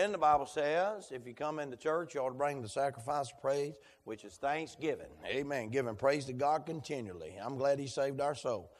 And 0.00 0.14
the 0.14 0.18
Bible 0.18 0.46
says, 0.46 1.12
if 1.12 1.26
you 1.26 1.34
come 1.34 1.58
into 1.58 1.76
church, 1.76 2.14
you 2.14 2.22
ought 2.22 2.30
to 2.30 2.34
bring 2.34 2.62
the 2.62 2.68
sacrifice 2.70 3.30
of 3.30 3.38
praise, 3.38 3.74
which 4.04 4.24
is 4.24 4.32
thanksgiving. 4.36 5.10
Amen. 5.26 5.68
Giving 5.68 5.94
praise 5.94 6.24
to 6.24 6.32
God 6.32 6.64
continually. 6.64 7.34
I'm 7.38 7.58
glad 7.58 7.78
He 7.78 7.86
saved 7.86 8.18
our 8.18 8.34
soul. 8.34 8.72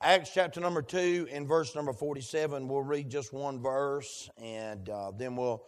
Acts 0.00 0.30
chapter 0.32 0.60
number 0.60 0.80
2 0.80 1.28
and 1.30 1.46
verse 1.46 1.76
number 1.76 1.92
47. 1.92 2.66
We'll 2.66 2.80
read 2.80 3.10
just 3.10 3.34
one 3.34 3.60
verse 3.60 4.30
and 4.38 4.88
uh, 4.88 5.10
then 5.14 5.36
we'll 5.36 5.62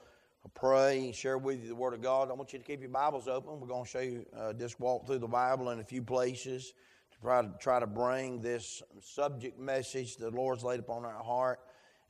pray, 0.55 1.05
and 1.05 1.15
share 1.15 1.37
with 1.37 1.61
you 1.61 1.69
the 1.69 1.75
Word 1.75 1.93
of 1.93 2.01
God. 2.01 2.31
I 2.31 2.33
want 2.33 2.55
you 2.55 2.59
to 2.59 2.65
keep 2.65 2.81
your 2.81 2.89
Bibles 2.89 3.29
open. 3.29 3.61
We're 3.61 3.67
going 3.67 3.85
to 3.85 3.91
show 3.91 4.01
you, 4.01 4.25
uh, 4.35 4.55
just 4.55 4.81
walk 4.81 5.07
through 5.07 5.19
the 5.19 5.29
Bible 5.29 5.69
in 5.69 5.81
a 5.81 5.85
few 5.85 6.01
places 6.01 6.73
to 7.13 7.19
try 7.21 7.43
to, 7.43 7.53
try 7.61 7.79
to 7.79 7.87
bring 7.87 8.41
this 8.41 8.83
subject 9.03 9.61
message 9.61 10.17
the 10.17 10.31
Lord's 10.31 10.65
laid 10.65 10.81
upon 10.81 11.05
our 11.05 11.23
heart. 11.23 11.61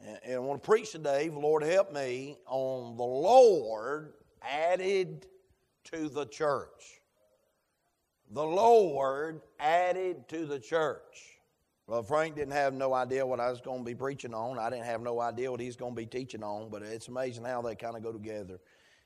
And 0.00 0.18
I 0.34 0.38
want 0.38 0.62
to 0.62 0.66
preach 0.66 0.92
today, 0.92 1.30
Lord 1.30 1.62
help 1.62 1.92
me, 1.92 2.36
on 2.46 2.96
the 2.96 3.02
Lord 3.02 4.14
added 4.42 5.26
to 5.84 6.08
the 6.08 6.26
church. 6.26 7.00
The 8.30 8.44
Lord 8.44 9.40
added 9.58 10.28
to 10.28 10.46
the 10.46 10.58
church. 10.58 11.38
Well, 11.86 12.02
Frank 12.02 12.36
didn't 12.36 12.54
have 12.54 12.72
no 12.72 12.94
idea 12.94 13.26
what 13.26 13.40
I 13.40 13.50
was 13.50 13.60
going 13.60 13.80
to 13.80 13.84
be 13.84 13.94
preaching 13.94 14.32
on. 14.32 14.58
I 14.58 14.70
didn't 14.70 14.86
have 14.86 15.02
no 15.02 15.20
idea 15.20 15.50
what 15.50 15.60
he's 15.60 15.76
going 15.76 15.92
to 15.92 15.96
be 15.96 16.06
teaching 16.06 16.42
on, 16.42 16.70
but 16.70 16.82
it's 16.82 17.08
amazing 17.08 17.44
how 17.44 17.60
they 17.60 17.74
kind 17.74 17.96
of 17.96 18.02
go 18.02 18.10
together. 18.10 18.58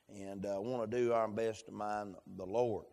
And 0.09 0.47
I 0.47 0.55
uh, 0.55 0.61
want 0.61 0.89
to 0.89 0.97
do 0.97 1.13
our 1.13 1.29
best 1.29 1.67
to 1.67 1.73
mind 1.73 2.15
the 2.37 2.47
Lord. 2.47 2.87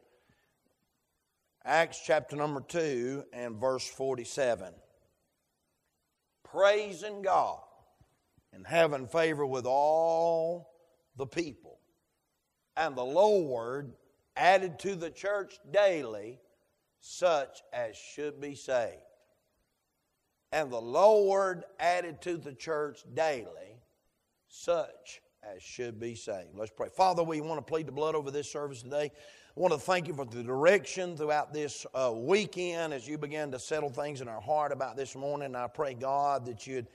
Acts 1.63 2.01
chapter 2.05 2.35
number 2.35 2.61
2 2.61 3.25
and 3.31 3.55
verse 3.55 3.87
47. 3.87 4.73
Praising 6.43 7.21
God 7.21 7.64
and 8.55 8.65
having 8.65 9.07
favor 9.07 9.45
with 9.45 9.65
all 9.65 10.71
the 11.17 11.27
people. 11.27 11.79
And 12.77 12.95
the 12.95 13.03
Lord 13.03 13.93
added 14.35 14.79
to 14.79 14.95
the 14.95 15.09
church 15.09 15.59
daily 15.71 16.39
such 17.01 17.61
as 17.73 17.95
should 17.95 18.41
be 18.41 18.55
saved. 18.55 18.95
And 20.51 20.71
the 20.71 20.81
Lord 20.81 21.63
added 21.79 22.21
to 22.21 22.37
the 22.37 22.53
church 22.53 23.03
daily 23.13 23.81
such 24.47 25.21
as 25.43 25.61
should 25.61 25.99
be 25.99 26.15
saved. 26.15 26.55
Let's 26.55 26.71
pray. 26.71 26.87
Father, 26.95 27.23
we 27.23 27.41
want 27.41 27.59
to 27.59 27.69
plead 27.69 27.87
the 27.87 27.91
blood 27.91 28.15
over 28.15 28.31
this 28.31 28.49
service 28.49 28.81
today. 28.81 29.11
I 29.55 29.59
want 29.59 29.73
to 29.73 29.79
thank 29.79 30.07
you 30.07 30.13
for 30.13 30.25
the 30.25 30.43
direction 30.43 31.15
throughout 31.15 31.53
this 31.53 31.85
uh, 31.93 32.11
weekend 32.13 32.93
as 32.93 33.07
you 33.07 33.17
began 33.17 33.51
to 33.51 33.59
settle 33.59 33.89
things 33.89 34.21
in 34.21 34.27
our 34.27 34.41
heart 34.41 34.71
about 34.71 34.97
this 34.97 35.15
morning. 35.15 35.55
I 35.55 35.67
pray, 35.67 35.93
God, 35.93 36.45
that 36.45 36.65
you'd 36.65 36.87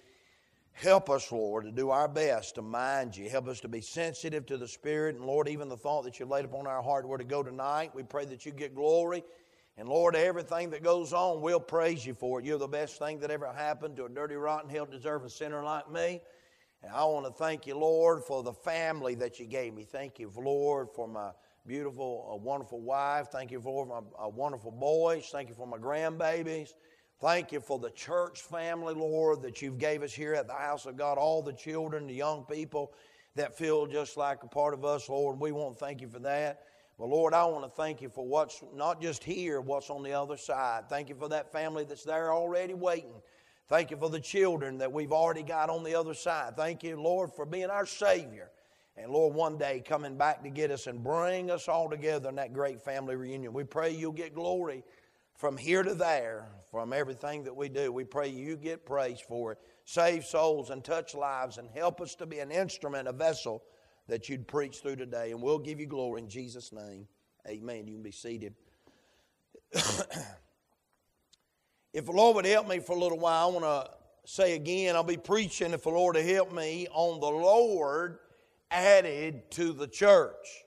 Help 0.80 1.10
us, 1.10 1.30
Lord, 1.30 1.66
to 1.66 1.70
do 1.70 1.90
our 1.90 2.08
best 2.08 2.54
to 2.54 2.62
mind 2.62 3.14
you. 3.14 3.28
Help 3.28 3.48
us 3.48 3.60
to 3.60 3.68
be 3.68 3.82
sensitive 3.82 4.46
to 4.46 4.56
the 4.56 4.66
Spirit. 4.66 5.14
And 5.14 5.26
Lord, 5.26 5.46
even 5.46 5.68
the 5.68 5.76
thought 5.76 6.04
that 6.04 6.18
you 6.18 6.24
laid 6.24 6.46
upon 6.46 6.66
our 6.66 6.82
heart 6.82 7.06
where 7.06 7.18
to 7.18 7.24
go 7.24 7.42
tonight, 7.42 7.94
we 7.94 8.02
pray 8.02 8.24
that 8.24 8.46
you 8.46 8.52
get 8.52 8.74
glory. 8.74 9.22
And 9.76 9.86
Lord, 9.86 10.16
everything 10.16 10.70
that 10.70 10.82
goes 10.82 11.12
on, 11.12 11.42
we'll 11.42 11.60
praise 11.60 12.06
you 12.06 12.14
for 12.14 12.40
it. 12.40 12.46
You're 12.46 12.58
the 12.58 12.66
best 12.66 12.98
thing 12.98 13.20
that 13.20 13.30
ever 13.30 13.52
happened 13.52 13.96
to 13.96 14.06
a 14.06 14.08
dirty, 14.08 14.36
rotten, 14.36 14.70
hell 14.70 14.86
deserving 14.86 15.28
sinner 15.28 15.62
like 15.62 15.90
me. 15.90 16.22
And 16.82 16.90
I 16.94 17.04
want 17.04 17.26
to 17.26 17.32
thank 17.32 17.66
you, 17.66 17.76
Lord, 17.76 18.24
for 18.24 18.42
the 18.42 18.54
family 18.54 19.14
that 19.16 19.38
you 19.38 19.44
gave 19.44 19.74
me. 19.74 19.84
Thank 19.84 20.18
you, 20.18 20.32
Lord, 20.34 20.88
for 20.96 21.06
my 21.06 21.32
beautiful, 21.66 22.30
uh, 22.32 22.36
wonderful 22.36 22.80
wife. 22.80 23.26
Thank 23.30 23.50
you 23.50 23.60
for 23.60 23.84
my 23.84 23.98
uh, 24.18 24.30
wonderful 24.30 24.70
boys. 24.70 25.28
Thank 25.30 25.50
you 25.50 25.54
for 25.54 25.66
my 25.66 25.76
grandbabies. 25.76 26.70
Thank 27.20 27.52
you 27.52 27.60
for 27.60 27.78
the 27.78 27.90
church 27.90 28.40
family, 28.40 28.94
Lord, 28.94 29.42
that 29.42 29.60
you've 29.60 29.78
gave 29.78 30.02
us 30.02 30.12
here 30.12 30.34
at 30.34 30.46
the 30.46 30.54
house 30.54 30.86
of 30.86 30.96
God, 30.96 31.18
all 31.18 31.42
the 31.42 31.52
children, 31.52 32.06
the 32.06 32.14
young 32.14 32.44
people 32.44 32.92
that 33.36 33.56
feel 33.56 33.86
just 33.86 34.16
like 34.16 34.42
a 34.42 34.48
part 34.48 34.72
of 34.72 34.86
us, 34.86 35.08
Lord. 35.08 35.38
We 35.38 35.52
want 35.52 35.78
to 35.78 35.84
thank 35.84 36.00
you 36.00 36.08
for 36.08 36.18
that. 36.20 36.62
But 36.98 37.08
Lord, 37.08 37.34
I 37.34 37.44
want 37.44 37.64
to 37.64 37.70
thank 37.70 38.00
you 38.00 38.08
for 38.08 38.26
what's 38.26 38.62
not 38.74 39.02
just 39.02 39.22
here, 39.22 39.60
what's 39.60 39.90
on 39.90 40.02
the 40.02 40.12
other 40.12 40.36
side. 40.36 40.88
Thank 40.88 41.10
you 41.10 41.14
for 41.14 41.28
that 41.28 41.52
family 41.52 41.84
that's 41.84 42.04
there 42.04 42.32
already 42.32 42.74
waiting. 42.74 43.20
Thank 43.68 43.90
you 43.90 43.96
for 43.98 44.10
the 44.10 44.20
children 44.20 44.78
that 44.78 44.90
we've 44.90 45.12
already 45.12 45.42
got 45.42 45.70
on 45.70 45.84
the 45.84 45.94
other 45.94 46.14
side. 46.14 46.56
Thank 46.56 46.82
you, 46.82 47.00
Lord, 47.00 47.32
for 47.32 47.46
being 47.46 47.70
our 47.70 47.86
Savior. 47.86 48.50
And 48.96 49.12
Lord, 49.12 49.34
one 49.34 49.58
day 49.58 49.82
coming 49.86 50.16
back 50.16 50.42
to 50.42 50.50
get 50.50 50.70
us 50.70 50.86
and 50.86 51.04
bring 51.04 51.50
us 51.50 51.68
all 51.68 51.88
together 51.88 52.28
in 52.28 52.34
that 52.36 52.52
great 52.52 52.82
family 52.82 53.14
reunion. 53.14 53.52
We 53.52 53.64
pray 53.64 53.90
you'll 53.90 54.12
get 54.12 54.34
glory 54.34 54.82
from 55.36 55.56
here 55.56 55.82
to 55.82 55.94
there, 55.94 56.48
from 56.70 56.92
everything 56.92 57.44
that 57.44 57.54
we 57.54 57.68
do. 57.68 57.92
We 57.92 58.04
pray 58.04 58.28
you 58.28 58.56
get 58.56 58.86
praise 58.86 59.20
for 59.20 59.52
it. 59.52 59.58
Save 59.84 60.24
souls 60.24 60.70
and 60.70 60.84
touch 60.84 61.14
lives 61.14 61.58
and 61.58 61.68
help 61.70 62.00
us 62.00 62.14
to 62.16 62.26
be 62.26 62.38
an 62.38 62.50
instrument, 62.50 63.08
a 63.08 63.12
vessel 63.12 63.62
that 64.08 64.28
you'd 64.28 64.46
preach 64.46 64.78
through 64.78 64.96
today. 64.96 65.32
And 65.32 65.42
we'll 65.42 65.58
give 65.58 65.80
you 65.80 65.86
glory 65.86 66.22
in 66.22 66.28
Jesus' 66.28 66.72
name. 66.72 67.06
Amen. 67.48 67.86
You 67.86 67.94
can 67.94 68.02
be 68.02 68.12
seated. 68.12 68.54
if 69.72 70.26
the 71.92 72.12
Lord 72.12 72.36
would 72.36 72.46
help 72.46 72.68
me 72.68 72.78
for 72.78 72.96
a 72.96 72.98
little 72.98 73.18
while, 73.18 73.48
I 73.48 73.52
want 73.52 73.64
to 73.64 73.90
say 74.24 74.54
again, 74.54 74.94
I'll 74.94 75.02
be 75.02 75.16
preaching 75.16 75.72
if 75.72 75.82
the 75.82 75.90
Lord 75.90 76.16
would 76.16 76.24
help 76.24 76.52
me 76.52 76.86
on 76.92 77.20
the 77.20 77.26
Lord 77.26 78.18
added 78.70 79.50
to 79.52 79.72
the 79.72 79.88
church. 79.88 80.64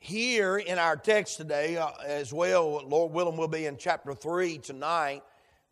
Here 0.00 0.58
in 0.58 0.78
our 0.78 0.96
text 0.96 1.38
today, 1.38 1.76
uh, 1.76 1.90
as 2.04 2.32
well, 2.32 2.82
Lord 2.86 3.12
willing, 3.12 3.36
we'll 3.36 3.48
be 3.48 3.66
in 3.66 3.76
chapter 3.76 4.14
3 4.14 4.58
tonight. 4.58 5.22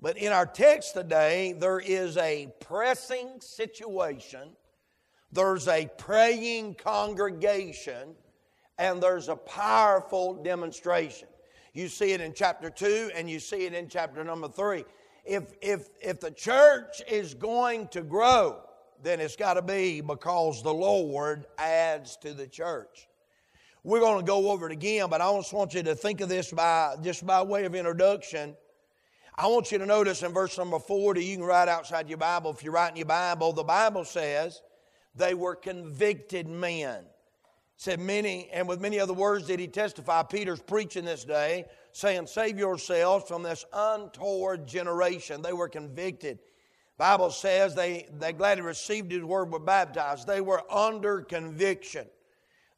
But 0.00 0.18
in 0.18 0.32
our 0.32 0.46
text 0.46 0.94
today, 0.94 1.52
there 1.52 1.78
is 1.78 2.16
a 2.16 2.52
pressing 2.60 3.40
situation, 3.40 4.50
there's 5.32 5.68
a 5.68 5.88
praying 5.96 6.74
congregation, 6.74 8.14
and 8.78 9.02
there's 9.02 9.28
a 9.28 9.36
powerful 9.36 10.34
demonstration. 10.42 11.28
You 11.72 11.88
see 11.88 12.12
it 12.12 12.20
in 12.20 12.32
chapter 12.34 12.68
2 12.70 13.10
and 13.14 13.28
you 13.28 13.38
see 13.38 13.66
it 13.66 13.74
in 13.74 13.88
chapter 13.88 14.24
number 14.24 14.48
3. 14.48 14.84
If, 15.24 15.52
if, 15.60 15.88
if 16.00 16.20
the 16.20 16.30
church 16.30 17.02
is 17.08 17.34
going 17.34 17.88
to 17.88 18.02
grow, 18.02 18.60
then 19.02 19.20
it's 19.20 19.36
got 19.36 19.54
to 19.54 19.62
be 19.62 20.00
because 20.00 20.62
the 20.62 20.72
Lord 20.72 21.46
adds 21.58 22.16
to 22.18 22.32
the 22.32 22.46
church. 22.46 23.08
We're 23.86 24.00
going 24.00 24.18
to 24.18 24.26
go 24.26 24.50
over 24.50 24.66
it 24.66 24.72
again, 24.72 25.08
but 25.08 25.20
I 25.20 25.32
just 25.36 25.52
want 25.52 25.72
you 25.72 25.80
to 25.84 25.94
think 25.94 26.20
of 26.20 26.28
this 26.28 26.50
by 26.50 26.96
just 27.04 27.24
by 27.24 27.40
way 27.42 27.66
of 27.66 27.76
introduction. 27.76 28.56
I 29.36 29.46
want 29.46 29.70
you 29.70 29.78
to 29.78 29.86
notice 29.86 30.24
in 30.24 30.32
verse 30.32 30.58
number 30.58 30.80
40, 30.80 31.24
you 31.24 31.36
can 31.36 31.44
write 31.44 31.68
outside 31.68 32.08
your 32.08 32.18
Bible 32.18 32.50
if 32.50 32.64
you're 32.64 32.72
writing 32.72 32.96
your 32.96 33.06
Bible, 33.06 33.52
the 33.52 33.62
Bible 33.62 34.04
says 34.04 34.60
they 35.14 35.34
were 35.34 35.54
convicted 35.54 36.48
men. 36.48 37.04
said 37.76 38.00
many, 38.00 38.48
and 38.52 38.66
with 38.66 38.80
many 38.80 38.98
other 38.98 39.14
words 39.14 39.46
did 39.46 39.60
he 39.60 39.68
testify. 39.68 40.24
Peter's 40.24 40.58
preaching 40.58 41.04
this 41.04 41.22
day, 41.22 41.66
saying, 41.92 42.26
Save 42.26 42.58
yourselves 42.58 43.28
from 43.28 43.44
this 43.44 43.64
untoward 43.72 44.66
generation. 44.66 45.42
They 45.42 45.52
were 45.52 45.68
convicted. 45.68 46.40
Bible 46.98 47.30
says 47.30 47.76
they, 47.76 48.08
they 48.18 48.32
gladly 48.32 48.64
received 48.64 49.12
his 49.12 49.22
word, 49.22 49.52
were 49.52 49.60
baptized. 49.60 50.26
They 50.26 50.40
were 50.40 50.64
under 50.72 51.20
conviction. 51.20 52.08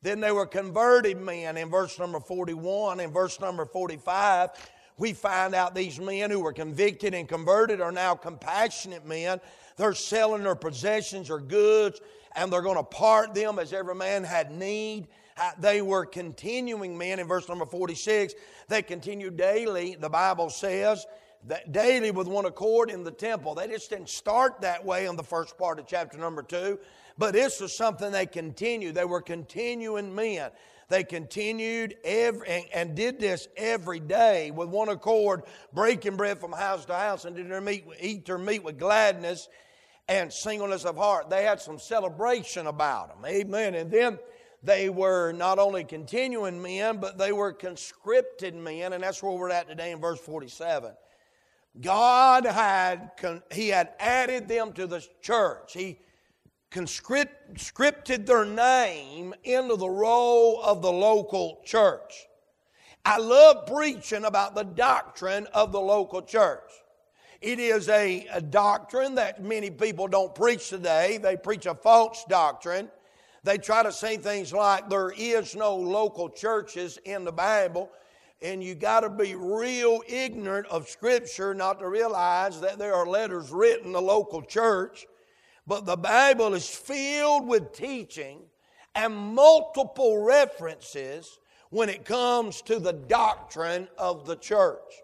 Then 0.02 0.20
they 0.20 0.32
were 0.32 0.46
converted 0.46 1.18
men 1.18 1.56
in 1.56 1.70
verse 1.70 1.98
number 1.98 2.20
41. 2.20 3.00
In 3.00 3.10
verse 3.10 3.40
number 3.40 3.64
45, 3.64 4.50
we 4.96 5.12
find 5.12 5.54
out 5.54 5.74
these 5.74 5.98
men 5.98 6.30
who 6.30 6.40
were 6.40 6.52
convicted 6.52 7.14
and 7.14 7.28
converted 7.28 7.80
are 7.80 7.92
now 7.92 8.14
compassionate 8.14 9.06
men. 9.06 9.40
They're 9.76 9.94
selling 9.94 10.42
their 10.42 10.54
possessions 10.54 11.30
or 11.30 11.40
goods 11.40 12.00
and 12.36 12.52
they're 12.52 12.62
going 12.62 12.76
to 12.76 12.84
part 12.84 13.34
them 13.34 13.58
as 13.58 13.72
every 13.72 13.94
man 13.94 14.24
had 14.24 14.50
need. 14.50 15.08
They 15.58 15.82
were 15.82 16.04
continuing 16.04 16.98
men 16.98 17.18
in 17.18 17.26
verse 17.26 17.48
number 17.48 17.66
46. 17.66 18.34
They 18.68 18.82
continued 18.82 19.36
daily, 19.36 19.96
the 19.96 20.08
Bible 20.08 20.50
says, 20.50 21.06
that 21.46 21.70
daily 21.70 22.10
with 22.10 22.26
one 22.26 22.44
accord 22.44 22.90
in 22.90 23.04
the 23.04 23.12
temple. 23.12 23.54
They 23.54 23.68
just 23.68 23.90
didn't 23.90 24.08
start 24.08 24.60
that 24.60 24.84
way 24.84 25.06
in 25.06 25.16
the 25.16 25.22
first 25.22 25.56
part 25.56 25.78
of 25.78 25.86
chapter 25.86 26.18
number 26.18 26.42
two. 26.42 26.78
But 27.18 27.34
this 27.34 27.60
was 27.60 27.76
something 27.76 28.12
they 28.12 28.26
continued. 28.26 28.94
They 28.94 29.04
were 29.04 29.20
continuing 29.20 30.14
men. 30.14 30.50
They 30.88 31.04
continued 31.04 31.96
every, 32.02 32.48
and, 32.48 32.64
and, 32.72 32.94
did 32.94 33.20
this 33.20 33.46
every 33.58 34.00
day 34.00 34.50
with 34.50 34.70
one 34.70 34.88
accord, 34.88 35.42
breaking 35.74 36.16
bread 36.16 36.38
from 36.38 36.52
house 36.52 36.86
to 36.86 36.94
house, 36.94 37.26
and 37.26 37.36
did 37.36 37.50
their 37.50 37.60
meat, 37.60 37.84
eat 38.00 38.24
their 38.24 38.38
meat 38.38 38.64
with 38.64 38.78
gladness 38.78 39.48
and 40.08 40.32
singleness 40.32 40.86
of 40.86 40.96
heart. 40.96 41.28
They 41.28 41.44
had 41.44 41.60
some 41.60 41.78
celebration 41.78 42.66
about 42.66 43.08
them. 43.08 43.30
Amen. 43.30 43.74
And 43.74 43.90
then 43.90 44.18
they 44.62 44.88
were 44.88 45.32
not 45.32 45.58
only 45.58 45.84
continuing 45.84 46.62
men, 46.62 46.98
but 46.98 47.18
they 47.18 47.32
were 47.32 47.52
conscripted 47.52 48.54
men, 48.54 48.94
and 48.94 49.02
that's 49.02 49.22
where 49.22 49.32
we're 49.32 49.50
at 49.50 49.68
today 49.68 49.92
in 49.92 50.00
verse 50.00 50.20
47. 50.20 50.92
God 51.82 52.46
had, 52.46 53.10
He 53.52 53.68
had 53.68 53.90
added 53.98 54.48
them 54.48 54.72
to 54.72 54.86
the 54.86 55.06
church. 55.20 55.74
He 55.74 55.98
conscripted 56.70 58.26
their 58.26 58.44
name 58.44 59.34
into 59.44 59.76
the 59.76 59.88
roll 59.88 60.62
of 60.62 60.82
the 60.82 60.92
local 60.92 61.60
church. 61.64 62.26
I 63.04 63.18
love 63.18 63.66
preaching 63.66 64.24
about 64.24 64.54
the 64.54 64.64
doctrine 64.64 65.46
of 65.54 65.72
the 65.72 65.80
local 65.80 66.20
church. 66.20 66.70
It 67.40 67.60
is 67.60 67.88
a, 67.88 68.26
a, 68.32 68.40
doctrine 68.40 69.14
that 69.14 69.42
many 69.42 69.70
people 69.70 70.08
don't 70.08 70.34
preach 70.34 70.68
today. 70.68 71.18
They 71.18 71.36
preach 71.36 71.66
a 71.66 71.74
false 71.74 72.24
doctrine 72.28 72.90
They 73.44 73.58
try 73.58 73.84
to 73.84 73.92
say 73.92 74.16
things 74.16 74.52
like 74.52 74.90
there 74.90 75.12
is 75.16 75.54
no 75.54 75.76
local 75.76 76.28
churches 76.28 76.98
in 77.04 77.24
the 77.24 77.32
Bible, 77.32 77.90
and 78.42 78.62
you 78.62 78.74
got 78.74 79.00
to 79.00 79.08
be 79.08 79.36
real 79.36 80.02
ignorant 80.08 80.66
of 80.66 80.88
Scripture 80.88 81.54
not 81.54 81.78
to 81.78 81.88
realize 81.88 82.60
that 82.60 82.78
there 82.78 82.94
are 82.94 83.06
letters 83.06 83.50
written 83.50 83.86
to 83.86 83.92
the 83.92 84.02
local 84.02 84.42
church. 84.42 85.06
But 85.68 85.84
the 85.84 85.98
Bible 85.98 86.54
is 86.54 86.66
filled 86.66 87.46
with 87.46 87.74
teaching 87.74 88.40
and 88.94 89.14
multiple 89.14 90.22
references 90.22 91.38
when 91.68 91.90
it 91.90 92.06
comes 92.06 92.62
to 92.62 92.78
the 92.78 92.94
doctrine 92.94 93.86
of 93.98 94.26
the 94.26 94.36
church. 94.36 94.94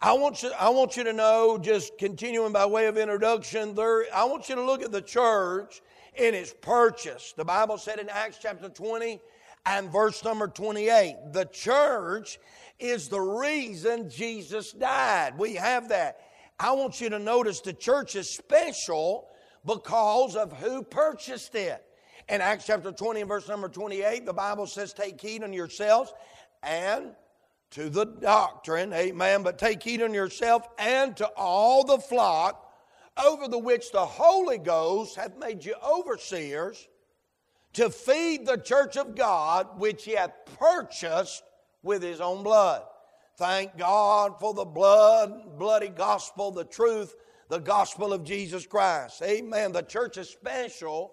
I 0.00 0.14
want 0.14 0.42
you, 0.42 0.52
I 0.58 0.70
want 0.70 0.96
you 0.96 1.04
to 1.04 1.12
know, 1.12 1.58
just 1.58 1.98
continuing 1.98 2.50
by 2.50 2.64
way 2.64 2.86
of 2.86 2.96
introduction, 2.96 3.74
there, 3.74 4.06
I 4.14 4.24
want 4.24 4.48
you 4.48 4.54
to 4.54 4.62
look 4.62 4.82
at 4.82 4.90
the 4.90 5.02
church 5.02 5.82
in 6.16 6.32
its 6.34 6.54
purchase. 6.62 7.34
The 7.36 7.44
Bible 7.44 7.76
said 7.76 7.98
in 7.98 8.08
Acts 8.08 8.38
chapter 8.40 8.70
20 8.70 9.20
and 9.66 9.92
verse 9.92 10.24
number 10.24 10.48
28, 10.48 11.16
the 11.32 11.44
church 11.44 12.38
is 12.78 13.08
the 13.08 13.20
reason 13.20 14.08
Jesus 14.08 14.72
died. 14.72 15.36
We 15.36 15.56
have 15.56 15.90
that. 15.90 16.20
I 16.58 16.72
want 16.72 17.02
you 17.02 17.10
to 17.10 17.18
notice 17.18 17.60
the 17.60 17.74
church 17.74 18.16
is 18.16 18.30
special 18.30 19.28
because 19.66 20.36
of 20.36 20.52
who 20.52 20.82
purchased 20.82 21.54
it. 21.54 21.84
In 22.28 22.40
Acts 22.40 22.66
chapter 22.66 22.90
20 22.90 23.20
and 23.20 23.28
verse 23.28 23.48
number 23.48 23.68
28, 23.68 24.24
the 24.24 24.32
Bible 24.32 24.66
says, 24.66 24.92
Take 24.92 25.20
heed 25.20 25.42
on 25.42 25.52
yourselves 25.52 26.12
and 26.62 27.14
to 27.72 27.90
the 27.90 28.04
doctrine, 28.04 28.92
amen, 28.92 29.42
but 29.42 29.58
take 29.58 29.82
heed 29.82 30.00
on 30.02 30.14
yourself 30.14 30.66
and 30.78 31.16
to 31.16 31.26
all 31.36 31.84
the 31.84 31.98
flock 31.98 32.72
over 33.22 33.48
the 33.48 33.58
which 33.58 33.90
the 33.92 34.04
Holy 34.04 34.58
Ghost 34.58 35.16
hath 35.16 35.36
made 35.36 35.64
you 35.64 35.74
overseers 35.84 36.88
to 37.74 37.90
feed 37.90 38.46
the 38.46 38.56
church 38.56 38.96
of 38.96 39.16
God 39.16 39.78
which 39.78 40.04
he 40.04 40.12
hath 40.12 40.32
purchased 40.58 41.42
with 41.82 42.02
his 42.02 42.20
own 42.20 42.42
blood. 42.42 42.82
Thank 43.36 43.76
God 43.76 44.38
for 44.38 44.54
the 44.54 44.64
blood, 44.64 45.58
bloody 45.58 45.88
gospel, 45.88 46.52
the 46.52 46.64
truth, 46.64 47.14
the 47.48 47.58
gospel 47.58 48.12
of 48.12 48.24
Jesus 48.24 48.66
Christ. 48.66 49.22
Amen. 49.22 49.72
The 49.72 49.82
church 49.82 50.16
is 50.16 50.28
special. 50.28 51.12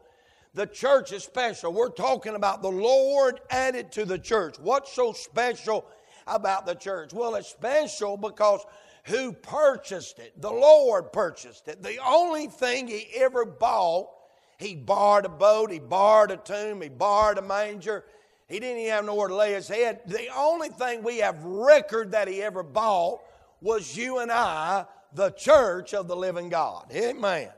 The 0.53 0.67
church 0.67 1.11
is 1.11 1.23
special. 1.23 1.73
We're 1.73 1.89
talking 1.89 2.35
about 2.35 2.61
the 2.61 2.69
Lord 2.69 3.39
added 3.49 3.91
to 3.93 4.05
the 4.05 4.19
church. 4.19 4.57
What's 4.59 4.93
so 4.93 5.13
special 5.13 5.85
about 6.27 6.65
the 6.65 6.75
church? 6.75 7.13
Well, 7.13 7.35
it's 7.35 7.49
special 7.49 8.17
because 8.17 8.65
who 9.05 9.33
purchased 9.33 10.19
it? 10.19 10.39
The 10.39 10.51
Lord 10.51 11.11
purchased 11.11 11.67
it. 11.67 11.81
The 11.81 11.97
only 12.05 12.47
thing 12.47 12.87
He 12.87 13.07
ever 13.15 13.45
bought, 13.45 14.09
He 14.57 14.75
borrowed 14.75 15.25
a 15.25 15.29
boat, 15.29 15.71
He 15.71 15.79
borrowed 15.79 16.31
a 16.31 16.37
tomb, 16.37 16.81
He 16.81 16.89
borrowed 16.89 17.37
a 17.37 17.41
manger. 17.41 18.05
He 18.47 18.59
didn't 18.59 18.79
even 18.79 18.91
have 18.91 19.05
nowhere 19.05 19.29
to 19.29 19.35
lay 19.35 19.53
His 19.53 19.67
head. 19.67 20.01
The 20.05 20.27
only 20.35 20.69
thing 20.69 21.03
we 21.03 21.19
have 21.19 21.43
record 21.43 22.11
that 22.11 22.27
He 22.27 22.41
ever 22.41 22.63
bought 22.63 23.21
was 23.61 23.95
you 23.95 24.19
and 24.19 24.31
I, 24.31 24.85
the 25.13 25.31
church 25.31 25.93
of 25.93 26.07
the 26.07 26.15
living 26.15 26.49
God. 26.49 26.85
Amen. 26.93 27.49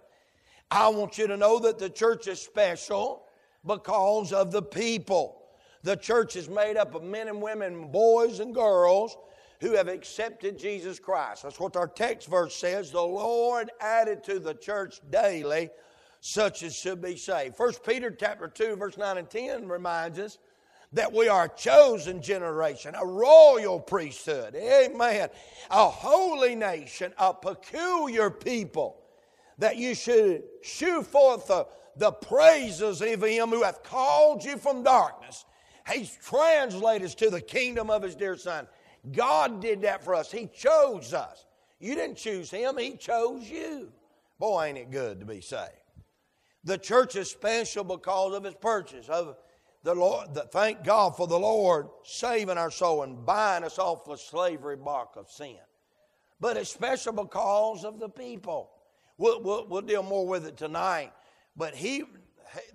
I 0.72 0.90
want 0.90 1.18
you 1.18 1.28
to 1.28 1.38
know 1.38 1.60
that 1.60 1.78
the 1.78 1.90
church 1.90 2.28
is 2.28 2.42
special 2.42 3.24
because 3.66 4.34
of 4.34 4.52
the 4.52 4.62
people. 4.62 5.44
The 5.84 5.96
church 5.96 6.36
is 6.36 6.50
made 6.50 6.78
up 6.78 6.96
of 6.96 7.04
men 7.04 7.28
and 7.28 7.42
women, 7.42 7.92
boys 7.92 8.40
and 8.40 8.56
girls 8.56 9.18
who 9.60 9.74
have 9.74 9.88
accepted 9.88 10.58
Jesus 10.58 11.00
Christ. 11.00 11.44
That's 11.44 11.60
what 11.60 11.76
our 11.76 11.88
text 11.88 12.28
verse 12.28 12.56
says. 12.56 12.92
The 12.92 13.02
Lord 13.02 13.70
added 13.80 14.24
to 14.26 14.40
the 14.40 14.54
church 14.54 15.00
daily 15.10 15.70
such 16.22 16.64
as 16.64 16.74
should 16.74 17.02
be 17.02 17.18
saved. 17.18 17.56
First 17.56 17.86
Peter 17.86 18.10
chapter 18.10 18.48
2, 18.48 18.78
verse 18.78 18.98
9 18.98 19.18
and 19.18 19.30
10 19.30 19.68
reminds 19.68 20.20
us 20.20 20.38
that 20.94 21.12
we 21.12 21.28
are 21.28 21.46
a 21.46 21.50
chosen 21.50 22.22
generation, 22.22 22.96
a 22.96 23.06
royal 23.06 23.80
priesthood, 23.80 24.56
amen, 24.56 25.30
a 25.70 25.90
holy 25.90 26.56
nation, 26.56 27.14
a 27.18 27.34
peculiar 27.34 28.30
people, 28.30 29.02
that 29.58 29.78
you 29.78 29.96
should 29.96 30.44
shew 30.62 31.04
forth 31.04 31.48
the, 31.48 31.68
the 31.98 32.12
praises 32.12 33.02
of 33.02 33.22
him 33.22 33.50
who 33.50 33.64
hath 33.64 33.84
called 33.84 34.44
you 34.44 34.58
from 34.58 34.84
darkness 34.84 35.46
He's 35.92 36.16
translated 36.24 37.08
us 37.08 37.16
to 37.16 37.30
the 37.30 37.42
kingdom 37.42 37.90
of 37.90 38.04
His 38.04 38.16
dear 38.16 38.38
Son. 38.38 38.68
God 39.12 39.62
did 39.62 39.82
that 39.82 40.04
for 40.04 40.16
us. 40.16 40.32
He 40.32 40.48
chose 40.48 41.14
us. 41.14 41.46
You 41.80 41.96
didn't 41.96 42.18
choose 42.18 42.50
Him, 42.50 42.78
He 42.78 42.96
chose 42.96 43.50
you. 43.50 43.92
Boy, 44.40 44.68
ain't 44.68 44.78
it 44.78 44.92
good 44.92 45.20
to 45.20 45.26
be 45.26 45.42
saved. 45.42 45.72
The 46.64 46.78
church 46.78 47.16
is 47.16 47.30
special 47.30 47.84
because 47.84 48.34
of 48.34 48.46
its 48.46 48.56
purchase. 48.60 49.10
Of 49.10 49.36
the 49.84 49.94
Lord, 49.94 50.34
the, 50.34 50.42
thank 50.42 50.84
God 50.84 51.16
for 51.18 51.28
the 51.28 51.40
Lord 51.40 51.88
saving 52.04 52.58
our 52.58 52.72
soul 52.72 53.04
and 53.04 53.26
buying 53.26 53.64
us 53.64 53.78
off 53.78 54.06
the 54.06 54.16
slavery 54.16 54.78
bark 54.78 55.16
of 55.16 55.30
sin. 55.30 55.58
But 56.40 56.58
it's 56.58 56.72
special 56.72 57.14
because 57.14 57.84
of 57.84 58.00
the 58.00 58.10
people. 58.10 58.72
We'll, 59.18 59.42
we'll, 59.42 59.68
we'll 59.68 59.82
deal 59.82 60.04
more 60.04 60.28
with 60.28 60.46
it 60.46 60.58
tonight. 60.58 61.12
But 61.56 61.76
he, 61.76 62.04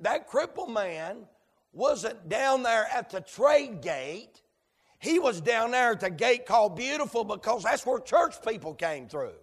that 0.01 0.27
crippled 0.27 0.71
man, 0.71 1.27
wasn't 1.73 2.29
down 2.29 2.63
there 2.63 2.87
at 2.93 3.11
the 3.11 3.21
trade 3.21 3.83
gate. 3.83 4.43
He 4.99 5.19
was 5.19 5.41
down 5.41 5.71
there 5.71 5.93
at 5.93 6.01
the 6.01 6.11
gate 6.11 6.45
called 6.47 6.77
Beautiful 6.77 7.25
because 7.25 7.63
that's 7.63 7.87
where 7.87 8.01
church 8.01 8.35
people 8.47 8.75
came 8.75 9.09
through. 9.09 9.35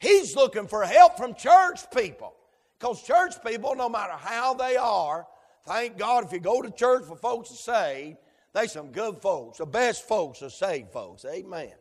He's 0.00 0.34
looking 0.34 0.66
for 0.66 0.84
help 0.84 1.16
from 1.16 1.34
church 1.34 1.80
people 1.94 2.34
because 2.78 3.02
church 3.02 3.34
people, 3.44 3.74
no 3.74 3.88
matter 3.88 4.14
how 4.14 4.54
they 4.54 4.76
are, 4.76 5.26
thank 5.68 5.98
God 5.98 6.24
if 6.24 6.32
you 6.32 6.40
go 6.40 6.62
to 6.62 6.70
church 6.70 7.04
for 7.04 7.16
folks 7.16 7.50
to 7.50 7.56
saved, 7.56 8.18
they 8.54 8.66
some 8.66 8.90
good 8.90 9.20
folks. 9.20 9.58
The 9.58 9.66
best 9.66 10.08
folks 10.08 10.42
are 10.42 10.50
saved 10.50 10.90
folks. 10.92 11.24
Amen. 11.24 11.72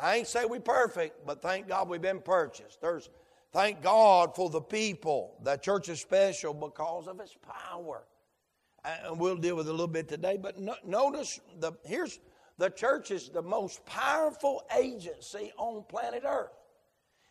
I 0.00 0.16
ain't 0.16 0.26
say 0.26 0.44
we 0.44 0.58
perfect, 0.58 1.26
but 1.26 1.40
thank 1.40 1.68
God 1.68 1.88
we've 1.88 2.02
been 2.02 2.20
purchased. 2.20 2.80
There's 2.80 3.08
thank 3.52 3.82
God 3.82 4.34
for 4.34 4.50
the 4.50 4.60
people. 4.60 5.36
That 5.42 5.62
church 5.62 5.88
is 5.88 6.00
special 6.00 6.54
because 6.54 7.06
of 7.06 7.20
its 7.20 7.36
power 7.68 8.04
and 8.84 9.18
we'll 9.18 9.36
deal 9.36 9.56
with 9.56 9.66
it 9.66 9.70
a 9.70 9.72
little 9.72 9.86
bit 9.86 10.08
today. 10.08 10.36
But 10.36 10.58
no, 10.58 10.74
notice 10.84 11.40
the 11.58 11.72
here's 11.84 12.18
the 12.58 12.70
church 12.70 13.10
is 13.10 13.28
the 13.28 13.42
most 13.42 13.84
powerful 13.86 14.64
agency 14.76 15.52
on 15.56 15.84
planet 15.88 16.22
Earth. 16.26 16.52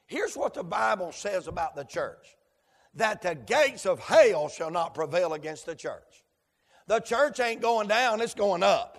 Here's 0.06 0.36
what 0.36 0.54
the 0.54 0.64
Bible 0.64 1.12
says 1.12 1.48
about 1.48 1.76
the 1.76 1.84
church: 1.84 2.36
that 3.00 3.22
the 3.22 3.36
gates 3.36 3.86
of 3.86 4.00
hell 4.00 4.48
shall 4.48 4.72
not 4.72 4.94
prevail 4.94 5.34
against 5.34 5.66
the 5.66 5.76
church. 5.76 6.24
The 6.88 7.00
church 7.00 7.40
ain't 7.40 7.62
going 7.62 7.88
down; 7.88 8.22
it's 8.22 8.34
going 8.34 8.64
up. 8.64 8.98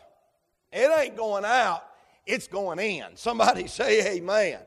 It 0.72 0.90
ain't 0.90 1.16
going 1.16 1.44
out; 1.44 1.84
it's 2.26 2.48
going 2.48 2.78
in. 2.78 3.16
Somebody 3.16 3.66
say 3.68 4.16
Amen. 4.16 4.60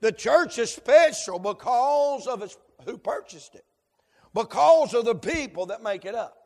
The 0.00 0.12
church 0.12 0.58
is 0.58 0.72
special 0.72 1.38
because 1.38 2.26
of 2.26 2.42
its, 2.42 2.56
who 2.84 2.98
purchased 2.98 3.54
it, 3.54 3.64
because 4.34 4.92
of 4.94 5.04
the 5.04 5.14
people 5.14 5.66
that 5.66 5.82
make 5.82 6.04
it 6.04 6.14
up. 6.14 6.36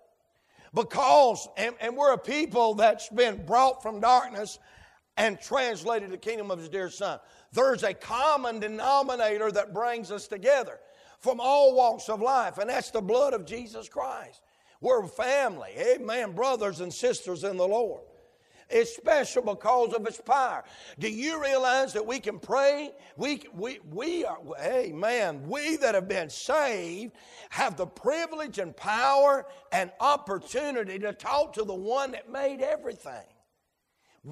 Because, 0.75 1.49
and, 1.57 1.75
and 1.81 1.97
we're 1.97 2.13
a 2.13 2.19
people 2.19 2.75
that's 2.75 3.09
been 3.09 3.45
brought 3.47 3.83
from 3.83 4.01
darkness 4.01 4.59
and 5.17 5.41
translated 5.41 6.09
to 6.09 6.13
the 6.13 6.19
kingdom 6.19 6.51
of 6.51 6.59
his 6.59 6.69
dear 6.69 6.91
son. 6.91 7.19
There's 7.53 7.83
a 7.83 7.95
common 7.95 8.61
denominator 8.61 9.51
that 9.51 9.75
brings 9.75 10.13
us 10.13 10.29
together 10.29 10.79
from 11.19 11.41
all 11.41 11.75
walks 11.75 12.09
of 12.09 12.21
life, 12.21 12.59
and 12.59 12.71
that's 12.71 12.91
the 12.91 13.01
blood 13.01 13.35
of 13.35 13.45
Jesus 13.45 13.89
Christ. 13.89 14.41
We're 14.81 15.07
family, 15.07 15.71
amen, 15.77 16.33
brothers 16.33 16.81
and 16.81 16.93
sisters 16.93 17.45
in 17.45 17.57
the 17.57 17.67
Lord. 17.67 18.03
It's 18.71 18.95
special 18.95 19.43
because 19.43 19.95
of 19.95 20.07
its 20.07 20.21
power. 20.21 20.63
Do 20.99 21.09
you 21.09 21.43
realize 21.43 21.95
that 21.95 22.07
we 22.07 22.21
can 22.21 22.39
pray? 22.39 22.93
We, 23.17 23.43
we, 23.55 23.81
we 23.91 24.27
are, 24.27 24.39
man, 24.93 25.49
we 25.49 25.77
that 25.79 25.95
have 25.95 26.07
been 26.07 26.29
saved 26.29 27.13
have 27.49 27.77
the 27.77 27.87
privilege 27.87 28.59
and 28.59 28.77
power 28.77 29.47
and 29.73 29.91
opportunity 30.01 30.99
to 30.99 31.15
talk 31.15 31.55
to 31.55 31.65
the 31.65 31.75
one 31.75 32.13
that 32.13 32.31
made 32.31 32.61
everything. 32.61 33.25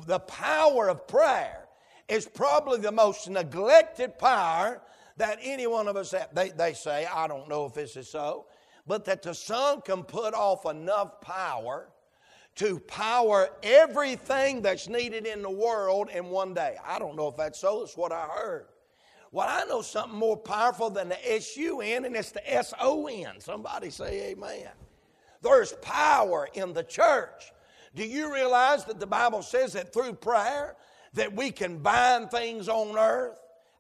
The 0.07 0.19
power 0.19 0.91
of 0.91 1.09
prayer 1.09 1.67
is 2.09 2.27
probably 2.27 2.79
the 2.79 2.93
most 2.93 3.31
neglected 3.31 4.19
power 4.19 4.83
that 5.17 5.39
any 5.43 5.67
one 5.67 5.89
of 5.89 5.97
us 5.97 6.13
have. 6.13 6.35
They, 6.35 6.51
they 6.51 6.75
say, 6.75 7.07
I 7.07 7.27
don't 7.27 7.49
know 7.49 7.67
if 7.67 7.75
this 7.75 7.97
is 7.97 8.09
so, 8.09 8.47
but 8.87 9.05
that 9.07 9.23
the 9.23 9.35
Sun 9.35 9.83
can 9.83 10.03
put 10.03 10.35
off 10.35 10.67
enough 10.67 11.21
power 11.21 11.89
to 12.57 12.79
power 12.81 13.51
everything 13.63 14.63
that's 14.63 14.89
needed 14.89 15.27
in 15.27 15.43
the 15.43 15.51
world 15.51 16.09
in 16.09 16.27
one 16.27 16.55
day. 16.55 16.77
I 16.85 16.99
don't 16.99 17.17
know 17.17 17.29
if 17.29 17.37
that's 17.37 17.59
so, 17.59 17.83
it's 17.83 17.97
what 17.97 18.13
I 18.13 18.27
heard. 18.27 18.67
Well, 19.33 19.47
I 19.49 19.65
know 19.65 19.83
something 19.83 20.19
more 20.19 20.37
powerful 20.37 20.89
than 20.89 21.11
the 21.11 21.35
S 21.35 21.57
U 21.57 21.81
N, 21.81 22.05
and 22.07 22.17
it's 22.17 22.31
the 22.31 22.55
S 22.55 22.73
O 22.81 23.07
N. 23.07 23.41
Somebody 23.41 23.91
say 23.91 24.31
amen. 24.31 24.69
There's 25.43 25.75
power 25.83 26.49
in 26.55 26.73
the 26.73 26.83
church. 26.83 27.53
Do 27.95 28.07
you 28.07 28.33
realize 28.33 28.85
that 28.87 29.01
the 29.01 29.07
Bible 29.07 29.43
says 29.43 29.75
that 29.75 29.93
through 29.93 30.15
prayer 30.15 30.77
that 31.15 31.35
we 31.35 31.51
can 31.51 31.79
bind 31.79 32.31
things 32.31 32.69
on 32.69 32.97
earth? 32.97 33.37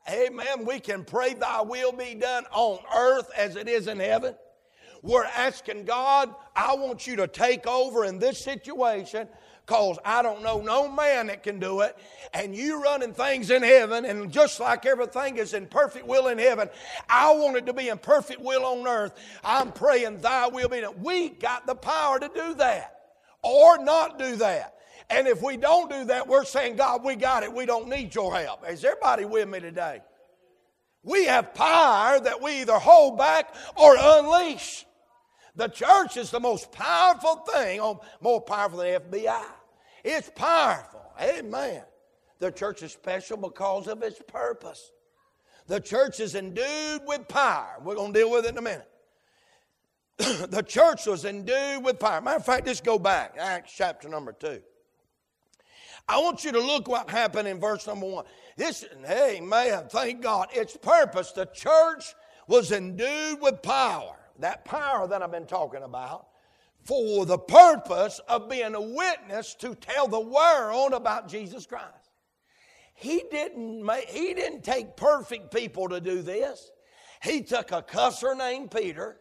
Amen. 0.09 0.65
We 0.65 0.81
can 0.81 1.05
pray 1.05 1.35
thy 1.35 1.63
will 1.63 1.93
be 1.93 2.15
done 2.15 2.45
on 2.53 2.79
earth 2.95 3.31
as 3.37 3.57
it 3.57 3.69
is 3.69 3.89
in 3.89 3.99
heaven. 3.99 4.35
We're 5.03 5.25
asking 5.25 5.85
God, 5.85 6.35
I 6.55 6.75
want 6.75 7.07
you 7.07 7.17
to 7.17 7.27
take 7.27 7.67
over 7.67 8.05
in 8.05 8.19
this 8.19 8.39
situation 8.39 9.29
because 9.67 9.99
I 10.05 10.23
don't 10.23 10.43
know 10.43 10.61
no 10.61 10.89
man 10.89 11.27
that 11.27 11.43
can 11.43 11.59
do 11.59 11.81
it. 11.81 11.97
And 12.33 12.55
you 12.55 12.83
running 12.83 13.13
things 13.13 13.51
in 13.51 13.63
heaven, 13.63 14.05
and 14.05 14.31
just 14.31 14.61
like 14.61 14.87
everything 14.87 15.39
is 15.39 15.55
in 15.55 15.67
perfect 15.67 16.07
will 16.07 16.29
in 16.29 16.39
heaven, 16.39 16.69
I 17.09 17.33
want 17.35 17.57
it 17.57 17.67
to 17.67 17.73
be 17.73 17.89
in 17.89 17.99
perfect 17.99 18.41
will 18.41 18.65
on 18.65 18.87
earth. 18.87 19.13
I'm 19.45 19.73
praying 19.73 20.19
thy 20.21 20.49
will 20.49 20.69
be 20.69 20.81
done. 20.81 21.03
We 21.03 21.31
got 21.31 21.67
the 21.67 21.75
power 21.75 22.21
to 22.21 22.31
do 22.33 22.55
that 22.55 22.97
or 23.43 23.79
not 23.83 24.19
do 24.19 24.37
that. 24.37 24.75
And 25.09 25.29
if 25.29 25.43
we 25.43 25.57
don't 25.57 25.91
do 25.91 26.05
that, 26.07 26.27
we're 26.27 26.45
saying, 26.45 26.77
God, 26.77 27.05
we 27.05 27.15
got 27.15 27.43
it. 27.43 27.53
We 27.53 27.67
don't 27.67 27.89
need 27.89 28.15
your 28.15 28.35
help. 28.35 28.69
Is 28.69 28.85
everybody 28.85 29.25
with 29.25 29.49
me 29.49 29.61
today? 29.61 30.01
We 31.03 31.27
have 31.27 31.55
power 31.55 32.19
that 32.19 32.43
we 32.43 32.63
either 32.63 32.79
hold 32.79 33.17
back 33.17 33.55
or 33.77 33.97
unleash. 33.99 34.85
The 35.55 35.69
church 35.69 36.17
is 36.17 36.31
the 36.31 36.41
most 36.41 36.73
powerful 36.73 37.37
thing, 37.37 37.81
more 38.21 38.41
powerful 38.41 38.81
than 38.81 39.01
FBI. 39.01 39.45
It's 40.05 40.31
powerful. 40.35 41.03
Amen. 41.21 41.83
The 42.41 42.51
church 42.51 42.83
is 42.83 42.93
special 42.93 43.37
because 43.37 43.87
of 43.87 44.03
its 44.03 44.21
purpose. 44.27 44.91
The 45.69 45.81
church 45.81 46.21
is 46.21 46.35
endued 46.35 47.03
with 47.07 47.27
power. 47.29 47.77
We're 47.83 47.95
going 47.95 48.13
to 48.13 48.19
deal 48.19 48.31
with 48.31 48.45
it 48.45 48.51
in 48.51 48.59
a 48.59 48.63
minute. 48.63 48.89
the 50.51 50.63
church 50.67 51.07
was 51.07 51.25
endued 51.25 51.85
with 51.85 51.99
power. 51.99 52.21
Matter 52.21 52.37
of 52.37 52.45
fact, 52.45 52.67
let's 52.67 52.81
go 52.81 52.99
back. 52.99 53.37
Acts 53.39 53.73
chapter 53.75 54.09
number 54.09 54.33
two. 54.33 54.61
I 56.09 56.19
want 56.19 56.45
you 56.45 56.53
to 56.53 56.61
look 56.61 56.87
what 56.87 57.11
happened 57.11 57.49
in 57.49 57.59
verse 57.59 57.87
number 57.87 58.07
one. 58.07 58.25
This, 58.57 58.85
hey 59.05 59.41
man, 59.41 59.89
thank 59.91 60.23
God. 60.23 60.49
Its 60.53 60.77
purpose, 60.77 61.33
the 61.33 61.47
church 61.47 62.15
was 62.47 62.71
endued 62.71 63.41
with 63.41 63.61
power. 63.63 64.15
That 64.39 64.65
power 64.65 65.09
that 65.09 65.23
I've 65.23 65.33
been 65.33 65.47
talking 65.47 65.83
about 65.83 66.27
for 66.85 67.27
the 67.27 67.39
purpose 67.39 68.21
of 68.29 68.49
being 68.49 68.75
a 68.75 68.81
witness 68.81 69.55
to 69.57 69.75
tell 69.75 70.07
the 70.07 70.21
world 70.21 70.93
about 70.93 71.29
Jesus 71.29 71.67
Christ. 71.67 72.11
He 72.95 73.25
didn't, 73.31 73.85
make, 73.85 74.09
he 74.09 74.33
didn't 74.33 74.63
take 74.63 74.97
perfect 74.97 75.53
people 75.53 75.89
to 75.89 76.01
do 76.01 76.23
this. 76.23 76.71
He 77.23 77.43
took 77.43 77.73
a 77.73 77.83
cusser 77.83 78.37
named 78.37 78.71
Peter. 78.71 79.19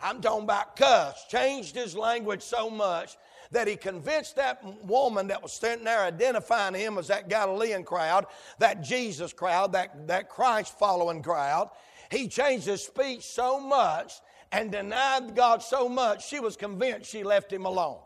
I'm 0.00 0.20
talking 0.20 0.44
about 0.44 0.76
cuss, 0.76 1.26
changed 1.28 1.74
his 1.74 1.96
language 1.96 2.42
so 2.42 2.68
much 2.68 3.16
that 3.50 3.66
he 3.66 3.76
convinced 3.76 4.36
that 4.36 4.62
woman 4.84 5.26
that 5.28 5.42
was 5.42 5.52
standing 5.52 5.84
there 5.84 6.02
identifying 6.02 6.74
him 6.74 6.98
as 6.98 7.08
that 7.08 7.28
Galilean 7.28 7.84
crowd, 7.84 8.26
that 8.58 8.82
Jesus 8.82 9.32
crowd, 9.32 9.72
that, 9.72 10.06
that 10.06 10.28
Christ 10.28 10.78
following 10.78 11.22
crowd. 11.22 11.70
He 12.10 12.28
changed 12.28 12.66
his 12.66 12.84
speech 12.84 13.22
so 13.22 13.60
much 13.60 14.12
and 14.52 14.72
denied 14.72 15.34
God 15.34 15.62
so 15.62 15.88
much, 15.88 16.28
she 16.28 16.40
was 16.40 16.56
convinced 16.56 17.10
she 17.10 17.22
left 17.22 17.52
him 17.52 17.66
alone. 17.66 17.98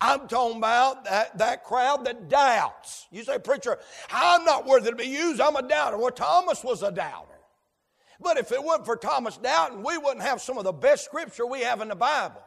I'm 0.00 0.26
talking 0.26 0.58
about 0.58 1.04
that, 1.04 1.38
that 1.38 1.64
crowd 1.64 2.04
that 2.06 2.28
doubts. 2.28 3.06
You 3.10 3.22
say, 3.22 3.38
Preacher, 3.38 3.78
I'm 4.10 4.44
not 4.44 4.66
worthy 4.66 4.90
to 4.90 4.96
be 4.96 5.06
used. 5.06 5.40
I'm 5.40 5.54
a 5.54 5.62
doubter. 5.62 5.96
Well, 5.96 6.10
Thomas 6.10 6.64
was 6.64 6.82
a 6.82 6.90
doubter. 6.90 7.28
But 8.20 8.36
if 8.36 8.52
it 8.52 8.62
wasn't 8.62 8.86
for 8.86 8.96
Thomas 8.96 9.36
doubting, 9.36 9.82
we 9.82 9.98
wouldn't 9.98 10.22
have 10.22 10.40
some 10.40 10.58
of 10.58 10.64
the 10.64 10.72
best 10.72 11.04
scripture 11.04 11.46
we 11.46 11.60
have 11.60 11.80
in 11.80 11.88
the 11.88 11.94
Bible. 11.94 12.42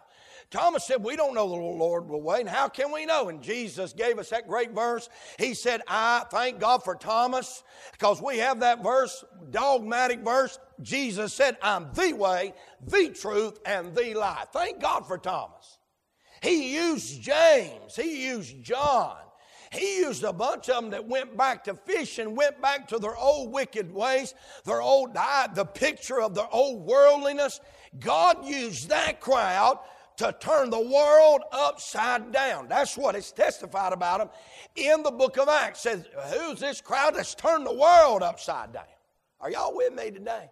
Thomas 0.51 0.85
said, 0.85 1.03
We 1.03 1.15
don't 1.15 1.33
know 1.33 1.47
the 1.49 1.55
Lord 1.55 2.07
will 2.07 2.21
wait. 2.21 2.41
And 2.41 2.49
how 2.49 2.69
can 2.69 2.91
we 2.91 3.05
know? 3.05 3.29
And 3.29 3.41
Jesus 3.41 3.93
gave 3.93 4.19
us 4.19 4.29
that 4.29 4.47
great 4.47 4.71
verse. 4.71 5.09
He 5.37 5.53
said, 5.53 5.81
I 5.87 6.23
thank 6.31 6.59
God 6.59 6.83
for 6.83 6.95
Thomas 6.95 7.63
because 7.91 8.21
we 8.21 8.37
have 8.39 8.59
that 8.59 8.83
verse, 8.83 9.23
dogmatic 9.49 10.21
verse. 10.21 10.59
Jesus 10.81 11.33
said, 11.33 11.57
I'm 11.61 11.89
the 11.93 12.13
way, 12.13 12.53
the 12.85 13.09
truth, 13.09 13.59
and 13.65 13.95
the 13.95 14.13
life. 14.13 14.47
Thank 14.53 14.81
God 14.81 15.07
for 15.07 15.17
Thomas. 15.17 15.79
He 16.41 16.75
used 16.75 17.21
James, 17.21 17.95
he 17.95 18.25
used 18.27 18.61
John. 18.63 19.17
He 19.71 19.97
used 19.97 20.23
a 20.23 20.31
bunch 20.31 20.69
of 20.69 20.75
them 20.75 20.91
that 20.91 21.07
went 21.07 21.35
back 21.35 21.65
to 21.65 21.73
fishing, 21.73 22.35
went 22.35 22.61
back 22.61 22.87
to 22.89 22.99
their 22.99 23.17
old 23.17 23.51
wicked 23.51 23.93
ways, 23.93 24.33
their 24.63 24.81
old 24.81 25.13
the 25.13 25.65
picture 25.65 26.21
of 26.21 26.33
their 26.33 26.47
old 26.51 26.85
worldliness. 26.85 27.59
God 27.99 28.45
used 28.45 28.89
that 28.89 29.19
crowd 29.19 29.79
to 30.17 30.35
turn 30.39 30.69
the 30.69 30.79
world 30.79 31.41
upside 31.51 32.31
down. 32.31 32.67
That's 32.67 32.97
what 32.97 33.15
it's 33.15 33.31
testified 33.31 33.93
about 33.93 34.21
him 34.21 34.29
in 34.75 35.03
the 35.03 35.11
book 35.11 35.37
of 35.37 35.49
Acts. 35.49 35.81
Says, 35.81 36.05
Who's 36.33 36.59
this 36.59 36.81
crowd 36.81 37.15
that's 37.15 37.35
turned 37.35 37.65
the 37.65 37.73
world 37.73 38.23
upside 38.23 38.73
down? 38.73 38.83
Are 39.41 39.51
y'all 39.51 39.75
with 39.75 39.93
me 39.93 40.11
today? 40.11 40.49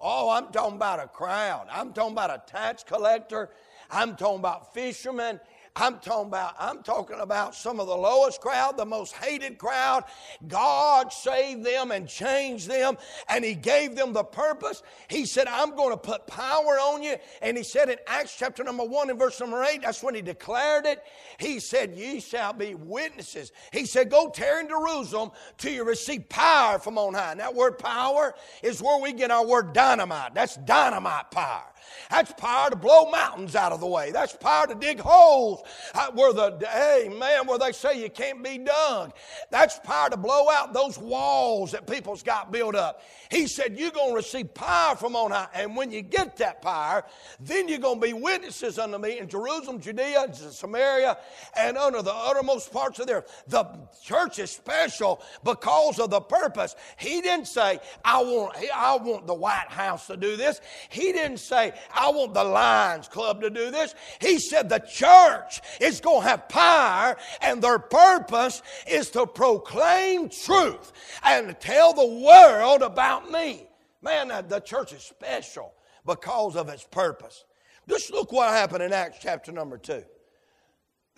Oh, 0.00 0.30
I'm 0.30 0.52
talking 0.52 0.76
about 0.76 1.00
a 1.00 1.08
crowd. 1.08 1.66
I'm 1.70 1.92
talking 1.92 2.12
about 2.12 2.30
a 2.30 2.42
tax 2.46 2.84
collector. 2.84 3.50
I'm 3.90 4.16
talking 4.16 4.38
about 4.38 4.72
fishermen. 4.74 5.40
I'm 5.78 5.98
talking 5.98 6.28
about, 6.28 6.54
I'm 6.58 6.82
talking 6.82 7.20
about 7.20 7.54
some 7.54 7.78
of 7.78 7.86
the 7.86 7.96
lowest 7.96 8.40
crowd, 8.40 8.76
the 8.76 8.84
most 8.84 9.14
hated 9.14 9.58
crowd. 9.58 10.04
God 10.48 11.12
saved 11.12 11.64
them 11.64 11.92
and 11.92 12.08
changed 12.08 12.68
them, 12.68 12.98
and 13.28 13.44
He 13.44 13.54
gave 13.54 13.94
them 13.94 14.12
the 14.12 14.24
purpose. 14.24 14.82
He 15.08 15.24
said, 15.24 15.46
I'm 15.46 15.76
going 15.76 15.90
to 15.90 15.96
put 15.96 16.26
power 16.26 16.78
on 16.78 17.02
you. 17.02 17.16
And 17.42 17.56
He 17.56 17.62
said 17.62 17.88
in 17.88 17.96
Acts 18.06 18.36
chapter 18.36 18.64
number 18.64 18.84
one 18.84 19.08
and 19.10 19.18
verse 19.18 19.38
number 19.40 19.62
eight, 19.64 19.82
that's 19.82 20.02
when 20.02 20.14
He 20.14 20.22
declared 20.22 20.86
it. 20.86 21.02
He 21.38 21.60
said, 21.60 21.94
Ye 21.94 22.20
shall 22.20 22.52
be 22.52 22.74
witnesses. 22.74 23.52
He 23.72 23.86
said, 23.86 24.10
Go 24.10 24.30
tear 24.30 24.60
in 24.60 24.68
Jerusalem 24.68 25.30
till 25.56 25.72
you 25.72 25.84
receive 25.84 26.28
power 26.28 26.78
from 26.78 26.98
on 26.98 27.14
high. 27.14 27.32
And 27.32 27.40
that 27.40 27.54
word 27.54 27.78
power 27.78 28.34
is 28.62 28.82
where 28.82 29.00
we 29.00 29.12
get 29.12 29.30
our 29.30 29.46
word 29.46 29.72
dynamite. 29.72 30.34
That's 30.34 30.56
dynamite 30.56 31.30
power. 31.30 31.64
That's 32.10 32.32
power 32.32 32.70
to 32.70 32.76
blow 32.76 33.10
mountains 33.10 33.54
out 33.54 33.72
of 33.72 33.80
the 33.80 33.86
way. 33.86 34.10
That's 34.12 34.36
power 34.36 34.66
to 34.66 34.74
dig 34.74 35.00
holes 35.00 35.62
uh, 35.94 36.10
where 36.12 36.32
the, 36.32 36.66
hey 36.68 37.10
man, 37.18 37.46
where 37.46 37.58
they 37.58 37.72
say 37.72 38.00
you 38.00 38.10
can't 38.10 38.42
be 38.42 38.58
dug. 38.58 39.12
That's 39.50 39.78
power 39.80 40.10
to 40.10 40.16
blow 40.16 40.48
out 40.50 40.72
those 40.72 40.98
walls 40.98 41.72
that 41.72 41.86
people's 41.86 42.22
got 42.22 42.50
built 42.50 42.74
up. 42.74 43.02
He 43.30 43.46
said, 43.46 43.78
You're 43.78 43.90
going 43.90 44.10
to 44.10 44.16
receive 44.16 44.54
power 44.54 44.96
from 44.96 45.14
on 45.14 45.30
high. 45.30 45.48
And 45.54 45.76
when 45.76 45.90
you 45.90 46.02
get 46.02 46.36
that 46.38 46.62
power, 46.62 47.04
then 47.40 47.68
you're 47.68 47.78
going 47.78 48.00
to 48.00 48.06
be 48.06 48.12
witnesses 48.12 48.78
unto 48.78 48.98
me 48.98 49.18
in 49.18 49.28
Jerusalem, 49.28 49.80
Judea, 49.80 50.32
Samaria, 50.32 51.18
and 51.54 51.76
under 51.76 52.02
the 52.02 52.12
uttermost 52.12 52.72
parts 52.72 52.98
of 52.98 53.06
the 53.06 53.14
earth. 53.14 53.44
The 53.48 53.66
church 54.02 54.38
is 54.38 54.50
special 54.50 55.20
because 55.44 55.98
of 55.98 56.10
the 56.10 56.20
purpose. 56.20 56.74
He 56.96 57.20
didn't 57.20 57.46
say, 57.46 57.80
I 58.04 58.22
want, 58.22 58.56
I 58.74 58.96
want 58.96 59.26
the 59.26 59.34
White 59.34 59.68
House 59.68 60.06
to 60.06 60.16
do 60.16 60.36
this. 60.36 60.60
He 60.88 61.12
didn't 61.12 61.38
say, 61.38 61.72
I 61.94 62.10
want 62.10 62.34
the 62.34 62.44
Lions 62.44 63.08
Club 63.08 63.40
to 63.42 63.50
do 63.50 63.70
this. 63.70 63.94
He 64.20 64.38
said 64.38 64.68
the 64.68 64.78
church 64.78 65.60
is 65.80 66.00
going 66.00 66.22
to 66.22 66.28
have 66.28 66.48
power, 66.48 67.16
and 67.40 67.62
their 67.62 67.78
purpose 67.78 68.62
is 68.86 69.10
to 69.10 69.26
proclaim 69.26 70.28
truth 70.28 70.92
and 71.24 71.58
tell 71.60 71.92
the 71.92 72.06
world 72.06 72.82
about 72.82 73.30
me. 73.30 73.68
Man, 74.02 74.28
the 74.48 74.60
church 74.60 74.92
is 74.92 75.02
special 75.02 75.72
because 76.06 76.56
of 76.56 76.68
its 76.68 76.84
purpose. 76.84 77.44
Just 77.88 78.12
look 78.12 78.32
what 78.32 78.50
happened 78.50 78.82
in 78.82 78.92
Acts 78.92 79.18
chapter 79.20 79.50
number 79.50 79.78
2. 79.78 80.02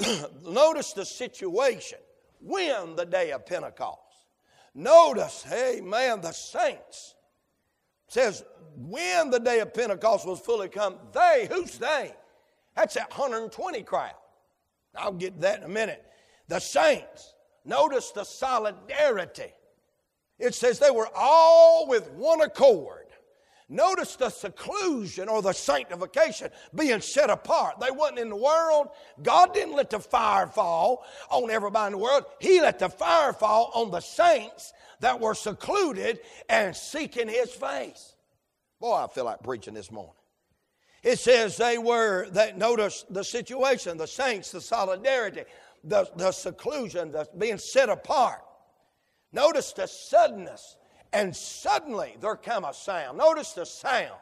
Notice 0.45 0.93
the 0.93 1.05
situation 1.05 1.99
when 2.41 2.97
the 2.97 3.05
day 3.05 3.33
of 3.33 3.45
Pentecost. 3.45 3.99
Notice, 4.75 5.43
hey 5.43 5.81
man, 5.83 6.21
the 6.21 6.33
saints 6.33 7.15
says 8.11 8.45
when 8.77 9.31
the 9.31 9.39
day 9.39 9.61
of 9.61 9.73
Pentecost 9.73 10.27
was 10.27 10.41
fully 10.41 10.69
come, 10.69 10.97
they, 11.13 11.49
who's 11.51 11.79
they? 11.79 12.13
That's 12.75 12.95
that 12.95 13.11
120 13.11 13.83
crowd. 13.83 14.15
I'll 14.97 15.13
get 15.13 15.35
to 15.35 15.41
that 15.43 15.59
in 15.59 15.65
a 15.65 15.69
minute. 15.69 16.05
The 16.49 16.59
saints, 16.59 17.35
notice 17.65 18.11
the 18.11 18.25
solidarity. 18.25 19.53
It 20.39 20.55
says 20.55 20.79
they 20.79 20.91
were 20.91 21.09
all 21.15 21.87
with 21.87 22.11
one 22.13 22.41
accord. 22.41 23.07
Notice 23.73 24.17
the 24.17 24.31
seclusion 24.31 25.29
or 25.29 25.43
the 25.43 25.53
sanctification 25.53 26.51
being 26.75 27.01
set 27.01 27.31
apart. 27.31 27.79
They 27.79 27.93
wasn't 27.93 28.19
in 28.19 28.29
the 28.29 28.37
world. 28.37 28.89
God 29.23 29.55
didn't 29.55 29.77
let 29.77 29.91
the 29.91 30.01
fire 30.01 30.49
fall 30.49 31.05
on 31.31 31.51
everybody 31.51 31.87
in 31.87 31.93
the 31.93 32.05
world. 32.05 32.25
He 32.41 32.61
let 32.61 32.81
the 32.81 32.89
fire 32.89 33.33
fall 33.33 33.71
on 33.73 33.93
the 33.93 34.01
saints 34.01 34.73
that 34.99 35.21
were 35.21 35.35
secluded 35.35 36.19
and 36.49 36.75
seeking 36.75 37.29
His 37.29 37.53
face. 37.53 38.17
Boy, 38.81 39.05
I 39.05 39.07
feel 39.07 39.25
like 39.25 39.41
preaching 39.45 39.75
this 39.75 39.93
morning. 39.93 40.15
It 41.05 41.21
says 41.21 41.57
they 41.57 41.79
were, 41.79 42.29
that 42.31 42.59
notice 42.59 43.05
the 43.09 43.23
situation, 43.23 43.99
the 43.99 44.09
saints, 44.09 44.51
the 44.51 44.61
solidarity, 44.61 45.45
the, 45.85 46.11
the 46.17 46.33
seclusion, 46.33 47.13
the 47.13 47.29
being 47.39 47.59
set 47.59 47.89
apart. 47.89 48.43
Notice 49.33 49.73
the 49.73 49.87
suddenness. 49.87 50.77
And 51.13 51.35
suddenly 51.35 52.17
there 52.21 52.37
come 52.37 52.65
a 52.65 52.73
sound. 52.73 53.19
Notice 53.19 53.53
the 53.53 53.65
sound. 53.67 54.19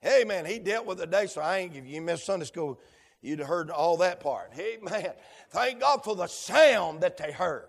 Hey, 0.00 0.24
man, 0.24 0.44
he 0.44 0.58
dealt 0.58 0.86
with 0.86 0.98
the 0.98 1.06
day, 1.06 1.26
so 1.26 1.40
I 1.40 1.58
ain't 1.58 1.74
give 1.74 1.86
you 1.86 2.00
missed 2.00 2.26
Sunday 2.26 2.46
school. 2.46 2.80
You'd 3.20 3.40
heard 3.40 3.70
all 3.70 3.98
that 3.98 4.20
part. 4.20 4.50
Hey, 4.52 4.78
man, 4.82 5.12
thank 5.50 5.80
God 5.80 6.02
for 6.02 6.16
the 6.16 6.26
sound 6.26 7.02
that 7.02 7.16
they 7.16 7.30
heard. 7.30 7.68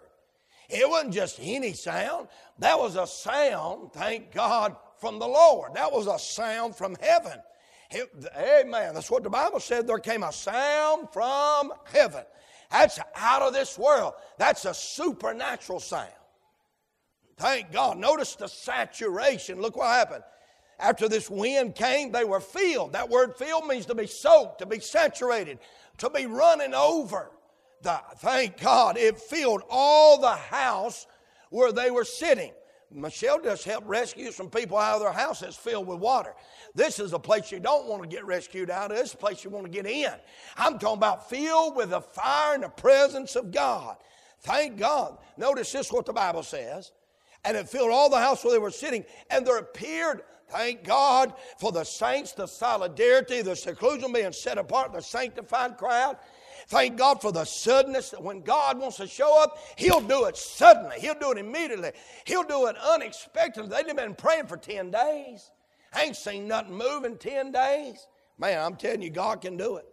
It 0.70 0.89
wasn't 0.89 1.13
just 1.13 1.39
any 1.41 1.74
sound. 1.74 2.29
That 2.58 2.79
was 2.79 2.96
a 2.96 3.05
sound, 3.05 3.93
thank 3.93 4.32
God, 4.32 4.75
from 5.00 5.20
the 5.20 5.27
Lord. 5.27 5.75
That 5.75 5.91
was 5.91 6.08
a 6.08 6.17
sound 6.17 6.75
from 6.75 6.96
heaven. 7.00 7.39
Amen. 8.36 8.96
That's 8.96 9.12
what 9.12 9.24
the 9.24 9.29
Bible 9.29 9.60
said. 9.60 9.86
There 9.86 10.00
came 10.00 10.24
a 10.24 10.32
sound 10.32 11.10
from 11.12 11.74
heaven. 11.91 12.24
That's 12.72 13.00
out 13.15 13.43
of 13.43 13.53
this 13.53 13.77
world. 13.77 14.13
That's 14.39 14.65
a 14.65 14.74
supernatural 14.74 15.79
sound. 15.79 16.10
Thank 17.38 17.72
God. 17.72 17.98
Notice 17.98 18.36
the 18.36 18.48
saturation. 18.48 19.62
Look 19.62 19.78
what 19.78 19.88
happened. 19.88 20.24
After 20.80 21.08
this 21.08 21.30
wind 21.30 21.75
came, 21.75 22.12
they 22.12 22.25
were 22.25 22.40
filled. 22.40 22.94
That 22.94 23.10
word 23.10 23.36
filled 23.38 23.68
means 23.68 23.86
to 23.88 23.96
be 23.96 24.08
soaked, 24.08 24.60
to 24.60 24.66
be 24.66 24.80
saturated, 24.80 25.60
to 26.00 26.10
be 26.10 26.25
running 26.25 26.74
over. 26.74 27.32
The, 27.82 28.00
thank 28.18 28.60
God. 28.60 28.98
It 28.98 29.20
filled 29.20 29.62
all 29.70 30.20
the 30.20 30.36
house 30.36 31.08
where 31.50 31.72
they 31.72 31.92
were 31.92 32.06
sitting. 32.06 32.52
Michelle 32.92 33.42
just 33.42 33.66
helped 33.66 33.88
rescue 33.88 34.32
some 34.32 34.50
people 34.50 34.78
out 34.78 34.96
of 34.96 35.02
their 35.02 35.12
house 35.12 35.40
that's 35.40 35.56
filled 35.56 35.88
with 35.88 36.00
water. 36.00 36.34
This 36.75 37.00
is 37.00 37.13
a 37.13 37.20
place 37.20 37.52
you 37.52 37.60
don't 37.60 37.88
want 37.88 38.04
to 38.04 38.08
get 38.08 38.25
rescued 38.25 38.70
out 38.70 38.92
of. 38.92 38.98
This 38.98 39.10
is 39.10 39.13
a 39.16 39.18
place 39.18 39.44
you 39.44 39.50
want 39.50 39.66
to 39.66 39.72
get 39.72 39.86
in. 39.86 40.13
I'm 40.58 40.78
talking 40.78 40.98
about 40.98 41.30
filled 41.30 41.75
with 41.75 41.90
the 41.90 42.02
fire 42.02 42.54
and 42.54 42.63
the 42.63 42.70
presence 42.70 43.36
of 43.36 43.52
God. 43.52 43.98
Thank 44.42 44.78
God. 44.78 45.18
Notice 45.38 45.72
this 45.72 45.92
what 45.92 46.06
the 46.06 46.13
Bible 46.13 46.44
says. 46.44 46.92
And 47.45 47.57
it 47.57 47.67
filled 47.67 47.91
all 47.91 48.09
the 48.09 48.17
house 48.17 48.43
where 48.43 48.53
they 48.53 48.59
were 48.59 48.71
sitting, 48.71 49.03
and 49.29 49.45
there 49.45 49.57
appeared 49.57 50.21
Thank 50.53 50.83
God 50.83 51.33
for 51.57 51.71
the 51.71 51.83
saints, 51.83 52.33
the 52.33 52.45
solidarity, 52.45 53.41
the 53.41 53.55
seclusion 53.55 54.13
being 54.13 54.31
set 54.31 54.59
apart, 54.59 54.93
the 54.93 55.01
sanctified 55.01 55.77
crowd. 55.77 56.17
Thank 56.67 56.97
God 56.97 57.21
for 57.21 57.31
the 57.31 57.43
suddenness 57.43 58.12
that 58.12 58.21
when 58.21 58.41
God 58.41 58.77
wants 58.79 58.97
to 58.97 59.07
show 59.07 59.41
up, 59.41 59.57
He'll 59.77 60.00
do 60.00 60.25
it 60.25 60.38
suddenly. 60.38 61.00
He'll 61.00 61.19
do 61.19 61.31
it 61.31 61.39
immediately. 61.39 61.91
He'll 62.25 62.43
do 62.43 62.67
it 62.67 62.75
unexpectedly. 62.77 63.69
They've 63.69 63.95
been 63.95 64.13
praying 64.13 64.45
for 64.45 64.57
10 64.57 64.91
days. 64.91 65.50
I 65.91 66.03
ain't 66.03 66.15
seen 66.15 66.47
nothing 66.47 66.77
move 66.77 67.03
in 67.03 67.17
10 67.17 67.51
days. 67.51 68.05
Man, 68.38 68.63
I'm 68.63 68.75
telling 68.75 69.01
you, 69.01 69.09
God 69.09 69.41
can 69.41 69.57
do 69.57 69.77
it. 69.77 69.85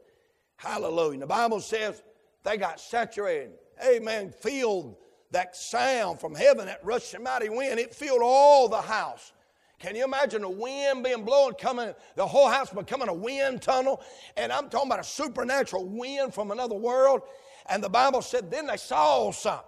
Hallelujah. 0.56 1.20
The 1.20 1.26
Bible 1.26 1.60
says 1.60 2.02
they 2.44 2.58
got 2.58 2.80
saturated. 2.80 3.52
Amen. 3.82 4.30
Filled 4.30 4.96
that 5.30 5.56
sound 5.56 6.20
from 6.20 6.34
heaven, 6.34 6.66
that 6.66 6.84
rushing 6.84 7.22
mighty 7.22 7.48
wind. 7.48 7.78
It 7.78 7.94
filled 7.94 8.22
all 8.22 8.68
the 8.68 8.80
house. 8.80 9.32
Can 9.78 9.96
you 9.96 10.04
imagine 10.04 10.42
the 10.42 10.48
wind 10.48 11.02
being 11.02 11.24
blowing, 11.24 11.54
coming, 11.54 11.94
the 12.14 12.26
whole 12.26 12.48
house 12.48 12.70
becoming 12.70 13.08
a 13.08 13.14
wind 13.14 13.62
tunnel? 13.62 14.02
And 14.36 14.52
I'm 14.52 14.68
talking 14.68 14.88
about 14.88 15.00
a 15.00 15.04
supernatural 15.04 15.86
wind 15.86 16.34
from 16.34 16.50
another 16.50 16.74
world. 16.74 17.22
And 17.66 17.82
the 17.82 17.88
Bible 17.88 18.20
said, 18.20 18.50
then 18.50 18.66
they 18.66 18.76
saw 18.76 19.30
something. 19.32 19.64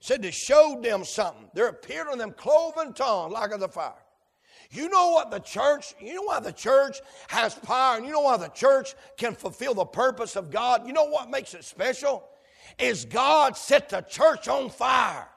It 0.00 0.06
said 0.06 0.22
they 0.22 0.32
showed 0.32 0.82
them 0.82 1.04
something. 1.04 1.48
There 1.54 1.68
appeared 1.68 2.08
on 2.08 2.18
them 2.18 2.32
cloven 2.32 2.94
tongues 2.94 3.32
like 3.32 3.52
of 3.52 3.60
the 3.60 3.68
fire. 3.68 3.92
You 4.72 4.88
know 4.88 5.10
what 5.10 5.30
the 5.30 5.38
church, 5.38 5.94
you 6.00 6.14
know 6.14 6.22
why 6.22 6.40
the 6.40 6.52
church 6.52 7.00
has 7.28 7.54
power, 7.54 7.98
and 7.98 8.06
you 8.06 8.12
know 8.12 8.22
why 8.22 8.38
the 8.38 8.48
church 8.48 8.94
can 9.18 9.34
fulfill 9.34 9.74
the 9.74 9.84
purpose 9.84 10.34
of 10.34 10.50
God? 10.50 10.86
You 10.86 10.94
know 10.94 11.04
what 11.04 11.30
makes 11.30 11.52
it 11.52 11.62
special? 11.62 12.24
Is 12.78 13.04
God 13.04 13.56
set 13.56 13.88
the 13.88 14.00
church 14.02 14.48
on 14.48 14.70
fire. 14.70 15.28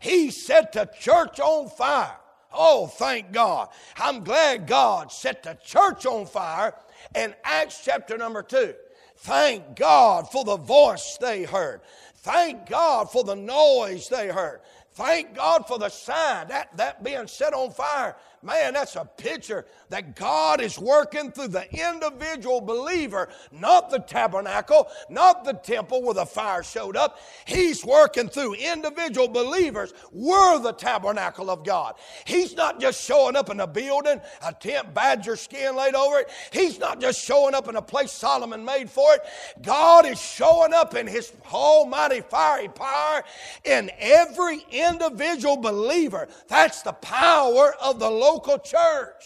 He 0.00 0.30
set 0.30 0.72
the 0.72 0.88
church 0.98 1.40
on 1.40 1.68
fire. 1.68 2.16
Oh, 2.52 2.86
thank 2.86 3.32
God. 3.32 3.68
I'm 3.96 4.24
glad 4.24 4.66
God 4.66 5.12
set 5.12 5.42
the 5.42 5.58
church 5.62 6.06
on 6.06 6.26
fire 6.26 6.74
in 7.14 7.34
Acts 7.44 7.82
chapter 7.84 8.16
number 8.16 8.42
2. 8.42 8.74
Thank 9.18 9.76
God 9.76 10.30
for 10.30 10.44
the 10.44 10.56
voice 10.56 11.18
they 11.20 11.42
heard. 11.42 11.80
Thank 12.16 12.68
God 12.68 13.10
for 13.10 13.24
the 13.24 13.34
noise 13.34 14.08
they 14.08 14.28
heard. 14.28 14.60
Thank 14.92 15.34
God 15.34 15.66
for 15.66 15.78
the 15.78 15.88
sign, 15.88 16.48
that, 16.48 16.76
that 16.76 17.04
being 17.04 17.26
set 17.26 17.54
on 17.54 17.70
fire. 17.70 18.16
Man, 18.40 18.74
that's 18.74 18.94
a 18.94 19.04
picture 19.04 19.66
that 19.88 20.14
God 20.14 20.60
is 20.60 20.78
working 20.78 21.32
through 21.32 21.48
the 21.48 21.66
individual 21.74 22.60
believer, 22.60 23.30
not 23.50 23.90
the 23.90 23.98
tabernacle, 23.98 24.88
not 25.10 25.44
the 25.44 25.54
temple 25.54 26.02
where 26.02 26.14
the 26.14 26.24
fire 26.24 26.62
showed 26.62 26.96
up. 26.96 27.18
He's 27.46 27.84
working 27.84 28.28
through 28.28 28.54
individual 28.54 29.26
believers. 29.26 29.92
We're 30.12 30.60
the 30.60 30.72
tabernacle 30.72 31.50
of 31.50 31.64
God. 31.64 31.96
He's 32.26 32.54
not 32.54 32.80
just 32.80 33.04
showing 33.04 33.34
up 33.34 33.50
in 33.50 33.58
a 33.58 33.66
building, 33.66 34.20
a 34.46 34.52
tent, 34.52 34.94
badger 34.94 35.34
skin 35.34 35.74
laid 35.74 35.96
over 35.96 36.20
it. 36.20 36.30
He's 36.52 36.78
not 36.78 37.00
just 37.00 37.20
showing 37.20 37.56
up 37.56 37.68
in 37.68 37.74
a 37.74 37.82
place 37.82 38.12
Solomon 38.12 38.64
made 38.64 38.88
for 38.88 39.14
it. 39.14 39.22
God 39.62 40.06
is 40.06 40.20
showing 40.20 40.72
up 40.72 40.94
in 40.94 41.08
His 41.08 41.32
almighty 41.52 42.20
fiery 42.20 42.68
power 42.68 43.24
in 43.64 43.90
every 43.98 44.64
individual 44.70 45.56
believer. 45.56 46.28
That's 46.46 46.82
the 46.82 46.92
power 46.92 47.74
of 47.82 47.98
the 47.98 48.08
Lord 48.08 48.27
local 48.28 48.58
church. 48.58 49.24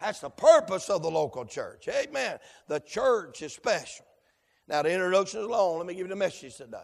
That's 0.00 0.20
the 0.20 0.30
purpose 0.30 0.88
of 0.90 1.02
the 1.02 1.10
local 1.10 1.44
church. 1.44 1.88
Amen. 1.88 2.38
The 2.68 2.80
church 2.80 3.42
is 3.42 3.52
special. 3.52 4.06
Now, 4.68 4.82
the 4.82 4.92
introduction 4.92 5.40
is 5.40 5.46
long. 5.46 5.78
Let 5.78 5.86
me 5.86 5.94
give 5.94 6.06
you 6.06 6.10
the 6.10 6.16
message 6.16 6.56
today. 6.56 6.78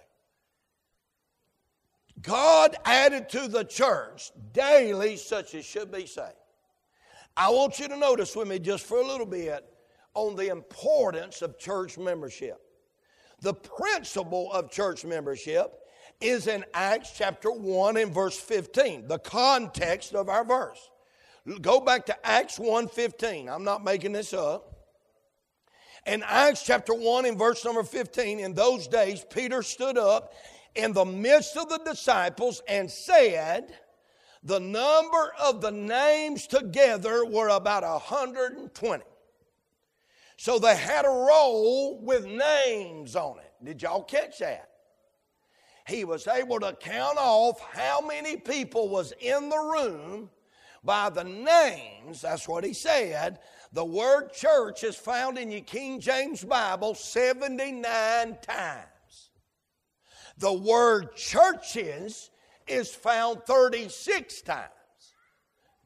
God 2.20 2.77
added 2.85 3.29
to 3.31 3.48
the 3.48 3.64
church 3.64 4.33
daily 4.53 5.16
such 5.16 5.55
as 5.55 5.64
should 5.64 5.92
be 5.92 6.07
saved. 6.07 6.33
I 7.37 7.50
want 7.50 7.79
you 7.79 7.88
to 7.88 7.96
notice 7.96 8.35
with 8.35 8.48
me 8.48 8.59
just 8.59 8.87
for 8.87 8.98
a 8.98 9.07
little 9.07 9.27
bit 9.27 9.64
on 10.14 10.37
the 10.37 10.48
importance 10.48 11.42
of 11.42 11.59
church 11.59 11.98
membership. 11.98 12.61
The 13.40 13.55
principle 13.55 14.50
of 14.53 14.70
church 14.70 15.05
membership 15.05 15.72
is 16.20 16.46
in 16.46 16.64
Acts 16.72 17.12
chapter 17.16 17.50
1 17.50 17.96
and 17.96 18.14
verse 18.14 18.38
15, 18.38 19.09
the 19.09 19.18
context 19.18 20.14
of 20.14 20.29
our 20.29 20.44
verse. 20.44 20.88
Go 21.61 21.80
back 21.80 22.07
to 22.07 22.26
Acts 22.26 22.59
1:15. 22.59 23.48
I'm 23.48 23.64
not 23.64 23.85
making 23.85 24.12
this 24.12 24.33
up. 24.33 24.74
In 26.07 26.22
Acts 26.22 26.62
chapter 26.62 26.94
1 26.94 27.24
and 27.24 27.38
verse 27.38 27.64
number 27.64 27.83
15, 27.83 28.40
in 28.40 28.54
those 28.54 28.87
days, 28.87 29.24
Peter 29.30 29.62
stood 29.62 29.96
up 29.96 30.35
in 30.74 30.92
the 30.92 31.04
midst 31.04 31.57
of 31.57 31.68
the 31.68 31.78
disciples 31.78 32.62
and 32.68 32.90
said, 32.90 33.78
The 34.42 34.61
number 34.61 35.33
of 35.40 35.61
the 35.62 35.70
names 35.70 36.46
together 36.46 37.24
were 37.24 37.48
about 37.48 37.83
120. 37.85 39.02
So 40.37 40.59
they 40.59 40.76
had 40.76 41.07
a 41.07 41.09
roll 41.09 42.00
with 42.00 42.26
names 42.26 43.16
on 43.16 43.38
it. 43.38 43.52
Did 43.62 43.83
y'all 43.83 44.02
catch 44.02 44.40
that? 44.40 44.68
He 45.87 46.04
was 46.04 46.26
able 46.26 46.61
to 46.61 46.74
count 46.74 47.18
off 47.18 47.61
how 47.61 48.00
many 48.00 48.37
people 48.37 48.88
was 48.88 49.12
in 49.20 49.48
the 49.48 49.59
room 49.59 50.30
by 50.85 51.11
the 51.11 51.25
names, 51.25 52.20
that's 52.20 52.47
what 52.47 52.64
he 52.64 52.73
said. 52.73 53.38
The 53.73 53.85
word 53.85 54.33
church 54.33 54.85
is 54.85 54.97
found 54.97 55.38
in 55.38 55.51
your 55.51 55.62
King 55.62 55.99
James 55.99 56.44
Bible 56.44 56.94
79 56.94 58.38
times. 58.42 59.31
The 60.38 60.53
word 60.53 61.16
churches 61.16 62.31
is 62.66 62.94
found 62.94 63.42
36 63.44 64.42
times. 64.42 64.70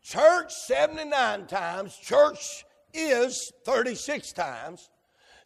Church 0.03 0.53
79 0.53 1.47
times, 1.47 1.97
church 1.97 2.65
is 2.95 3.53
36 3.65 4.33
times. 4.33 4.91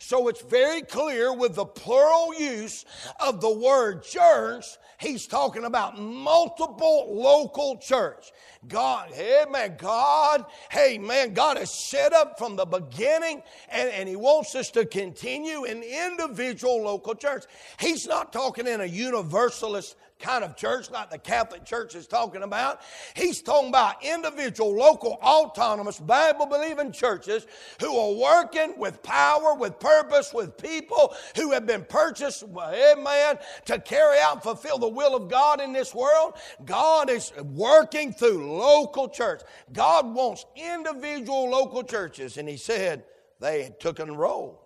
So 0.05 0.27
it's 0.27 0.43
very 0.43 0.83
clear 0.83 1.33
with 1.33 1.55
the 1.55 1.65
plural 1.65 2.35
use 2.35 2.85
of 3.21 3.41
the 3.41 3.53
word 3.53 4.03
church, 4.03 4.67
he's 4.99 5.29
talking 5.29 5.65
about 5.65 5.97
multiple 5.97 7.07
local 7.15 7.77
church. 7.77 8.33
God, 8.67 9.12
hey 9.12 9.45
man, 9.49 9.77
God, 9.79 10.45
hey 10.73 10.99
man, 10.99 11.35
God 11.35 11.57
has 11.57 11.73
set 11.73 12.12
up 12.12 12.37
from 12.37 12.57
the 12.57 12.65
beginning 12.65 13.45
and, 13.69 13.91
and 13.91 14.09
He 14.09 14.17
wants 14.17 14.57
us 14.57 14.73
to 14.73 14.87
continue 14.87 15.67
in 15.67 15.85
individual 15.85 16.83
local 16.83 17.15
church. 17.15 17.45
He's 17.79 18.05
not 18.05 18.33
talking 18.33 18.67
in 18.67 18.81
a 18.81 18.87
universalist 18.87 19.95
kind 20.23 20.45
of 20.45 20.57
church 20.57 20.91
like 20.91 21.11
the 21.11 21.19
Catholic 21.19 21.65
Church 21.65 21.95
is 21.95 22.07
talking 22.07 22.43
about. 22.43 22.81
He's 23.15 23.43
talking 23.43 23.69
about 23.69 24.03
individual, 24.03 24.75
local, 24.75 25.19
autonomous, 25.23 25.99
Bible 25.99 26.47
believing 26.47 26.93
churches 26.93 27.47
who 27.81 27.97
are 27.99 28.15
working 28.15 28.79
with 28.79 29.03
power, 29.03 29.55
with 29.55 29.79
purpose, 29.79 30.33
with 30.33 30.57
people 30.57 31.15
who 31.37 31.51
have 31.51 31.67
been 31.67 31.85
purchased, 31.85 32.45
eh, 32.45 32.95
amen, 32.97 33.39
to 33.67 33.79
carry 33.81 34.19
out 34.21 34.35
and 34.35 34.43
fulfill 34.43 34.79
the 34.79 34.89
will 34.89 35.15
of 35.15 35.29
God 35.29 35.61
in 35.61 35.73
this 35.73 35.95
world. 35.95 36.35
God 36.65 37.11
is 37.11 37.33
working 37.43 38.13
through 38.13 38.57
local 38.57 39.09
church. 39.09 39.43
God 39.73 40.15
wants 40.15 40.47
individual 40.57 41.51
local 41.51 41.83
churches. 41.83 42.37
And 42.39 42.49
He 42.49 42.57
said 42.57 43.05
they 43.41 43.75
took 43.81 43.99
a 43.99 44.07
roll. 44.07 44.61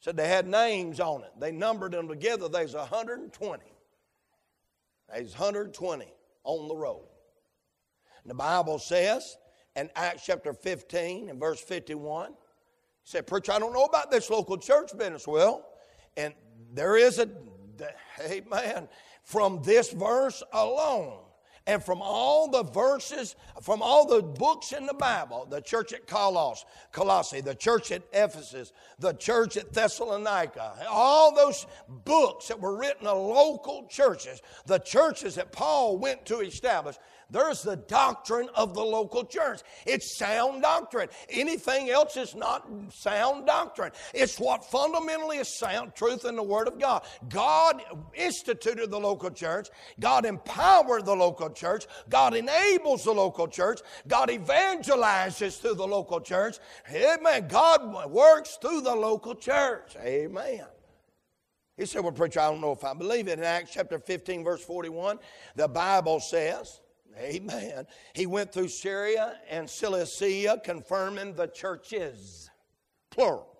Said 0.00 0.16
they 0.16 0.28
had 0.28 0.48
names 0.48 0.98
on 0.98 1.22
it. 1.24 1.32
They 1.38 1.52
numbered 1.52 1.92
them 1.92 2.08
together. 2.08 2.48
There's 2.48 2.74
120. 2.74 3.69
There's 5.12 5.32
120 5.32 6.06
on 6.44 6.68
the 6.68 6.76
road. 6.76 7.06
And 8.22 8.30
the 8.30 8.34
Bible 8.34 8.78
says 8.78 9.36
in 9.76 9.90
Acts 9.96 10.24
chapter 10.24 10.52
15 10.52 11.30
and 11.30 11.40
verse 11.40 11.60
51, 11.60 12.30
he 12.30 12.34
said, 13.04 13.26
Preacher, 13.26 13.52
I 13.52 13.58
don't 13.58 13.72
know 13.72 13.84
about 13.84 14.10
this 14.10 14.30
local 14.30 14.58
church 14.58 14.96
business. 14.96 15.26
Well, 15.26 15.66
and 16.16 16.34
there 16.72 16.96
is 16.96 17.18
a, 17.18 17.28
amen, 18.20 18.88
from 19.24 19.62
this 19.62 19.90
verse 19.90 20.42
alone, 20.52 21.18
And 21.66 21.84
from 21.84 22.00
all 22.02 22.48
the 22.48 22.62
verses, 22.62 23.36
from 23.62 23.82
all 23.82 24.06
the 24.06 24.22
books 24.22 24.72
in 24.72 24.86
the 24.86 24.94
Bible, 24.94 25.46
the 25.48 25.60
church 25.60 25.92
at 25.92 26.06
Colossus, 26.06 26.64
Colossae, 26.90 27.40
the 27.40 27.54
church 27.54 27.92
at 27.92 28.02
Ephesus, 28.12 28.72
the 28.98 29.12
church 29.12 29.56
at 29.56 29.72
Thessalonica, 29.72 30.86
all 30.88 31.34
those 31.34 31.66
books 31.88 32.48
that 32.48 32.58
were 32.58 32.76
written 32.76 33.06
of 33.06 33.18
local 33.18 33.86
churches, 33.88 34.40
the 34.66 34.78
churches 34.78 35.34
that 35.34 35.52
Paul 35.52 35.98
went 35.98 36.24
to 36.26 36.40
establish, 36.40 36.96
there's 37.30 37.62
the 37.62 37.76
doctrine 37.76 38.48
of 38.54 38.74
the 38.74 38.82
local 38.82 39.24
church. 39.24 39.60
It's 39.86 40.16
sound 40.16 40.62
doctrine. 40.62 41.08
Anything 41.28 41.90
else 41.90 42.16
is 42.16 42.34
not 42.34 42.68
sound 42.90 43.46
doctrine. 43.46 43.92
It's 44.12 44.38
what 44.38 44.64
fundamentally 44.64 45.38
is 45.38 45.48
sound 45.48 45.94
truth 45.94 46.24
in 46.24 46.36
the 46.36 46.42
Word 46.42 46.68
of 46.68 46.78
God. 46.78 47.04
God 47.28 47.82
instituted 48.14 48.90
the 48.90 48.98
local 48.98 49.30
church. 49.30 49.68
God 49.98 50.24
empowered 50.24 51.04
the 51.04 51.14
local 51.14 51.50
church. 51.50 51.86
God 52.08 52.34
enables 52.34 53.04
the 53.04 53.12
local 53.12 53.48
church. 53.48 53.80
God 54.08 54.28
evangelizes 54.28 55.60
through 55.60 55.74
the 55.74 55.86
local 55.86 56.20
church. 56.20 56.58
Amen. 56.92 57.46
God 57.48 58.10
works 58.10 58.58
through 58.60 58.80
the 58.82 58.94
local 58.94 59.34
church. 59.34 59.96
Amen. 60.02 60.64
He 61.76 61.86
said, 61.86 62.02
Well, 62.02 62.12
preacher, 62.12 62.40
I 62.40 62.50
don't 62.50 62.60
know 62.60 62.72
if 62.72 62.84
I 62.84 62.92
believe 62.92 63.26
it. 63.28 63.38
In 63.38 63.44
Acts 63.44 63.70
chapter 63.72 63.98
15, 63.98 64.44
verse 64.44 64.62
41, 64.62 65.18
the 65.56 65.66
Bible 65.66 66.20
says, 66.20 66.79
Amen. 67.18 67.86
He 68.14 68.26
went 68.26 68.52
through 68.52 68.68
Syria 68.68 69.38
and 69.48 69.68
Cilicia, 69.68 70.60
confirming 70.62 71.34
the 71.34 71.46
churches, 71.46 72.50
plural. 73.10 73.50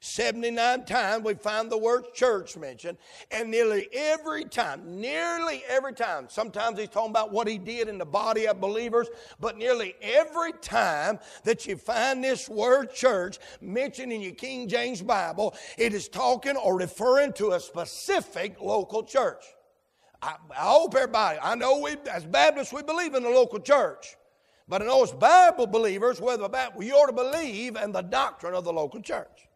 79 0.00 0.84
times 0.84 1.24
we 1.24 1.34
find 1.34 1.70
the 1.70 1.78
word 1.78 2.04
church 2.14 2.56
mentioned, 2.56 2.98
and 3.30 3.50
nearly 3.50 3.88
every 3.92 4.44
time, 4.44 5.00
nearly 5.00 5.64
every 5.68 5.92
time, 5.92 6.26
sometimes 6.28 6.78
he's 6.78 6.88
talking 6.88 7.10
about 7.10 7.32
what 7.32 7.48
he 7.48 7.58
did 7.58 7.88
in 7.88 7.98
the 7.98 8.06
body 8.06 8.46
of 8.46 8.60
believers, 8.60 9.08
but 9.40 9.56
nearly 9.56 9.96
every 10.00 10.52
time 10.52 11.18
that 11.44 11.66
you 11.66 11.76
find 11.76 12.22
this 12.22 12.48
word 12.48 12.94
church 12.94 13.38
mentioned 13.60 14.12
in 14.12 14.20
your 14.20 14.34
King 14.34 14.68
James 14.68 15.02
Bible, 15.02 15.54
it 15.76 15.92
is 15.92 16.08
talking 16.08 16.56
or 16.56 16.78
referring 16.78 17.32
to 17.34 17.52
a 17.52 17.60
specific 17.60 18.60
local 18.60 19.02
church. 19.02 19.44
I, 20.22 20.36
I 20.50 20.54
hope 20.54 20.94
everybody, 20.94 21.38
I 21.40 21.54
know 21.54 21.78
we, 21.78 21.96
as 22.10 22.24
Baptists, 22.24 22.72
we 22.72 22.82
believe 22.82 23.14
in 23.14 23.22
the 23.22 23.30
local 23.30 23.60
church. 23.60 24.16
But 24.68 24.82
I 24.82 24.86
know 24.86 25.02
as 25.02 25.12
Bible 25.12 25.66
believers, 25.66 26.20
whether 26.20 26.42
you 26.80 26.94
ought 26.94 27.06
to 27.06 27.12
believe 27.12 27.76
in 27.76 27.92
the 27.92 28.02
doctrine 28.02 28.54
of 28.54 28.64
the 28.64 28.72
local 28.72 29.00
church. 29.00 29.48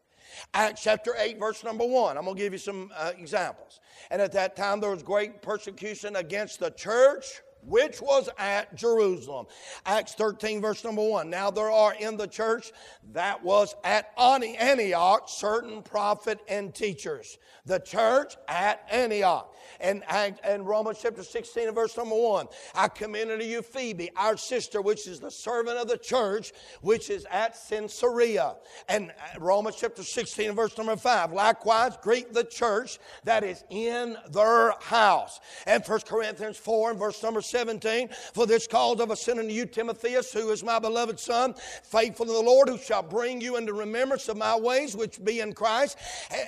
Acts 0.55 0.83
chapter 0.83 1.15
8, 1.19 1.39
verse 1.39 1.63
number 1.63 1.85
1. 1.85 2.17
I'm 2.17 2.25
going 2.25 2.37
to 2.37 2.43
give 2.43 2.53
you 2.53 2.59
some 2.59 2.91
uh, 2.97 3.13
examples. 3.19 3.81
And 4.11 4.23
at 4.23 4.33
that 4.33 4.57
time, 4.57 4.81
there 4.81 4.91
was 4.91 5.03
great 5.03 5.43
persecution 5.43 6.17
against 6.17 6.61
the 6.61 6.71
church 6.71 7.43
which 7.67 8.01
was 8.01 8.29
at 8.39 8.75
Jerusalem. 8.75 9.47
Acts 9.87 10.15
13, 10.15 10.61
verse 10.61 10.85
number 10.85 11.03
1. 11.03 11.31
Now 11.31 11.51
there 11.51 11.71
are 11.71 11.95
in 11.95 12.17
the 12.17 12.27
church 12.27 12.73
that 13.13 13.43
was 13.43 13.75
at 13.85 14.13
Antioch 14.19 15.29
certain 15.29 15.83
prophet 15.83 16.41
and 16.49 16.75
teachers. 16.75 17.39
The 17.67 17.79
church 17.79 18.37
at 18.49 18.87
Antioch. 18.91 19.55
And, 19.81 20.03
and 20.45 20.67
Romans 20.67 20.99
chapter 21.01 21.23
16 21.23 21.67
and 21.67 21.75
verse 21.75 21.97
number 21.97 22.15
1. 22.15 22.47
I 22.75 22.89
commend 22.89 23.31
unto 23.31 23.45
you 23.45 23.63
Phoebe, 23.63 24.11
our 24.17 24.37
sister, 24.37 24.81
which 24.83 25.07
is 25.07 25.21
the 25.21 25.31
servant 25.31 25.79
of 25.79 25.89
the 25.89 25.99
church, 25.99 26.53
which 26.81 27.11
is 27.11 27.27
at 27.31 27.55
Cenchrea. 27.55 28.57
And 28.89 29.11
uh, 29.11 29.41
Romans 29.41 29.77
chapter 29.79 30.03
16 30.03 30.49
and 30.49 30.57
verse 30.57 30.77
number 30.77 30.97
5. 30.97 31.33
Likewise, 31.33 31.97
greet 32.03 32.33
the 32.33 32.45
church 32.45 32.99
that 33.25 33.45
is 33.45 33.65
in 33.71 34.17
their 34.31 34.75
house. 34.81 35.41
And 35.67 35.85
1 35.85 36.01
Corinthians 36.01 36.57
4 36.57 36.91
and 36.91 36.99
verse 36.99 37.23
number 37.23 37.41
17. 37.53 38.09
For 38.35 38.47
this 38.47 38.67
cause 38.67 38.99
of 38.99 39.11
a 39.11 39.17
sin 39.17 39.39
unto 39.39 39.53
you, 39.53 39.67
Timotheus, 39.67 40.33
who 40.33 40.51
is 40.51 40.65
my 40.65 40.79
beloved 40.79 41.21
son, 41.21 41.55
faithful 41.85 42.27
in 42.27 42.33
the 42.33 42.41
Lord, 42.41 42.69
who 42.69 42.79
shall 42.79 43.03
bring 43.03 43.41
you 43.41 43.57
into 43.57 43.73
remembrance 43.73 44.29
of 44.29 44.37
my 44.37 44.57
ways, 44.57 44.97
which 44.97 45.23
be 45.23 45.41
in 45.41 45.53
Christ, 45.53 45.99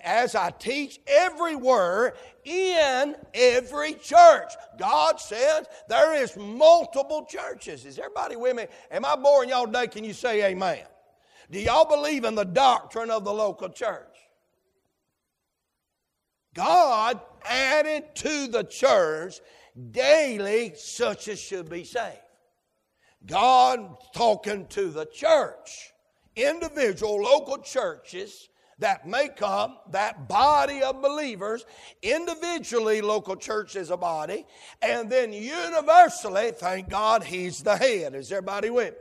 as 0.02 0.34
I 0.34 0.50
teach 0.50 0.98
every 1.06 1.54
word 1.54 2.14
in 2.44 3.14
every 3.34 3.94
church. 3.94 4.52
God 4.78 5.20
says 5.20 5.66
there 5.88 6.14
is 6.14 6.36
multiple 6.36 7.26
churches. 7.26 7.84
Is 7.84 7.98
everybody 7.98 8.36
with 8.36 8.56
me? 8.56 8.66
Am 8.90 9.04
I 9.04 9.14
boring 9.16 9.50
y'all 9.50 9.66
today? 9.66 9.86
Can 9.86 10.04
you 10.04 10.12
say 10.14 10.50
amen? 10.50 10.84
Do 11.50 11.60
y'all 11.60 11.84
believe 11.84 12.24
in 12.24 12.34
the 12.34 12.44
doctrine 12.44 13.10
of 13.10 13.24
the 13.24 13.32
local 13.32 13.68
church? 13.68 14.08
God 16.54 17.20
added 17.44 18.14
to 18.14 18.46
the 18.46 18.62
church 18.62 19.40
daily 19.90 20.72
such 20.76 21.28
as 21.28 21.38
should 21.38 21.68
be 21.68 21.84
saved. 21.84 22.18
God 23.26 23.96
talking 24.14 24.66
to 24.68 24.90
the 24.90 25.06
church, 25.06 25.92
individual 26.36 27.22
local 27.22 27.58
churches 27.58 28.48
that 28.78 29.06
make 29.06 29.40
up 29.40 29.92
that 29.92 30.28
body 30.28 30.82
of 30.82 31.00
believers, 31.00 31.64
individually, 32.02 33.00
local 33.00 33.36
church 33.36 33.76
is 33.76 33.90
a 33.90 33.96
body, 33.96 34.44
and 34.82 35.08
then 35.08 35.32
universally, 35.32 36.50
thank 36.52 36.88
God, 36.88 37.22
He's 37.22 37.62
the 37.62 37.76
head. 37.76 38.14
Is 38.14 38.32
everybody 38.32 38.70
with 38.70 38.94
me? 38.94 39.00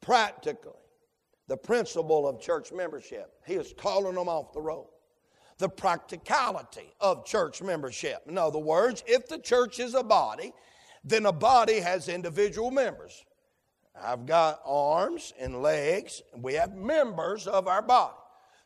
Practically, 0.00 0.72
the 1.46 1.56
principle 1.56 2.28
of 2.28 2.40
church 2.40 2.72
membership, 2.72 3.32
He 3.46 3.54
is 3.54 3.72
calling 3.76 4.16
them 4.16 4.28
off 4.28 4.52
the 4.52 4.60
road 4.60 4.88
the 5.62 5.68
practicality 5.68 6.92
of 7.00 7.24
church 7.24 7.62
membership. 7.62 8.24
In 8.26 8.36
other 8.36 8.58
words, 8.58 9.04
if 9.06 9.28
the 9.28 9.38
church 9.38 9.78
is 9.78 9.94
a 9.94 10.02
body, 10.02 10.52
then 11.04 11.24
a 11.24 11.32
body 11.32 11.78
has 11.78 12.08
individual 12.08 12.72
members. 12.72 13.24
I've 13.94 14.26
got 14.26 14.60
arms 14.66 15.32
and 15.38 15.62
legs, 15.62 16.20
and 16.34 16.42
we 16.42 16.54
have 16.54 16.74
members 16.74 17.46
of 17.46 17.68
our 17.68 17.80
body. 17.80 18.16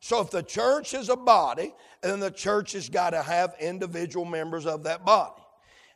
So 0.00 0.22
if 0.22 0.30
the 0.30 0.42
church 0.42 0.94
is 0.94 1.10
a 1.10 1.16
body, 1.16 1.74
then 2.00 2.18
the 2.18 2.30
church 2.30 2.72
has 2.72 2.88
got 2.88 3.10
to 3.10 3.22
have 3.22 3.54
individual 3.60 4.24
members 4.24 4.64
of 4.64 4.82
that 4.84 5.04
body. 5.04 5.42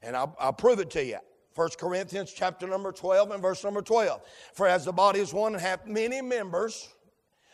And 0.03 0.15
I'll, 0.15 0.37
I'll 0.39 0.53
prove 0.53 0.81
it 0.81 0.91
to 0.91 1.05
you. 1.05 1.19
1 1.55 1.69
Corinthians 1.79 2.31
chapter 2.31 2.67
number 2.67 2.93
12 2.93 3.31
and 3.31 3.41
verse 3.41 3.65
number 3.65 3.81
12. 3.81 4.21
For 4.53 4.67
as 4.67 4.85
the 4.85 4.93
body 4.93 5.21
is 5.21 5.33
one 5.33 5.55
and 5.55 5.63
hath 5.63 5.87
many 5.87 6.21
members, 6.21 6.91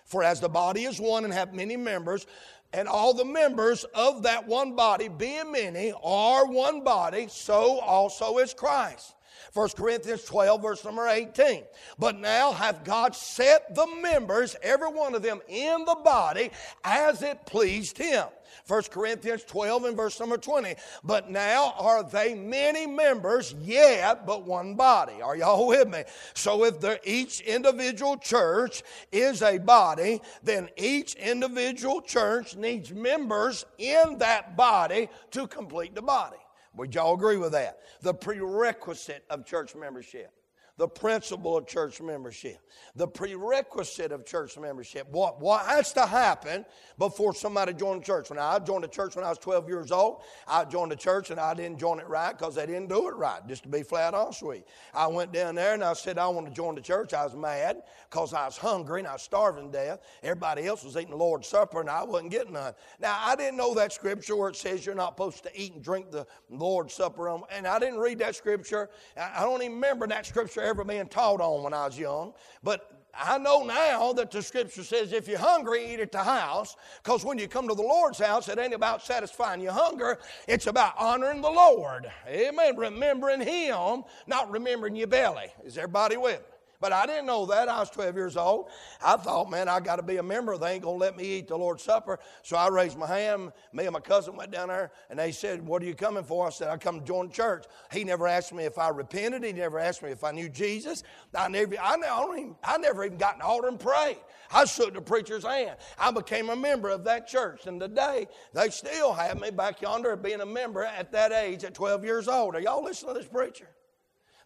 for 0.07 0.23
as 0.23 0.41
the 0.41 0.49
body 0.49 0.85
is 0.85 1.01
one 1.01 1.25
and 1.25 1.33
hath 1.33 1.53
many 1.53 1.77
members, 1.77 2.27
and 2.73 2.87
all 2.87 3.13
the 3.13 3.25
members 3.25 3.85
of 3.95 4.23
that 4.23 4.47
one 4.47 4.77
body, 4.77 5.09
being 5.09 5.51
many, 5.51 5.93
are 6.05 6.47
one 6.47 6.85
body, 6.85 7.27
so 7.29 7.81
also 7.81 8.39
is 8.39 8.55
Christ. 8.55 9.16
1 9.53 9.69
Corinthians 9.71 10.25
12, 10.25 10.63
verse 10.63 10.85
number 10.85 11.09
18. 11.09 11.65
But 11.99 12.19
now 12.19 12.53
hath 12.53 12.85
God 12.85 13.15
set 13.15 13.75
the 13.75 13.87
members, 14.01 14.57
every 14.63 14.89
one 14.89 15.15
of 15.15 15.23
them, 15.23 15.41
in 15.49 15.85
the 15.85 15.97
body 16.05 16.51
as 16.85 17.23
it 17.23 17.47
pleased 17.47 17.99
him. 17.99 18.27
1 18.67 18.83
Corinthians 18.91 19.45
12 19.45 19.85
and 19.85 19.97
verse 19.97 20.19
number 20.19 20.37
20. 20.37 20.75
But 21.05 21.31
now 21.31 21.75
are 21.79 22.03
they 22.03 22.35
many 22.35 22.87
members, 22.87 23.55
yet 23.61 24.27
but 24.27 24.45
one 24.45 24.75
body. 24.75 25.23
Are 25.23 25.37
y'all 25.37 25.67
with 25.67 25.89
me? 25.89 26.05
So 26.35 26.65
if 26.65 26.77
each 27.05 27.41
individual 27.41 28.17
church 28.17 28.83
is 29.13 29.43
a 29.43 29.59
body, 29.59 30.21
then 30.43 30.69
each 30.77 31.15
individual 31.15 32.01
church 32.01 32.57
needs 32.57 32.93
members 32.93 33.65
in 33.79 34.19
that 34.19 34.57
body 34.57 35.09
to 35.33 35.47
complete 35.47 35.95
the 35.95 36.03
body. 36.03 36.37
Would 36.77 36.95
y'all 36.95 37.15
agree 37.15 37.39
with 37.39 37.53
that? 37.53 37.81
The 38.03 38.15
prerequisite 38.15 39.25
of 39.31 39.47
church 39.47 39.75
membership 39.75 40.31
the 40.79 40.87
principle 40.87 41.57
of 41.57 41.67
church 41.67 42.03
membership, 42.03 42.59
the 42.95 43.09
prerequisite 43.09 44.13
of 44.13 44.27
church 44.27 44.59
membership. 44.59 45.09
What, 45.11 45.41
what 45.41 45.65
has 45.65 45.93
to 45.95 46.05
happen 46.05 46.67
before 46.99 47.35
somebody 47.35 47.73
joins 47.73 48.01
the 48.01 48.07
church? 48.07 48.29
When 48.29 48.39
I 48.39 48.59
joined 48.59 48.85
the 48.85 48.89
church 48.89 49.17
when 49.17 49.25
I 49.25 49.31
was 49.31 49.39
12 49.39 49.69
years 49.69 49.91
old, 49.91 50.23
I 50.47 50.65
joined 50.67 50.93
the 50.93 50.97
church 50.97 51.31
and 51.31 51.41
I 51.41 51.55
didn't 51.55 51.79
join 51.79 51.99
it 51.99 52.07
right 52.07 52.37
because 52.37 52.57
they 52.57 52.67
didn't 52.67 52.91
do 52.91 53.09
it 53.09 53.17
right, 53.17 53.41
just 53.49 53.63
to 53.63 53.71
be 53.71 53.83
flat 53.83 54.13
honest 54.13 54.43
with 54.43 54.59
you. 54.59 54.65
I 54.93 55.07
went 55.07 55.33
down 55.33 55.55
there 55.55 55.73
and 55.73 55.83
I 55.83 55.95
said, 55.95 56.19
I 56.19 56.29
want 56.29 56.47
to 56.47 56.53
join 56.53 56.75
the 56.75 56.83
church. 56.83 57.15
I 57.15 57.25
was 57.25 57.35
mad 57.35 57.83
because 58.11 58.35
I 58.35 58.45
was 58.45 58.59
hungry 58.59 59.01
and 59.01 59.09
I 59.09 59.15
was 59.15 59.23
starving 59.23 59.73
to 59.73 59.79
death. 59.79 60.01
Everybody 60.23 60.67
else 60.67 60.85
was 60.85 60.97
eating 60.97 61.11
the 61.11 61.17
Lord's 61.17 61.49
Supper 61.49 61.81
and 61.81 61.89
I 61.89 62.03
wasn't 62.03 62.33
getting 62.33 62.53
none. 62.53 62.75
Now, 63.01 63.19
I 63.25 63.35
didn't 63.35 63.57
know 63.57 63.73
that 63.75 63.95
scripture 63.95 64.37
where 64.37 64.51
it 64.51 64.57
says 64.57 64.85
you're 64.85 64.95
not 64.95 65.15
supposed 65.15 65.43
to 65.45 65.51
eat 65.55 65.73
and 65.73 65.83
drink 65.83 66.11
the 66.11 66.27
Lord's 66.51 66.93
Supper. 66.93 67.35
And 67.51 67.67
I 67.67 67.79
didn't 67.79 67.99
read 67.99 68.19
that 68.19 68.37
scripture. 68.37 68.91
I 69.17 69.41
don't 69.41 69.63
even 69.63 69.75
remember 69.75 70.07
that 70.09 70.27
scripture 70.27 70.66
ever 70.67 70.85
being 70.85 71.09
taught 71.09 71.41
on 71.41 71.63
when 71.63 71.73
I 71.73 71.87
was 71.87 71.99
young. 71.99 72.35
But 72.63 72.91
I 73.19 73.39
know 73.39 73.65
now 73.65 74.13
that 74.13 74.31
the 74.31 74.43
scripture 74.43 74.85
says 74.85 75.13
if 75.13 75.27
you're 75.27 75.39
hungry, 75.39 75.93
eat 75.93 76.01
at 76.01 76.13
the 76.13 76.23
house. 76.23 76.77
Because 77.03 77.25
when 77.25 77.39
you 77.39 77.49
come 77.49 77.69
to 77.69 77.75
the 77.75 77.83
Lord's 77.83 78.19
house, 78.19 78.49
it 78.49 78.59
ain't 78.59 78.75
about 78.75 79.03
satisfying 79.03 79.61
your 79.61 79.73
hunger, 79.73 80.19
it's 80.47 80.67
about 80.67 80.95
honoring 80.99 81.41
the 81.41 81.51
Lord. 81.51 82.11
Amen. 82.29 82.77
Remembering 82.77 83.41
Him, 83.41 84.05
not 84.27 84.51
remembering 84.51 84.97
your 84.97 85.07
belly. 85.07 85.47
Is 85.65 85.79
everybody 85.79 86.17
with 86.17 86.41
me? 86.41 86.56
But 86.81 86.93
I 86.93 87.07
didn't 87.07 87.27
know 87.27 87.47
that. 87.47 87.69
I 87.69 87.81
was 87.81 87.91
12 87.91 88.15
years 88.17 88.37
old. 88.37 88.69
I 89.05 89.17
thought, 89.17 89.51
man, 89.51 89.69
I 89.69 89.81
got 89.81 89.97
to 89.97 90.03
be 90.03 90.17
a 90.17 90.23
member. 90.23 90.57
They 90.59 90.73
ain't 90.73 90.83
going 90.83 90.99
to 90.99 91.01
let 91.01 91.17
me 91.17 91.25
eat 91.25 91.49
the 91.49 91.57
Lord's 91.57 91.83
Supper. 91.83 92.19
So 92.43 92.57
I 92.57 92.69
raised 92.69 92.99
my 92.99 93.07
hand. 93.07 93.53
Me 93.73 93.85
and 93.85 93.93
my 93.93 94.01
cousin 94.01 94.37
went 94.37 94.51
down 94.51 94.69
there, 94.69 94.91
and 95.11 95.19
they 95.19 95.33
said, 95.33 95.67
What 95.67 95.83
are 95.83 95.87
you 95.87 95.95
coming 95.95 96.25
for? 96.25 96.47
I 96.47 96.51
said, 96.51 96.69
I 96.69 96.77
come 96.77 97.01
to 97.01 97.05
join 97.05 97.31
church. 97.31 97.65
He 97.93 98.05
never 98.05 98.27
asked 98.27 98.53
me 98.53 98.65
if 98.65 98.79
I 98.79 98.89
repented. 98.89 99.45
He 99.45 99.53
never 99.53 99.79
asked 99.79 100.03
me 100.03 100.11
if 100.11 100.25
I 100.25 100.33
knew 100.33 100.49
Jesus. 100.49 101.03
I 101.35 101.49
never, 101.49 101.77
I, 101.81 101.97
never, 101.97 102.37
even, 102.37 102.57
I 102.63 102.79
never 102.79 103.05
even 103.05 103.19
got 103.19 103.39
the 103.39 103.45
altar 103.45 103.69
and 103.69 103.81
prayed. 103.81 104.19
I 104.53 104.65
shook 104.65 104.95
the 104.95 105.01
preacher's 105.01 105.45
hand. 105.45 105.77
I 105.99 106.11
became 106.11 106.51
a 106.51 106.57
member 106.57 106.89
of 106.89 107.05
that 107.05 107.27
church. 107.27 107.67
And 107.67 107.81
today, 107.81 108.29
they 108.53 108.71
still 108.71 109.13
have 109.13 109.41
me 109.41 109.51
back 109.51 109.83
yonder 109.83 110.17
being 110.17 110.41
a 110.41 110.47
member 110.47 110.85
at 110.85 111.13
that 111.13 111.33
age, 111.33 111.65
at 111.65 111.75
12 111.75 112.05
years 112.05 112.29
old. 112.29 112.55
Are 112.55 112.61
y'all 112.61 112.85
listening 112.85 113.15
to 113.15 113.21
this 113.21 113.29
preacher? 113.29 113.69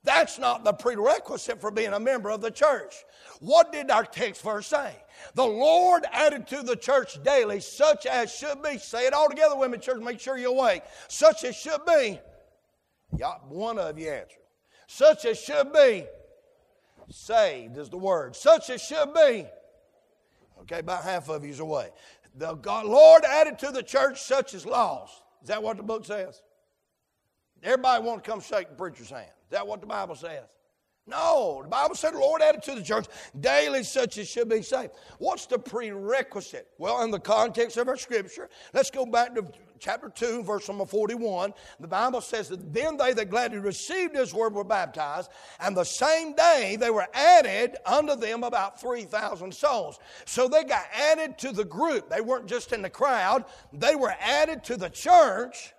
That's 0.02 0.38
not 0.38 0.64
the 0.64 0.72
prerequisite 0.72 1.60
for 1.60 1.70
being 1.70 1.92
a 1.92 2.00
member 2.00 2.30
of 2.30 2.40
the 2.40 2.50
church. 2.50 2.94
What 3.40 3.70
did 3.70 3.90
our 3.90 4.04
text 4.04 4.42
verse 4.42 4.66
say? 4.66 4.94
The 5.34 5.44
Lord 5.44 6.04
added 6.10 6.46
to 6.48 6.62
the 6.62 6.76
church 6.76 7.22
daily 7.22 7.60
such 7.60 8.06
as 8.06 8.34
should 8.34 8.62
be. 8.62 8.78
Say 8.78 9.06
it 9.06 9.12
all 9.12 9.28
together, 9.28 9.56
women 9.56 9.80
church. 9.80 10.00
Make 10.00 10.20
sure 10.20 10.38
you're 10.38 10.52
awake. 10.52 10.82
Such 11.08 11.44
as 11.44 11.54
should 11.54 11.84
be. 11.86 12.18
Y'all, 13.18 13.40
one 13.48 13.78
of 13.78 13.98
you 13.98 14.10
answered. 14.10 14.38
Such 14.86 15.26
as 15.26 15.38
should 15.38 15.72
be. 15.72 16.06
Saved 17.10 17.76
is 17.76 17.90
the 17.90 17.98
word. 17.98 18.36
Such 18.36 18.70
as 18.70 18.80
should 18.82 19.12
be. 19.12 19.46
Okay, 20.62 20.78
about 20.78 21.02
half 21.02 21.28
of 21.28 21.44
you's 21.44 21.60
away. 21.60 21.90
The 22.36 22.54
God, 22.54 22.86
Lord 22.86 23.24
added 23.24 23.58
to 23.60 23.70
the 23.70 23.82
church 23.82 24.22
such 24.22 24.54
as 24.54 24.64
lost. 24.64 25.22
Is 25.42 25.48
that 25.48 25.62
what 25.62 25.76
the 25.76 25.82
book 25.82 26.04
says? 26.04 26.42
Everybody 27.62 28.04
want 28.04 28.24
to 28.24 28.30
come 28.30 28.40
shake 28.40 28.70
the 28.70 28.74
preacher's 28.74 29.10
hand. 29.10 29.30
Is 29.50 29.56
that 29.56 29.66
what 29.66 29.80
the 29.80 29.86
Bible 29.88 30.14
says? 30.14 30.44
No, 31.10 31.60
the 31.64 31.68
Bible 31.68 31.96
said 31.96 32.14
the 32.14 32.20
Lord 32.20 32.40
added 32.40 32.62
to 32.62 32.74
the 32.76 32.82
church 32.82 33.06
daily 33.40 33.82
such 33.82 34.16
as 34.16 34.28
should 34.28 34.48
be 34.48 34.62
saved. 34.62 34.92
What's 35.18 35.46
the 35.46 35.58
prerequisite? 35.58 36.68
Well, 36.78 37.02
in 37.02 37.10
the 37.10 37.18
context 37.18 37.76
of 37.78 37.88
our 37.88 37.96
scripture, 37.96 38.48
let's 38.72 38.92
go 38.92 39.04
back 39.04 39.34
to 39.34 39.44
chapter 39.80 40.08
2, 40.08 40.44
verse 40.44 40.68
number 40.68 40.84
41. 40.84 41.52
The 41.80 41.88
Bible 41.88 42.20
says 42.20 42.48
that 42.50 42.72
then 42.72 42.96
they 42.96 43.12
that 43.12 43.28
gladly 43.28 43.58
received 43.58 44.14
his 44.14 44.32
word 44.32 44.54
were 44.54 44.62
baptized, 44.62 45.32
and 45.58 45.76
the 45.76 45.82
same 45.82 46.34
day 46.34 46.76
they 46.78 46.90
were 46.90 47.08
added 47.12 47.76
unto 47.84 48.14
them 48.14 48.44
about 48.44 48.80
3,000 48.80 49.52
souls. 49.52 49.98
So 50.26 50.46
they 50.46 50.62
got 50.62 50.84
added 50.94 51.38
to 51.38 51.50
the 51.50 51.64
group. 51.64 52.08
They 52.08 52.20
weren't 52.20 52.46
just 52.46 52.72
in 52.72 52.82
the 52.82 52.90
crowd, 52.90 53.46
they 53.72 53.96
were 53.96 54.14
added 54.20 54.62
to 54.64 54.76
the 54.76 54.90
church 54.90 55.72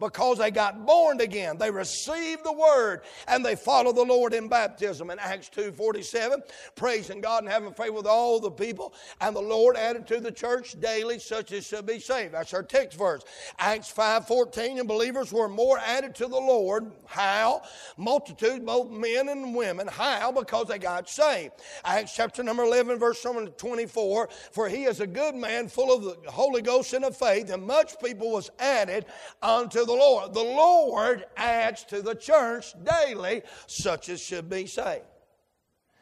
because 0.00 0.38
they 0.38 0.50
got 0.50 0.84
born 0.84 1.20
again. 1.20 1.56
They 1.56 1.70
received 1.70 2.44
the 2.44 2.52
word 2.52 3.02
and 3.28 3.44
they 3.44 3.54
followed 3.54 3.96
the 3.96 4.02
Lord 4.02 4.34
in 4.34 4.48
baptism. 4.48 5.10
In 5.10 5.18
Acts 5.18 5.48
2.47, 5.54 6.42
praising 6.74 7.20
God 7.20 7.44
and 7.44 7.52
having 7.52 7.72
faith 7.72 7.92
with 7.92 8.06
all 8.06 8.40
the 8.40 8.50
people. 8.50 8.94
And 9.20 9.36
the 9.36 9.40
Lord 9.40 9.76
added 9.76 10.06
to 10.08 10.20
the 10.20 10.32
church 10.32 10.78
daily 10.80 11.18
such 11.18 11.52
as 11.52 11.66
should 11.66 11.86
be 11.86 12.00
saved. 12.00 12.34
That's 12.34 12.52
our 12.52 12.62
text 12.62 12.98
verse. 12.98 13.22
Acts 13.58 13.92
5.14, 13.92 14.80
and 14.80 14.88
believers 14.88 15.32
were 15.32 15.48
more 15.48 15.78
added 15.78 16.14
to 16.16 16.26
the 16.26 16.36
Lord. 16.36 16.90
How? 17.06 17.62
Multitude, 17.96 18.66
both 18.66 18.90
men 18.90 19.28
and 19.28 19.54
women. 19.54 19.86
How? 19.86 20.32
Because 20.32 20.66
they 20.68 20.78
got 20.78 21.08
saved. 21.08 21.52
Acts 21.84 22.14
chapter 22.14 22.42
number 22.42 22.64
11, 22.64 22.98
verse 22.98 23.24
number 23.24 23.46
24, 23.46 24.28
for 24.50 24.68
he 24.68 24.84
is 24.84 25.00
a 25.00 25.06
good 25.06 25.36
man, 25.36 25.68
full 25.68 25.94
of 25.94 26.02
the 26.02 26.30
Holy 26.30 26.62
Ghost 26.62 26.92
and 26.94 27.04
of 27.04 27.16
faith, 27.16 27.50
and 27.50 27.64
much 27.64 27.94
people 28.02 28.32
was 28.32 28.50
added 28.58 29.06
unto 29.42 29.83
the 29.84 29.92
Lord. 29.92 30.34
The 30.34 30.40
Lord 30.40 31.24
adds 31.36 31.84
to 31.84 32.02
the 32.02 32.14
church 32.14 32.74
daily 32.84 33.42
such 33.66 34.08
as 34.08 34.20
should 34.20 34.48
be 34.48 34.66
saved. 34.66 35.04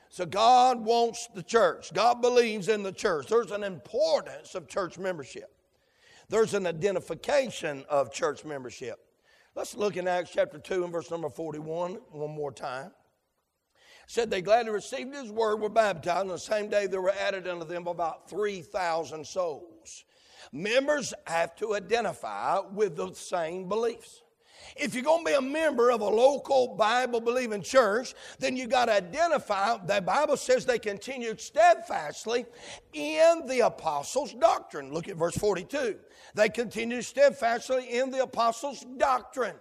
So 0.08 0.26
God 0.26 0.84
wants 0.84 1.28
the 1.34 1.42
church. 1.42 1.92
God 1.94 2.20
believes 2.20 2.68
in 2.68 2.82
the 2.82 2.92
church. 2.92 3.28
There's 3.28 3.50
an 3.50 3.64
importance 3.64 4.54
of 4.54 4.68
church 4.68 4.98
membership. 4.98 5.50
There's 6.28 6.54
an 6.54 6.66
identification 6.66 7.84
of 7.88 8.12
church 8.12 8.44
membership. 8.44 8.98
Let's 9.54 9.76
look 9.76 9.96
in 9.96 10.08
Acts 10.08 10.30
chapter 10.32 10.58
2 10.58 10.84
and 10.84 10.92
verse 10.92 11.10
number 11.10 11.28
41 11.28 11.98
one 12.10 12.30
more 12.30 12.52
time. 12.52 12.90
Said 14.06 14.30
they 14.30 14.42
gladly 14.42 14.72
received 14.72 15.14
his 15.14 15.30
word, 15.30 15.60
were 15.60 15.68
baptized, 15.68 16.22
and 16.22 16.30
the 16.30 16.38
same 16.38 16.68
day 16.68 16.86
there 16.86 17.00
were 17.00 17.14
added 17.18 17.48
unto 17.48 17.64
them 17.64 17.86
about 17.86 18.28
3,000 18.28 19.26
souls. 19.26 20.04
Members 20.50 21.14
have 21.26 21.54
to 21.56 21.74
identify 21.74 22.60
with 22.60 22.96
the 22.96 23.12
same 23.14 23.68
beliefs. 23.68 24.22
If 24.76 24.94
you're 24.94 25.04
going 25.04 25.24
to 25.24 25.30
be 25.30 25.36
a 25.36 25.40
member 25.40 25.90
of 25.90 26.00
a 26.00 26.08
local 26.08 26.76
Bible 26.76 27.20
believing 27.20 27.62
church, 27.62 28.14
then 28.38 28.56
you 28.56 28.66
got 28.66 28.86
to 28.86 28.92
identify. 28.92 29.76
The 29.84 30.00
Bible 30.00 30.36
says 30.36 30.64
they 30.64 30.78
continued 30.78 31.40
steadfastly 31.40 32.46
in 32.92 33.42
the 33.46 33.60
apostles' 33.60 34.32
doctrine. 34.34 34.92
Look 34.92 35.08
at 35.08 35.16
verse 35.16 35.36
42. 35.36 35.96
They 36.34 36.48
continued 36.48 37.04
steadfastly 37.04 37.98
in 37.98 38.10
the 38.10 38.22
apostles' 38.22 38.86
doctrine. 38.96 39.56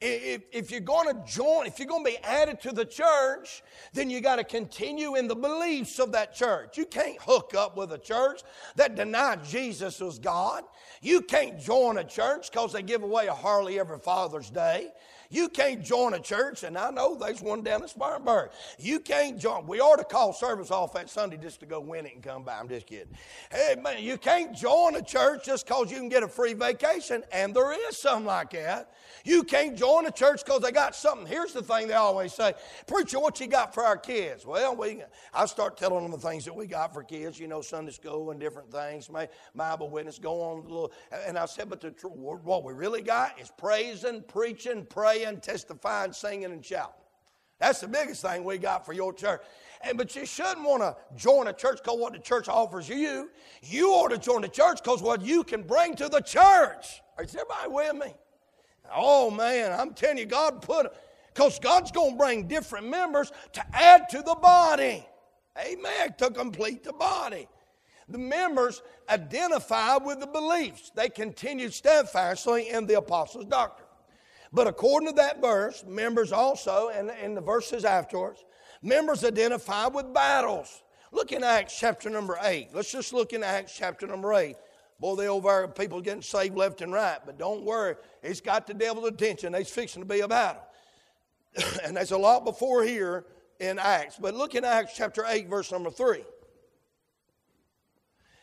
If, 0.00 0.42
if 0.52 0.70
you're 0.70 0.80
going 0.80 1.14
to 1.14 1.24
join, 1.24 1.66
if 1.66 1.78
you're 1.78 1.88
going 1.88 2.04
to 2.04 2.10
be 2.10 2.18
added 2.18 2.60
to 2.62 2.72
the 2.72 2.84
church, 2.84 3.62
then 3.94 4.10
you 4.10 4.20
got 4.20 4.36
to 4.36 4.44
continue 4.44 5.14
in 5.14 5.26
the 5.26 5.34
beliefs 5.34 5.98
of 5.98 6.12
that 6.12 6.34
church. 6.34 6.76
You 6.76 6.84
can't 6.84 7.16
hook 7.20 7.54
up 7.56 7.76
with 7.78 7.92
a 7.92 7.98
church 7.98 8.42
that 8.76 8.94
denied 8.94 9.42
Jesus 9.44 10.00
was 10.00 10.18
God. 10.18 10.64
You 11.00 11.22
can't 11.22 11.58
join 11.58 11.96
a 11.96 12.04
church 12.04 12.50
because 12.50 12.72
they 12.72 12.82
give 12.82 13.02
away 13.02 13.26
a 13.26 13.34
Harley 13.34 13.78
every 13.78 13.98
Father's 13.98 14.50
Day. 14.50 14.90
You 15.30 15.48
can't 15.48 15.82
join 15.82 16.14
a 16.14 16.20
church, 16.20 16.62
and 16.62 16.76
I 16.76 16.90
know 16.90 17.14
there's 17.14 17.40
one 17.40 17.62
down 17.62 17.82
in 17.82 17.88
Spartanburg. 17.88 18.50
You 18.78 19.00
can't 19.00 19.38
join. 19.38 19.66
We 19.66 19.80
ought 19.80 19.96
to 19.96 20.04
call 20.04 20.32
service 20.32 20.70
off 20.70 20.92
that 20.94 21.10
Sunday 21.10 21.36
just 21.36 21.60
to 21.60 21.66
go 21.66 21.80
win 21.80 22.06
it 22.06 22.14
and 22.14 22.22
come 22.22 22.42
by. 22.42 22.58
I'm 22.58 22.68
just 22.68 22.86
kidding. 22.86 23.14
Hey, 23.50 23.76
man, 23.80 24.02
you 24.02 24.18
can't 24.18 24.54
join 24.54 24.96
a 24.96 25.02
church 25.02 25.44
just 25.44 25.66
because 25.66 25.90
you 25.90 25.98
can 25.98 26.08
get 26.08 26.22
a 26.22 26.28
free 26.28 26.54
vacation, 26.54 27.22
and 27.32 27.54
there 27.54 27.72
is 27.88 27.96
something 27.96 28.26
like 28.26 28.50
that. 28.50 28.92
You 29.24 29.42
can't 29.42 29.76
join 29.76 30.06
a 30.06 30.12
church 30.12 30.44
because 30.44 30.62
they 30.62 30.70
got 30.70 30.94
something. 30.94 31.26
Here's 31.26 31.52
the 31.52 31.62
thing 31.62 31.88
they 31.88 31.94
always 31.94 32.32
say 32.32 32.54
Preacher, 32.86 33.18
what 33.18 33.40
you 33.40 33.48
got 33.48 33.74
for 33.74 33.84
our 33.84 33.96
kids? 33.96 34.46
Well, 34.46 34.76
we, 34.76 35.02
I 35.34 35.46
start 35.46 35.76
telling 35.76 36.02
them 36.02 36.12
the 36.12 36.28
things 36.28 36.44
that 36.44 36.54
we 36.54 36.66
got 36.66 36.94
for 36.94 37.02
kids, 37.02 37.38
you 37.38 37.48
know, 37.48 37.60
Sunday 37.60 37.92
school 37.92 38.30
and 38.30 38.38
different 38.38 38.70
things, 38.70 39.10
my 39.10 39.28
Bible 39.54 39.90
witness, 39.90 40.18
go 40.18 40.40
on 40.42 40.58
a 40.58 40.62
little. 40.62 40.92
And 41.26 41.36
I 41.36 41.46
said, 41.46 41.68
but 41.68 41.80
the, 41.80 41.90
what 42.08 42.62
we 42.62 42.72
really 42.72 43.02
got 43.02 43.40
is 43.40 43.50
praising, 43.56 44.22
preaching, 44.22 44.86
praying, 44.88 45.25
testifying, 45.40 46.12
singing, 46.12 46.52
and 46.52 46.64
shouting. 46.64 46.94
That's 47.58 47.80
the 47.80 47.88
biggest 47.88 48.22
thing 48.22 48.44
we 48.44 48.58
got 48.58 48.84
for 48.84 48.92
your 48.92 49.12
church. 49.12 49.42
And, 49.82 49.96
but 49.96 50.14
you 50.14 50.26
shouldn't 50.26 50.62
want 50.62 50.82
to 50.82 50.96
join 51.16 51.48
a 51.48 51.52
church 51.52 51.78
because 51.82 51.98
what 51.98 52.12
the 52.12 52.18
church 52.18 52.48
offers 52.48 52.88
you. 52.88 53.30
You 53.62 53.90
ought 53.90 54.08
to 54.08 54.18
join 54.18 54.42
the 54.42 54.48
church 54.48 54.82
because 54.82 55.02
what 55.02 55.22
you 55.22 55.42
can 55.44 55.62
bring 55.62 55.94
to 55.96 56.08
the 56.08 56.20
church. 56.20 57.00
Is 57.18 57.34
everybody 57.34 57.68
with 57.68 57.94
me? 57.94 58.14
Oh 58.94 59.30
man, 59.30 59.72
I'm 59.78 59.94
telling 59.94 60.18
you, 60.18 60.26
God 60.26 60.62
put, 60.62 60.92
because 61.32 61.58
God's 61.58 61.90
going 61.90 62.12
to 62.12 62.16
bring 62.16 62.46
different 62.46 62.88
members 62.88 63.32
to 63.52 63.64
add 63.72 64.08
to 64.10 64.18
the 64.18 64.34
body. 64.34 65.06
Amen. 65.58 66.14
To 66.18 66.30
complete 66.30 66.84
the 66.84 66.92
body. 66.92 67.48
The 68.08 68.18
members 68.18 68.82
identify 69.08 69.96
with 69.96 70.20
the 70.20 70.26
beliefs. 70.26 70.92
They 70.94 71.08
continued 71.08 71.74
steadfastly 71.74 72.68
in 72.68 72.86
the 72.86 72.98
apostles' 72.98 73.46
doctrine. 73.46 73.85
But 74.52 74.66
according 74.66 75.08
to 75.08 75.14
that 75.16 75.40
verse, 75.40 75.84
members 75.86 76.32
also, 76.32 76.88
and 76.88 77.10
in 77.22 77.34
the 77.34 77.40
verses 77.40 77.84
afterwards, 77.84 78.44
members 78.82 79.24
identify 79.24 79.88
with 79.88 80.12
battles. 80.12 80.82
Look 81.12 81.32
in 81.32 81.42
Acts 81.44 81.78
chapter 81.78 82.10
number 82.10 82.38
8. 82.40 82.68
Let's 82.72 82.90
just 82.90 83.12
look 83.12 83.32
in 83.32 83.42
Acts 83.42 83.76
chapter 83.76 84.06
number 84.06 84.32
8. 84.32 84.56
Boy, 84.98 85.14
they 85.16 85.28
over 85.28 85.68
people 85.68 86.00
getting 86.00 86.22
saved 86.22 86.56
left 86.56 86.80
and 86.80 86.92
right. 86.92 87.18
But 87.24 87.38
don't 87.38 87.64
worry, 87.64 87.96
it's 88.22 88.40
got 88.40 88.66
the 88.66 88.74
devil's 88.74 89.08
attention. 89.08 89.52
There's 89.52 89.70
fixing 89.70 90.02
to 90.02 90.08
be 90.08 90.20
a 90.20 90.28
battle. 90.28 90.62
and 91.84 91.96
there's 91.96 92.12
a 92.12 92.18
lot 92.18 92.44
before 92.44 92.82
here 92.82 93.24
in 93.60 93.78
Acts. 93.78 94.16
But 94.20 94.34
look 94.34 94.54
in 94.54 94.64
Acts 94.64 94.92
chapter 94.96 95.24
8, 95.26 95.48
verse 95.48 95.72
number 95.72 95.90
3. 95.90 96.22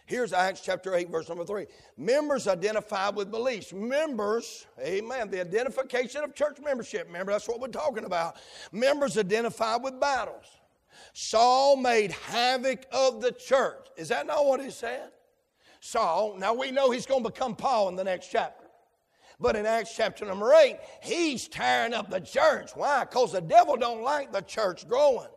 Here's 0.06 0.34
Acts 0.34 0.62
chapter 0.62 0.96
8, 0.96 1.10
verse 1.10 1.30
number 1.30 1.46
3. 1.46 1.66
Members 1.98 2.48
identified 2.48 3.16
with 3.16 3.32
beliefs. 3.32 3.72
Members, 3.72 4.68
amen, 4.80 5.30
the 5.30 5.39
identification 5.39 6.24
of 6.24 6.36
church 6.36 6.58
membership. 6.63 7.08
Remember, 7.08 7.32
that's 7.32 7.48
what 7.48 7.62
we're 7.62 7.68
talking 7.70 8.04
about. 8.04 8.36
Members 8.72 9.18
identified 9.18 9.82
with 9.82 10.00
battles. 10.00 10.46
Saul 11.13 11.78
made 11.78 12.12
havoc 12.12 12.86
of 12.92 13.22
the 13.22 13.32
church. 13.32 13.88
Is 13.96 14.10
that 14.10 14.28
not 14.28 14.46
what 14.46 14.62
he 14.62 14.72
said? 14.72 15.10
Saul. 15.80 16.36
Now 16.38 16.54
we 16.54 16.72
know 16.72 16.92
he's 16.92 17.06
going 17.06 17.24
to 17.24 17.30
become 17.30 17.56
Paul 17.56 17.89
in 17.89 17.96
the 17.96 18.04
next 18.04 18.30
chapter. 18.30 18.66
But 19.39 19.56
in 19.56 19.66
Acts 19.66 19.96
chapter 19.96 20.26
number 20.26 20.54
8, 20.54 20.78
he's 21.02 21.48
tearing 21.48 21.94
up 21.94 22.10
the 22.10 22.20
church. 22.20 22.72
Why? 22.76 23.02
Because 23.04 23.34
the 23.34 23.42
devil 23.42 23.76
don't 23.76 24.02
like 24.02 24.32
the 24.32 24.42
church 24.42 24.88
growing. 24.88 25.28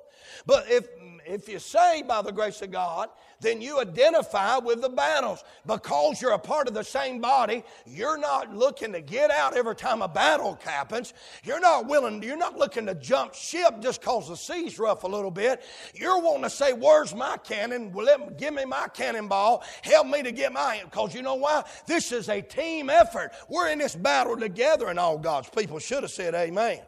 But 0.47 0.71
if 0.71 0.89
if 1.27 1.49
you're 1.49 1.59
saved 1.59 2.07
by 2.07 2.23
the 2.23 2.31
grace 2.31 2.63
of 2.63 2.71
God, 2.71 3.09
then 3.41 3.61
you 3.61 3.81
identify 3.81 4.59
with 4.59 4.81
the 4.81 4.89
battles. 4.89 5.45
Because 5.67 6.23
you're 6.23 6.33
a 6.33 6.39
part 6.39 6.69
of 6.69 6.75
the 6.75 6.85
same 6.85 7.21
body, 7.21 7.65
you're 7.85 8.17
not 8.17 8.55
looking 8.55 8.93
to 8.93 9.01
get 9.01 9.31
out 9.31 9.57
every 9.57 9.75
time 9.75 10.03
a 10.03 10.09
battle 10.09 10.59
happens. 10.65 11.13
You're 11.45 11.61
not 11.61 11.87
willing, 11.87 12.23
you're 12.23 12.37
not 12.37 12.57
looking 12.57 12.87
to 12.87 12.95
jump 12.95 13.35
ship 13.35 13.81
just 13.81 14.01
because 14.01 14.29
the 14.29 14.37
sea's 14.37 14.79
rough 14.79 15.05
a 15.05 15.09
little 15.09 15.31
bit. 15.31 15.63
You're 15.95 16.21
wanting 16.21 16.45
to 16.45 16.51
say, 16.51 16.73
Where's 16.73 17.15
my 17.15 17.37
cannon? 17.39 17.93
Well, 17.93 18.07
let 18.07 18.39
give 18.39 18.55
me 18.55 18.65
my 18.65 18.87
cannonball. 18.95 19.65
Help 19.83 20.07
me 20.07 20.23
to 20.23 20.33
get 20.33 20.53
my 20.53 20.81
because 20.85 21.15
you 21.15 21.23
know 21.23 21.35
why? 21.35 21.65
This 21.87 22.13
is 22.13 22.29
a 22.29 22.41
team 22.41 22.89
effort. 22.89 23.33
We're 23.49 23.69
in 23.69 23.79
this 23.79 23.97
battle 23.97 24.37
together, 24.37 24.89
and 24.89 24.99
all 24.99 25.19
God's 25.19 25.51
people 25.51 25.79
should 25.79 26.03
have 26.03 26.13
said 26.13 26.35
amen. 26.35 26.81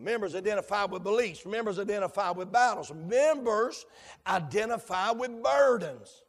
Members 0.00 0.34
identify 0.34 0.84
with 0.84 1.02
beliefs. 1.02 1.44
Members 1.44 1.78
identify 1.78 2.30
with 2.30 2.50
battles. 2.50 2.92
Members 3.06 3.84
identify 4.26 5.10
with 5.10 5.42
burdens. 5.42 6.22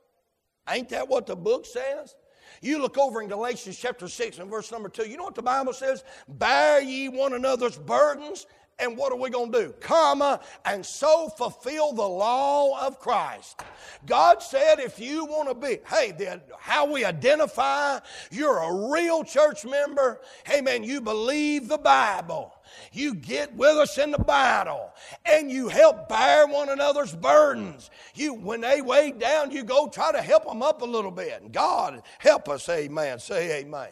Ain't 0.69 0.89
that 0.89 1.07
what 1.07 1.25
the 1.25 1.35
book 1.35 1.65
says? 1.65 2.15
You 2.61 2.81
look 2.81 2.97
over 2.97 3.21
in 3.21 3.29
Galatians 3.29 3.77
chapter 3.79 4.07
6 4.07 4.39
and 4.39 4.49
verse 4.49 4.71
number 4.71 4.89
2. 4.89 5.07
You 5.07 5.17
know 5.17 5.23
what 5.23 5.35
the 5.35 5.41
Bible 5.41 5.73
says? 5.73 6.03
Bear 6.27 6.81
ye 6.81 7.09
one 7.09 7.33
another's 7.33 7.77
burdens 7.77 8.45
and 8.81 8.97
what 8.97 9.11
are 9.11 9.17
we 9.17 9.29
going 9.29 9.51
to 9.51 9.65
do? 9.65 9.73
Come 9.79 10.23
and 10.65 10.85
so 10.85 11.29
fulfill 11.29 11.93
the 11.93 12.01
law 12.01 12.85
of 12.85 12.99
Christ. 12.99 13.61
God 14.05 14.41
said 14.41 14.79
if 14.79 14.99
you 14.99 15.25
want 15.25 15.49
to 15.49 15.55
be, 15.55 15.77
hey, 15.87 16.11
then 16.17 16.41
how 16.59 16.91
we 16.91 17.05
identify 17.05 17.99
you're 18.31 18.57
a 18.57 18.91
real 18.91 19.23
church 19.23 19.65
member, 19.65 20.19
hey 20.45 20.61
man, 20.61 20.83
you 20.83 20.99
believe 20.99 21.67
the 21.67 21.77
Bible. 21.77 22.53
You 22.91 23.15
get 23.15 23.55
with 23.55 23.77
us 23.77 23.97
in 23.97 24.11
the 24.11 24.19
battle 24.19 24.91
and 25.25 25.51
you 25.51 25.69
help 25.69 26.09
bear 26.09 26.47
one 26.47 26.69
another's 26.69 27.15
burdens. 27.15 27.89
You, 28.15 28.33
when 28.33 28.61
they 28.61 28.81
weigh 28.81 29.11
down, 29.11 29.51
you 29.51 29.63
go 29.63 29.87
try 29.87 30.11
to 30.11 30.21
help 30.21 30.45
them 30.45 30.61
up 30.61 30.81
a 30.81 30.85
little 30.85 31.11
bit. 31.11 31.41
And 31.41 31.51
God, 31.51 32.01
help 32.19 32.49
us, 32.49 32.67
amen. 32.69 33.19
Say 33.19 33.59
amen. 33.59 33.89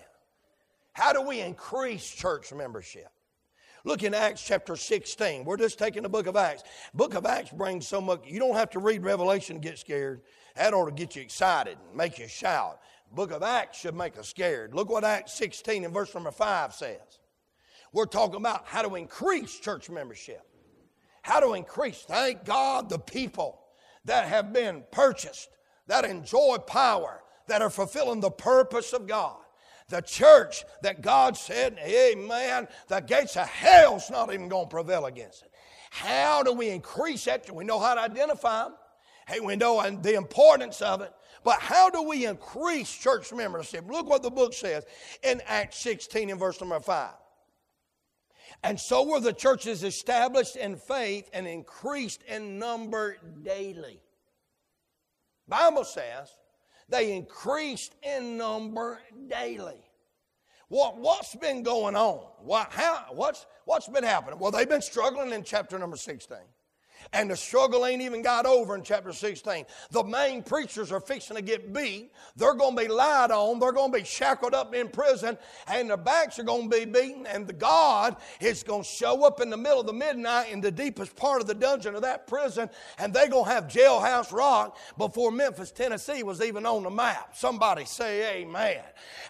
How 0.93 1.13
do 1.13 1.21
we 1.21 1.39
increase 1.39 2.09
church 2.09 2.51
membership? 2.53 3.09
Look 3.85 4.03
in 4.03 4.13
Acts 4.13 4.43
chapter 4.45 4.75
16. 4.75 5.45
We're 5.45 5.57
just 5.57 5.79
taking 5.79 6.03
the 6.03 6.09
book 6.09 6.27
of 6.27 6.35
Acts. 6.35 6.63
Book 6.93 7.13
of 7.13 7.25
Acts 7.25 7.51
brings 7.51 7.87
so 7.87 8.01
much, 8.01 8.23
you 8.25 8.39
don't 8.39 8.55
have 8.55 8.69
to 8.71 8.79
read 8.79 9.03
Revelation 9.03 9.55
to 9.55 9.61
get 9.61 9.79
scared. 9.79 10.21
That 10.55 10.73
ought 10.73 10.85
to 10.85 10.91
get 10.91 11.15
you 11.15 11.21
excited 11.21 11.77
and 11.87 11.97
make 11.97 12.19
you 12.19 12.27
shout. 12.27 12.79
Book 13.13 13.31
of 13.31 13.41
Acts 13.41 13.79
should 13.79 13.95
make 13.95 14.17
us 14.17 14.27
scared. 14.27 14.73
Look 14.73 14.89
what 14.89 15.03
Acts 15.03 15.33
16 15.33 15.85
and 15.85 15.93
verse 15.93 16.13
number 16.13 16.31
5 16.31 16.73
says. 16.73 17.18
We're 17.93 18.05
talking 18.05 18.35
about 18.35 18.65
how 18.65 18.81
to 18.81 18.95
increase 18.95 19.59
church 19.59 19.89
membership. 19.89 20.41
How 21.21 21.39
to 21.39 21.53
increase, 21.53 22.03
thank 22.07 22.45
God, 22.45 22.89
the 22.89 22.99
people 22.99 23.59
that 24.05 24.27
have 24.27 24.53
been 24.53 24.83
purchased, 24.91 25.49
that 25.87 26.05
enjoy 26.05 26.57
power, 26.57 27.21
that 27.47 27.61
are 27.61 27.69
fulfilling 27.69 28.19
the 28.19 28.31
purpose 28.31 28.93
of 28.93 29.07
God. 29.07 29.37
The 29.89 30.01
church 30.01 30.65
that 30.83 31.01
God 31.01 31.35
said, 31.35 31.77
Amen, 31.79 32.67
the 32.87 32.99
gates 32.99 33.35
of 33.35 33.47
hell's 33.47 34.09
not 34.09 34.31
even 34.33 34.47
going 34.47 34.65
to 34.65 34.69
prevail 34.69 35.05
against 35.05 35.43
it. 35.43 35.51
How 35.89 36.43
do 36.43 36.53
we 36.53 36.69
increase 36.69 37.25
that? 37.25 37.53
We 37.53 37.65
know 37.65 37.79
how 37.79 37.95
to 37.95 38.01
identify 38.01 38.63
them. 38.63 38.73
Hey, 39.27 39.39
we 39.39 39.55
know 39.55 39.81
the 40.01 40.13
importance 40.13 40.81
of 40.81 41.01
it. 41.01 41.11
But 41.43 41.59
how 41.59 41.89
do 41.89 42.03
we 42.03 42.25
increase 42.25 42.91
church 42.91 43.31
membership? 43.33 43.89
Look 43.89 44.09
what 44.09 44.23
the 44.23 44.29
book 44.29 44.53
says 44.53 44.85
in 45.23 45.41
Acts 45.47 45.77
16 45.79 46.29
and 46.29 46.39
verse 46.39 46.59
number 46.59 46.79
5. 46.79 47.09
And 48.63 48.79
so 48.79 49.07
were 49.07 49.19
the 49.19 49.33
churches 49.33 49.83
established 49.83 50.55
in 50.55 50.75
faith 50.75 51.29
and 51.33 51.47
increased 51.47 52.23
in 52.23 52.59
number 52.59 53.17
daily. 53.43 53.99
Bible 55.47 55.83
says 55.83 56.29
they 56.89 57.15
increased 57.15 57.95
in 58.03 58.37
number 58.37 58.99
daily. 59.27 59.81
What, 60.69 60.97
what's 60.97 61.35
been 61.35 61.63
going 61.63 61.95
on? 61.95 62.19
What, 62.39 62.71
how, 62.71 63.05
what's, 63.11 63.45
what's 63.65 63.87
been 63.87 64.03
happening? 64.03 64.39
Well, 64.39 64.51
they've 64.51 64.69
been 64.69 64.81
struggling 64.81 65.31
in 65.31 65.43
chapter 65.43 65.79
number 65.79 65.97
16. 65.97 66.37
And 67.11 67.31
the 67.31 67.35
struggle 67.35 67.85
ain't 67.85 68.01
even 68.01 68.21
got 68.21 68.45
over 68.45 68.75
in 68.75 68.83
chapter 68.83 69.11
16. 69.11 69.65
The 69.91 70.03
main 70.03 70.43
preachers 70.43 70.91
are 70.91 70.99
fixing 70.99 71.37
to 71.37 71.41
get 71.41 71.73
beat. 71.73 72.11
They're 72.35 72.53
going 72.53 72.75
to 72.75 72.81
be 72.83 72.87
lied 72.87 73.31
on. 73.31 73.59
They're 73.59 73.71
going 73.71 73.91
to 73.91 73.97
be 73.97 74.03
shackled 74.03 74.53
up 74.53 74.75
in 74.75 74.89
prison. 74.89 75.37
And 75.67 75.89
their 75.89 75.97
backs 75.97 76.37
are 76.37 76.43
going 76.43 76.69
to 76.69 76.77
be 76.77 76.85
beaten. 76.85 77.25
And 77.25 77.47
the 77.47 77.53
God 77.53 78.17
is 78.39 78.61
going 78.61 78.83
to 78.83 78.87
show 78.87 79.25
up 79.25 79.41
in 79.41 79.49
the 79.49 79.57
middle 79.57 79.79
of 79.79 79.87
the 79.87 79.93
midnight 79.93 80.51
in 80.51 80.61
the 80.61 80.71
deepest 80.71 81.15
part 81.15 81.41
of 81.41 81.47
the 81.47 81.55
dungeon 81.55 81.95
of 81.95 82.03
that 82.03 82.27
prison. 82.27 82.69
And 82.99 83.11
they're 83.11 83.27
going 83.27 83.45
to 83.45 83.51
have 83.51 83.67
Jailhouse 83.67 84.31
Rock 84.31 84.77
before 84.97 85.31
Memphis, 85.31 85.71
Tennessee 85.71 86.21
was 86.21 86.41
even 86.41 86.65
on 86.65 86.83
the 86.83 86.91
map. 86.91 87.35
Somebody 87.35 87.85
say 87.85 88.41
amen. 88.41 88.81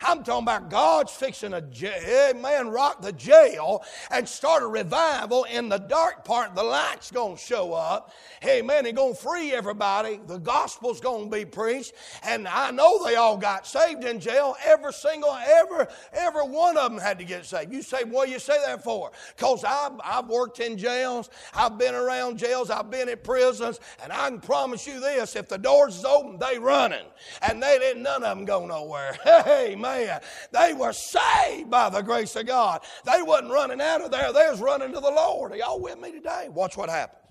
I'm 0.01 0.23
talking 0.23 0.43
about 0.43 0.69
God's 0.69 1.11
fixing 1.11 1.53
a 1.53 1.63
amen, 1.83 2.69
rock 2.69 3.01
the 3.01 3.13
jail 3.13 3.83
and 4.11 4.27
start 4.27 4.63
a 4.63 4.67
revival 4.67 5.45
in 5.45 5.69
the 5.69 5.77
dark 5.77 6.25
part. 6.25 6.55
The 6.55 6.63
light's 6.63 7.11
going 7.11 7.37
to 7.37 7.41
show 7.41 7.68
up. 7.73 8.13
Hey, 8.41 8.61
man, 8.61 8.85
he's 8.85 8.93
going 8.93 9.13
to 9.13 9.19
free 9.19 9.51
everybody. 9.51 10.19
The 10.25 10.37
gospel's 10.37 10.99
going 10.99 11.29
to 11.29 11.35
be 11.35 11.45
preached. 11.45 11.93
And 12.23 12.47
I 12.47 12.71
know 12.71 13.03
they 13.05 13.15
all 13.15 13.37
got 13.37 13.67
saved 13.67 14.03
in 14.03 14.19
jail. 14.19 14.55
Every 14.63 14.93
single, 14.93 15.31
every, 15.33 15.85
every 16.13 16.43
one 16.43 16.77
of 16.77 16.91
them 16.91 16.99
had 16.99 17.19
to 17.19 17.25
get 17.25 17.45
saved. 17.45 17.73
You 17.73 17.81
say, 17.81 18.03
what 18.03 18.29
you 18.29 18.39
say 18.39 18.57
that 18.65 18.83
for? 18.83 19.11
Because 19.35 19.63
I've, 19.63 19.93
I've 20.03 20.27
worked 20.27 20.59
in 20.59 20.77
jails. 20.77 21.29
I've 21.53 21.77
been 21.77 21.95
around 21.95 22.37
jails. 22.37 22.69
I've 22.69 22.89
been 22.89 23.09
in 23.09 23.17
prisons. 23.17 23.79
And 24.03 24.11
I 24.11 24.29
can 24.29 24.39
promise 24.39 24.87
you 24.87 24.99
this, 24.99 25.35
if 25.35 25.49
the 25.49 25.57
doors 25.57 25.97
is 25.97 26.05
open, 26.05 26.39
they 26.39 26.57
running. 26.59 27.05
And 27.41 27.61
they 27.61 27.77
didn't, 27.79 28.03
none 28.03 28.23
of 28.23 28.37
them 28.37 28.45
go 28.45 28.65
nowhere. 28.65 29.17
Hey, 29.49 29.75
man, 29.75 30.19
they 30.51 30.73
were 30.73 30.91
saved 30.91 31.69
by 31.69 31.89
the 31.89 32.01
grace 32.01 32.35
of 32.35 32.45
God. 32.45 32.81
They 33.05 33.21
wasn't 33.21 33.51
running 33.51 33.81
out 33.81 34.01
of 34.01 34.11
there. 34.11 34.33
They 34.33 34.49
was 34.49 34.59
running 34.59 34.91
to 34.93 34.99
the 34.99 35.09
Lord. 35.09 35.53
Are 35.53 35.57
y'all 35.57 35.79
with 35.79 35.99
me 35.99 36.11
today? 36.11 36.49
Watch 36.49 36.77
what 36.77 36.89
happened. 36.89 37.28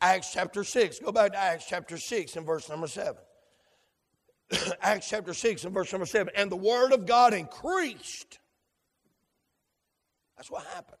Acts 0.00 0.32
chapter 0.32 0.64
6. 0.64 1.00
Go 1.00 1.12
back 1.12 1.32
to 1.32 1.38
Acts 1.38 1.66
chapter 1.66 1.98
6 1.98 2.36
and 2.36 2.46
verse 2.46 2.68
number 2.68 2.86
7. 2.86 3.16
Acts 4.82 5.08
chapter 5.08 5.34
6 5.34 5.64
and 5.64 5.74
verse 5.74 5.92
number 5.92 6.06
7. 6.06 6.32
And 6.34 6.50
the 6.50 6.56
word 6.56 6.92
of 6.92 7.06
God 7.06 7.34
increased. 7.34 8.38
That's 10.36 10.50
what 10.50 10.64
happened. 10.74 10.96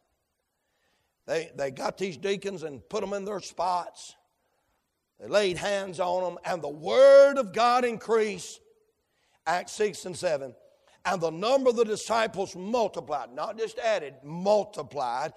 They, 1.26 1.50
they 1.56 1.70
got 1.70 1.96
these 1.96 2.16
deacons 2.16 2.62
and 2.62 2.86
put 2.88 3.00
them 3.00 3.12
in 3.12 3.24
their 3.24 3.40
spots. 3.40 4.14
They 5.18 5.28
laid 5.28 5.56
hands 5.56 6.00
on 6.00 6.22
them, 6.22 6.38
and 6.44 6.62
the 6.62 6.68
word 6.68 7.38
of 7.38 7.52
God 7.52 7.84
increased. 7.84 8.60
Acts 9.46 9.72
6 9.72 10.06
and 10.06 10.16
7. 10.16 10.54
And 11.06 11.20
the 11.20 11.30
number 11.30 11.70
of 11.70 11.76
the 11.76 11.84
disciples 11.84 12.54
multiplied, 12.54 13.32
not 13.32 13.56
just 13.56 13.78
added, 13.78 14.14
multiplied 14.22 15.32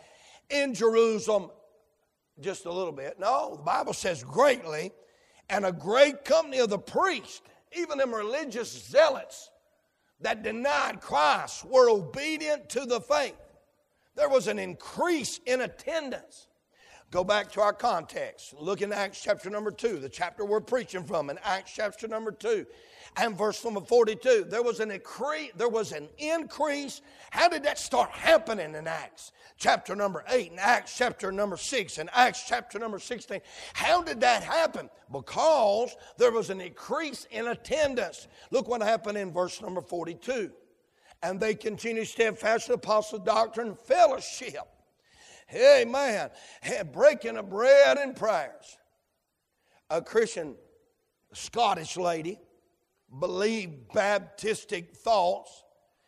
in 0.49 0.73
Jerusalem 0.73 1.49
just 2.39 2.65
a 2.65 2.71
little 2.71 2.91
bit. 2.91 3.19
No, 3.19 3.55
the 3.57 3.63
Bible 3.63 3.93
says 3.93 4.23
greatly, 4.23 4.91
and 5.49 5.65
a 5.65 5.71
great 5.71 6.25
company 6.25 6.59
of 6.59 6.69
the 6.69 6.79
priests, 6.79 7.41
even 7.77 7.97
them 7.97 8.13
religious 8.13 8.71
zealots 8.71 9.49
that 10.21 10.43
denied 10.43 11.01
Christ, 11.01 11.65
were 11.65 11.89
obedient 11.89 12.69
to 12.69 12.85
the 12.85 13.01
faith. 13.01 13.35
There 14.15 14.29
was 14.29 14.47
an 14.47 14.59
increase 14.59 15.39
in 15.45 15.61
attendance. 15.61 16.47
Go 17.11 17.23
back 17.23 17.51
to 17.51 17.61
our 17.61 17.73
context. 17.73 18.55
Look 18.59 18.81
in 18.81 18.91
Acts 18.91 19.21
chapter 19.21 19.49
number 19.49 19.71
2, 19.71 19.99
the 19.99 20.09
chapter 20.09 20.45
we're 20.45 20.61
preaching 20.61 21.03
from, 21.03 21.29
in 21.29 21.37
Acts 21.43 21.71
chapter 21.75 22.07
number 22.07 22.31
2 22.31 22.65
and 23.17 23.37
verse 23.37 23.63
number 23.63 23.81
42. 23.81 24.45
There 24.49 24.63
was 24.63 24.79
an 24.79 24.91
increase, 24.91 25.51
there 25.55 25.69
was 25.69 25.91
an 25.91 26.09
increase. 26.17 27.01
How 27.31 27.47
did 27.47 27.63
that 27.63 27.79
start 27.79 28.09
happening 28.11 28.75
in 28.75 28.87
Acts? 28.87 29.31
Chapter 29.57 29.95
number 29.95 30.23
8 30.27 30.51
and 30.51 30.59
Acts 30.59 30.97
chapter 30.97 31.31
number 31.31 31.57
6 31.57 31.97
and 31.99 32.09
Acts 32.13 32.43
chapter 32.47 32.79
number 32.79 32.99
16. 32.99 33.39
How 33.73 34.01
did 34.01 34.19
that 34.21 34.43
happen? 34.43 34.89
Because 35.11 35.95
there 36.17 36.31
was 36.31 36.49
an 36.49 36.59
increase 36.59 37.27
in 37.31 37.47
attendance. 37.47 38.27
Look 38.51 38.67
what 38.67 38.81
happened 38.81 39.17
in 39.17 39.31
verse 39.31 39.61
number 39.61 39.81
42. 39.81 40.51
And 41.21 41.39
they 41.39 41.55
continued 41.55 42.07
steadfast 42.07 42.67
in 42.67 42.75
apostle 42.75 43.19
doctrine, 43.19 43.75
fellowship. 43.75 44.67
Amen. 45.53 46.29
Breaking 46.91 47.37
of 47.37 47.49
bread 47.49 47.97
and 47.97 48.15
prayers. 48.15 48.77
A 49.89 50.01
Christian 50.01 50.55
Scottish 51.33 51.97
lady 51.97 52.39
believed 53.19 53.89
Baptistic 53.89 54.95
thoughts. 54.95 55.63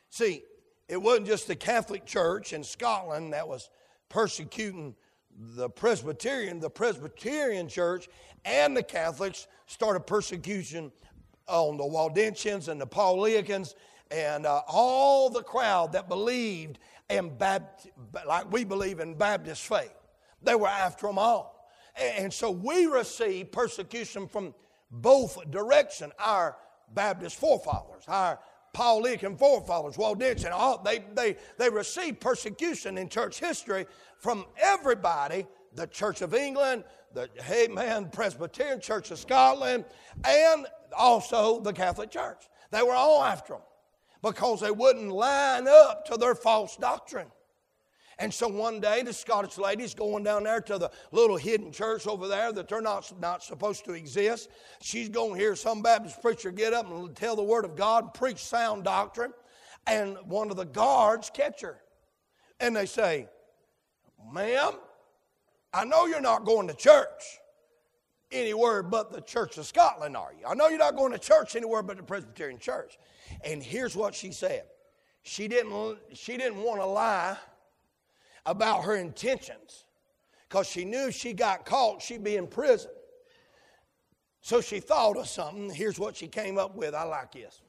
See, 0.09 0.43
it 0.87 0.97
wasn't 0.97 1.27
just 1.27 1.47
the 1.47 1.55
Catholic 1.55 2.05
Church 2.05 2.53
in 2.53 2.63
Scotland 2.63 3.33
that 3.33 3.47
was 3.47 3.69
persecuting 4.09 4.95
the 5.37 5.69
Presbyterian. 5.69 6.59
The 6.59 6.69
Presbyterian 6.69 7.67
Church 7.67 8.07
and 8.45 8.75
the 8.75 8.83
Catholics 8.83 9.47
started 9.65 10.01
persecution 10.01 10.91
on 11.47 11.77
the 11.77 11.83
Waldensians 11.83 12.67
and 12.69 12.79
the 12.79 12.87
Paulicians 12.87 13.75
and 14.11 14.45
uh, 14.45 14.61
all 14.67 15.29
the 15.29 15.41
crowd 15.41 15.91
that 15.93 16.07
believed 16.07 16.79
in 17.09 17.37
Baptist, 17.37 17.93
like 18.25 18.51
we 18.51 18.63
believe 18.63 18.99
in 18.99 19.15
Baptist 19.15 19.63
faith. 19.63 19.93
They 20.41 20.55
were 20.55 20.67
after 20.67 21.07
them 21.07 21.17
all. 21.17 21.69
And 21.97 22.33
so 22.33 22.51
we 22.51 22.85
receive 22.87 23.51
persecution 23.51 24.27
from 24.27 24.53
both 24.91 25.49
direction. 25.49 26.11
Our 26.19 26.57
Baptist 26.93 27.37
forefathers, 27.37 28.03
our 28.07 28.39
Paul 28.73 29.03
Lincoln 29.03 29.37
forefathers, 29.37 29.95
Dixon, 30.17 30.51
all, 30.51 30.81
they, 30.83 31.03
they, 31.13 31.37
they 31.57 31.69
received 31.69 32.19
persecution 32.19 32.97
in 32.97 33.07
church 33.07 33.39
history 33.39 33.85
from 34.19 34.45
everybody 34.57 35.47
the 35.73 35.87
Church 35.87 36.21
of 36.21 36.33
England, 36.33 36.83
the 37.13 37.29
Amen 37.49 38.09
Presbyterian 38.11 38.79
Church 38.79 39.11
of 39.11 39.19
Scotland, 39.19 39.85
and 40.23 40.67
also 40.97 41.59
the 41.59 41.73
Catholic 41.73 42.11
Church. 42.11 42.47
They 42.71 42.81
were 42.81 42.93
all 42.93 43.23
after 43.23 43.53
them 43.53 43.61
because 44.25 44.59
they 44.59 44.71
wouldn't 44.71 45.11
line 45.11 45.67
up 45.67 46.03
to 46.07 46.17
their 46.17 46.33
false 46.33 46.75
doctrine. 46.77 47.27
And 48.17 48.33
so 48.33 48.47
one 48.47 48.79
day, 48.79 49.03
the 49.03 49.13
Scottish 49.13 49.57
lady's 49.59 49.93
going 49.93 50.23
down 50.23 50.43
there 50.43 50.61
to 50.61 50.79
the 50.79 50.89
little 51.11 51.37
hidden 51.37 51.71
church 51.71 52.07
over 52.07 52.27
there 52.27 52.51
that 52.51 52.67
they're 52.67 52.81
not, 52.81 53.13
not 53.19 53.43
supposed 53.43 53.85
to 53.85 53.91
exist. 53.91 54.49
She's 54.81 55.09
going 55.09 55.33
to 55.33 55.39
hear 55.39 55.55
some 55.55 55.83
Baptist 55.83 56.21
preacher 56.21 56.49
get 56.51 56.73
up 56.73 56.89
and 56.89 57.15
tell 57.15 57.35
the 57.35 57.43
Word 57.43 57.65
of 57.65 57.75
God, 57.75 58.15
preach 58.15 58.39
sound 58.39 58.85
doctrine. 58.85 59.31
And 59.85 60.17
one 60.25 60.49
of 60.49 60.57
the 60.57 60.65
guards 60.65 61.29
catch 61.31 61.61
her. 61.61 61.81
And 62.59 62.75
they 62.75 62.87
say, 62.87 63.27
Ma'am, 64.33 64.73
I 65.71 65.85
know 65.85 66.07
you're 66.07 66.21
not 66.21 66.45
going 66.45 66.67
to 66.69 66.73
church 66.73 67.21
anywhere 68.31 68.83
but 68.83 69.11
the 69.11 69.21
Church 69.21 69.57
of 69.57 69.65
Scotland, 69.65 70.15
are 70.17 70.33
you? 70.37 70.45
I 70.47 70.53
know 70.53 70.67
you're 70.67 70.77
not 70.77 70.95
going 70.95 71.11
to 71.11 71.19
church 71.19 71.55
anywhere 71.55 71.83
but 71.83 71.97
the 71.97 72.03
Presbyterian 72.03 72.59
Church. 72.59 72.97
And 73.43 73.61
here's 73.61 73.95
what 73.95 74.15
she 74.15 74.31
said. 74.31 74.63
She 75.23 75.47
didn't, 75.47 75.97
she 76.13 76.37
didn't 76.37 76.61
want 76.61 76.79
to 76.81 76.85
lie 76.85 77.37
about 78.45 78.83
her 78.83 78.95
intentions 78.95 79.85
because 80.47 80.67
she 80.67 80.85
knew 80.85 81.07
if 81.07 81.15
she 81.15 81.33
got 81.33 81.65
caught, 81.65 82.01
she'd 82.01 82.23
be 82.23 82.35
in 82.35 82.47
prison. 82.47 82.91
So 84.41 84.61
she 84.61 84.79
thought 84.79 85.17
of 85.17 85.27
something. 85.27 85.71
Here's 85.71 85.97
what 85.97 86.15
she 86.15 86.27
came 86.27 86.59
up 86.59 86.75
with. 86.75 86.93
I 86.93 87.03
like 87.03 87.31
this. 87.31 87.61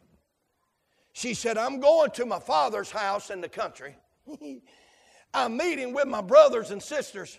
She 1.15 1.33
said, 1.33 1.57
I'm 1.57 1.81
going 1.81 2.11
to 2.11 2.27
my 2.27 2.39
father's 2.39 2.91
house 2.91 3.31
in 3.31 3.41
the 3.41 3.49
country. 3.49 3.97
I'm 5.35 5.57
meeting 5.57 5.95
with 5.95 6.07
my 6.07 6.21
brothers 6.21 6.71
and 6.71 6.83
sisters. 6.83 7.39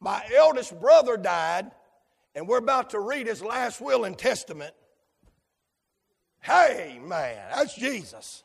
My 0.00 0.24
eldest 0.34 0.80
brother 0.80 1.18
died, 1.18 1.70
and 2.34 2.48
we're 2.48 2.58
about 2.58 2.90
to 2.90 3.00
read 3.00 3.26
his 3.26 3.42
last 3.42 3.80
will 3.80 4.04
and 4.04 4.18
testament. 4.18 4.74
Hey, 6.40 7.00
man, 7.02 7.38
that's 7.54 7.74
Jesus. 7.74 8.44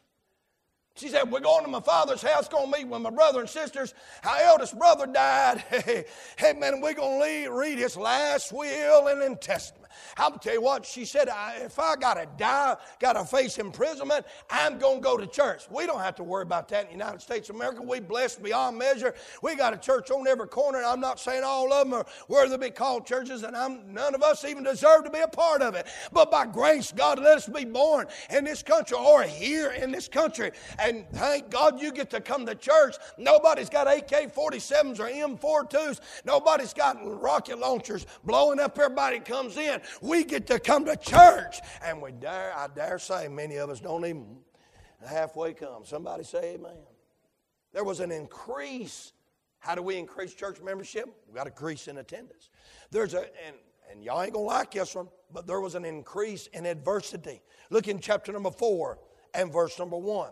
She 0.96 1.08
said, 1.08 1.32
We're 1.32 1.40
going 1.40 1.64
to 1.64 1.72
my 1.72 1.80
father's 1.80 2.22
house, 2.22 2.48
going 2.48 2.72
to 2.72 2.78
meet 2.78 2.88
with 2.88 3.02
my 3.02 3.10
brother 3.10 3.40
and 3.40 3.50
sisters. 3.50 3.94
Our 4.24 4.40
eldest 4.42 4.78
brother 4.78 5.08
died. 5.08 5.64
Hey, 6.38 6.54
man, 6.54 6.82
we're 6.82 6.94
going 6.94 7.46
to 7.46 7.52
read 7.52 7.78
his 7.78 7.98
last 7.98 8.52
will 8.54 9.08
and 9.08 9.42
testament. 9.42 9.79
I'll 10.18 10.32
tell 10.32 10.54
you 10.54 10.62
what, 10.62 10.86
she 10.86 11.06
said, 11.06 11.30
if 11.62 11.80
I 11.80 11.96
got 11.96 12.16
to 12.16 12.28
die, 12.38 12.76
got 13.00 13.14
to 13.14 13.26
face 13.26 13.58
imprisonment, 13.58 14.26
I'm 14.50 14.78
going 14.78 14.98
to 14.98 15.02
go 15.02 15.18
to 15.18 15.28
church. 15.28 15.64
We 15.70 15.86
don't 15.86 16.00
have 16.00 16.16
to 16.16 16.24
worry 16.24 16.44
about 16.44 16.68
that 16.70 16.84
in 16.84 16.88
the 16.88 17.04
United 17.04 17.22
States 17.22 17.50
of 17.50 17.56
America. 17.56 17.82
We 17.82 18.00
blessed 18.00 18.44
beyond 18.44 18.78
measure. 18.78 19.14
We 19.42 19.56
got 19.56 19.74
a 19.74 19.78
church 19.78 20.12
on 20.12 20.28
every 20.28 20.48
corner. 20.48 20.84
I'm 20.84 21.00
not 21.00 21.20
saying 21.20 21.44
all 21.44 21.72
of 21.72 21.86
them 21.86 21.94
are 21.94 22.06
worthy 22.28 22.52
to 22.52 22.58
be 22.58 22.70
called 22.70 23.06
churches, 23.06 23.44
and 23.44 23.56
I'm, 23.56 23.94
none 23.94 24.16
of 24.16 24.24
us 24.24 24.44
even 24.46 24.64
deserve 24.64 25.04
to 25.06 25.10
be 25.10 25.20
a 25.20 25.28
part 25.28 25.62
of 25.62 25.76
it. 25.76 25.88
But 26.12 26.32
by 26.32 26.46
grace, 26.46 26.92
God 26.92 27.20
let 27.20 27.38
us 27.38 27.48
be 27.48 27.66
born 27.66 28.08
in 28.30 28.44
this 28.44 28.64
country 28.64 28.98
or 28.98 29.24
here 29.24 29.72
in 29.72 29.92
this 29.92 30.08
country. 30.08 30.52
And 30.80 31.06
thank 31.14 31.50
God 31.50 31.80
you 31.80 31.92
get 31.92 32.10
to 32.12 32.22
come 32.22 32.46
to 32.46 32.56
church. 32.56 32.96
Nobody's 33.18 33.70
got 33.70 33.88
AK 33.88 34.34
47s 34.34 35.00
or 35.00 35.08
M42s. 35.08 36.00
Nobody's 36.26 36.74
got 36.74 36.98
rocket 37.22 37.60
launchers 37.60 38.06
blowing 38.24 38.60
up 38.60 38.78
everybody 38.80 39.20
comes 39.20 39.58
in 39.58 39.79
we 40.02 40.24
get 40.24 40.48
to 40.48 40.60
come 40.60 40.86
to 40.86 40.96
church. 40.96 41.60
And 41.84 42.02
we 42.02 42.12
dare, 42.12 42.54
I 42.56 42.68
dare 42.74 43.00
say, 43.00 43.28
many 43.28 43.58
of 43.58 43.70
us 43.70 43.80
don't 43.80 44.06
even 44.06 44.38
halfway 45.08 45.54
come. 45.54 45.86
Somebody 45.86 46.24
say 46.24 46.56
amen. 46.56 46.78
There 47.74 47.84
was 47.84 48.00
an 48.00 48.12
increase. 48.12 49.14
How 49.60 49.76
do 49.76 49.82
we 49.82 49.98
increase 49.98 50.34
church 50.34 50.62
membership? 50.62 51.06
We 51.28 51.36
got 51.36 51.44
to 51.44 51.50
increase 51.50 51.88
in 51.88 51.98
attendance. 51.98 52.50
There's 52.92 53.14
a, 53.14 53.22
and, 53.46 53.56
and 53.92 54.04
y'all 54.04 54.22
ain't 54.22 54.34
gonna 54.34 54.46
like 54.46 54.72
this 54.72 54.96
one, 54.96 55.08
but 55.32 55.46
there 55.46 55.60
was 55.60 55.76
an 55.76 55.86
increase 55.86 56.48
in 56.48 56.66
adversity. 56.66 57.42
Look 57.70 57.88
in 57.88 58.00
chapter 58.00 58.32
number 58.32 58.52
four 58.52 59.00
and 59.34 59.52
verse 59.52 59.78
number 59.78 59.98
one. 59.98 60.32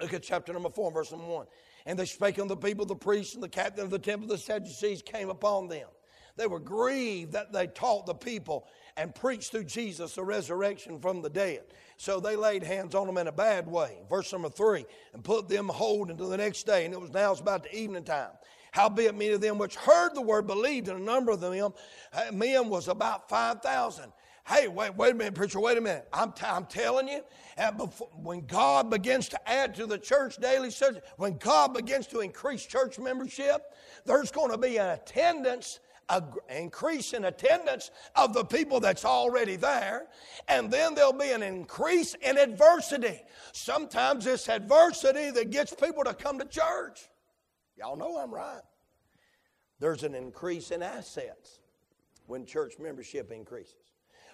Look 0.00 0.12
at 0.12 0.22
chapter 0.22 0.52
number 0.52 0.70
four, 0.70 0.90
verse 0.92 1.10
number 1.10 1.26
one. 1.26 1.46
And 1.86 1.98
they 1.98 2.06
spake 2.06 2.38
unto 2.38 2.54
the 2.54 2.60
people, 2.60 2.86
the 2.86 2.96
priests 2.96 3.34
and 3.34 3.42
the 3.42 3.48
captain 3.48 3.84
of 3.84 3.90
the 3.90 3.98
temple, 3.98 4.28
the 4.28 4.38
Sadducees 4.38 5.02
came 5.02 5.30
upon 5.30 5.68
them. 5.68 5.88
They 6.36 6.46
were 6.46 6.60
grieved 6.60 7.32
that 7.32 7.52
they 7.52 7.68
taught 7.68 8.06
the 8.06 8.14
people 8.14 8.66
and 8.96 9.14
preached 9.14 9.52
through 9.52 9.64
Jesus 9.64 10.14
the 10.14 10.24
resurrection 10.24 10.98
from 10.98 11.22
the 11.22 11.30
dead. 11.30 11.62
So 11.96 12.18
they 12.18 12.34
laid 12.34 12.62
hands 12.62 12.94
on 12.94 13.06
them 13.06 13.18
in 13.18 13.28
a 13.28 13.32
bad 13.32 13.66
way. 13.66 13.98
Verse 14.10 14.32
number 14.32 14.48
three, 14.48 14.84
and 15.12 15.22
put 15.22 15.48
them 15.48 15.68
hold 15.68 16.10
until 16.10 16.28
the 16.28 16.36
next 16.36 16.64
day. 16.64 16.84
And 16.84 16.94
it 16.94 17.00
was 17.00 17.12
now 17.12 17.32
it's 17.32 17.40
about 17.40 17.62
the 17.64 17.76
evening 17.76 18.04
time. 18.04 18.30
Howbeit 18.72 19.14
many 19.14 19.30
of 19.30 19.40
them 19.40 19.58
which 19.58 19.76
heard 19.76 20.16
the 20.16 20.20
word 20.20 20.48
believed, 20.48 20.88
and 20.88 21.00
a 21.00 21.02
number 21.02 21.30
of 21.30 21.40
them 21.40 21.72
uh, 22.12 22.32
men 22.32 22.68
was 22.68 22.88
about 22.88 23.28
5,000. 23.28 24.12
Hey, 24.46 24.66
wait, 24.66 24.94
wait 24.96 25.12
a 25.12 25.14
minute, 25.14 25.34
preacher, 25.34 25.60
wait 25.60 25.78
a 25.78 25.80
minute. 25.80 26.08
I'm, 26.12 26.32
t- 26.32 26.44
I'm 26.44 26.66
telling 26.66 27.08
you, 27.08 27.22
before, 27.78 28.10
when 28.14 28.44
God 28.46 28.90
begins 28.90 29.28
to 29.30 29.48
add 29.48 29.74
to 29.76 29.86
the 29.86 29.96
church 29.96 30.36
daily, 30.36 30.70
when 31.16 31.38
God 31.38 31.72
begins 31.72 32.08
to 32.08 32.20
increase 32.20 32.66
church 32.66 32.98
membership, 32.98 33.62
there's 34.04 34.30
going 34.30 34.50
to 34.50 34.58
be 34.58 34.76
an 34.76 34.90
attendance 34.90 35.78
a 36.08 36.22
increase 36.48 37.12
in 37.12 37.24
attendance 37.24 37.90
of 38.16 38.34
the 38.34 38.44
people 38.44 38.80
that's 38.80 39.04
already 39.04 39.56
there, 39.56 40.06
and 40.48 40.70
then 40.70 40.94
there'll 40.94 41.12
be 41.12 41.30
an 41.30 41.42
increase 41.42 42.14
in 42.14 42.36
adversity. 42.36 43.20
Sometimes 43.52 44.26
it's 44.26 44.48
adversity 44.48 45.30
that 45.30 45.50
gets 45.50 45.74
people 45.74 46.04
to 46.04 46.14
come 46.14 46.38
to 46.38 46.44
church. 46.44 47.08
Y'all 47.76 47.96
know 47.96 48.18
I'm 48.18 48.32
right. 48.32 48.62
There's 49.80 50.02
an 50.02 50.14
increase 50.14 50.70
in 50.70 50.82
assets 50.82 51.60
when 52.26 52.46
church 52.46 52.74
membership 52.78 53.30
increases. 53.30 53.74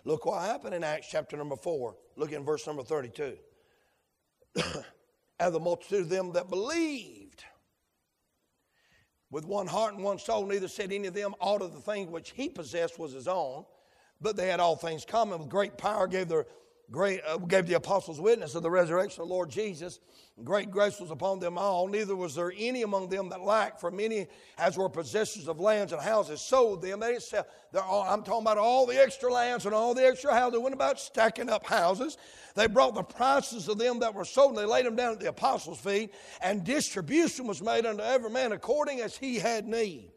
Look 0.04 0.26
what 0.26 0.42
happened 0.42 0.74
in 0.74 0.84
Acts 0.84 1.08
chapter 1.10 1.36
number 1.36 1.56
4. 1.56 1.96
Look 2.16 2.32
in 2.32 2.44
verse 2.44 2.66
number 2.66 2.82
32. 2.82 3.36
and 5.40 5.54
the 5.54 5.60
multitude 5.60 6.02
of 6.02 6.08
them 6.08 6.32
that 6.32 6.48
believed 6.48 7.19
with 9.30 9.44
one 9.44 9.66
heart 9.66 9.94
and 9.94 10.02
one 10.02 10.18
soul, 10.18 10.46
neither 10.46 10.68
said 10.68 10.92
any 10.92 11.06
of 11.06 11.14
them 11.14 11.34
aught 11.40 11.62
of 11.62 11.72
the 11.72 11.80
things 11.80 12.10
which 12.10 12.30
he 12.30 12.48
possessed 12.48 12.98
was 12.98 13.12
his 13.12 13.28
own, 13.28 13.64
but 14.20 14.36
they 14.36 14.48
had 14.48 14.60
all 14.60 14.76
things 14.76 15.04
common. 15.04 15.38
With 15.38 15.48
great 15.48 15.78
power 15.78 16.06
gave 16.06 16.28
their 16.28 16.46
great 16.90 17.20
uh, 17.26 17.38
gave 17.38 17.66
the 17.66 17.74
apostles 17.74 18.20
witness 18.20 18.54
of 18.54 18.62
the 18.62 18.70
resurrection 18.70 19.22
of 19.22 19.28
the 19.28 19.34
Lord 19.34 19.50
Jesus. 19.50 20.00
Great 20.42 20.70
grace 20.70 20.98
was 20.98 21.10
upon 21.10 21.38
them 21.38 21.58
all. 21.58 21.86
Neither 21.86 22.16
was 22.16 22.34
there 22.34 22.52
any 22.56 22.82
among 22.82 23.08
them 23.08 23.28
that 23.28 23.42
lacked, 23.42 23.80
for 23.80 23.90
many 23.90 24.26
as 24.58 24.76
were 24.76 24.88
possessors 24.88 25.48
of 25.48 25.60
lands 25.60 25.92
and 25.92 26.00
houses 26.00 26.40
sold 26.40 26.82
them. 26.82 27.00
They 27.00 27.18
sell. 27.18 27.46
All, 27.74 28.02
I'm 28.02 28.22
talking 28.22 28.42
about 28.42 28.58
all 28.58 28.86
the 28.86 29.00
extra 29.00 29.30
lands 29.30 29.66
and 29.66 29.74
all 29.74 29.94
the 29.94 30.06
extra 30.06 30.32
houses. 30.32 30.58
They 30.58 30.62
went 30.62 30.74
about 30.74 30.98
stacking 30.98 31.50
up 31.50 31.66
houses. 31.66 32.16
They 32.54 32.66
brought 32.66 32.94
the 32.94 33.02
prices 33.02 33.68
of 33.68 33.78
them 33.78 34.00
that 34.00 34.14
were 34.14 34.24
sold, 34.24 34.50
and 34.50 34.58
they 34.58 34.64
laid 34.64 34.86
them 34.86 34.96
down 34.96 35.12
at 35.12 35.20
the 35.20 35.28
apostles' 35.28 35.78
feet, 35.78 36.14
and 36.42 36.64
distribution 36.64 37.46
was 37.46 37.62
made 37.62 37.86
unto 37.86 38.02
every 38.02 38.30
man 38.30 38.52
according 38.52 39.00
as 39.00 39.16
he 39.16 39.36
had 39.36 39.68
need. 39.68 40.10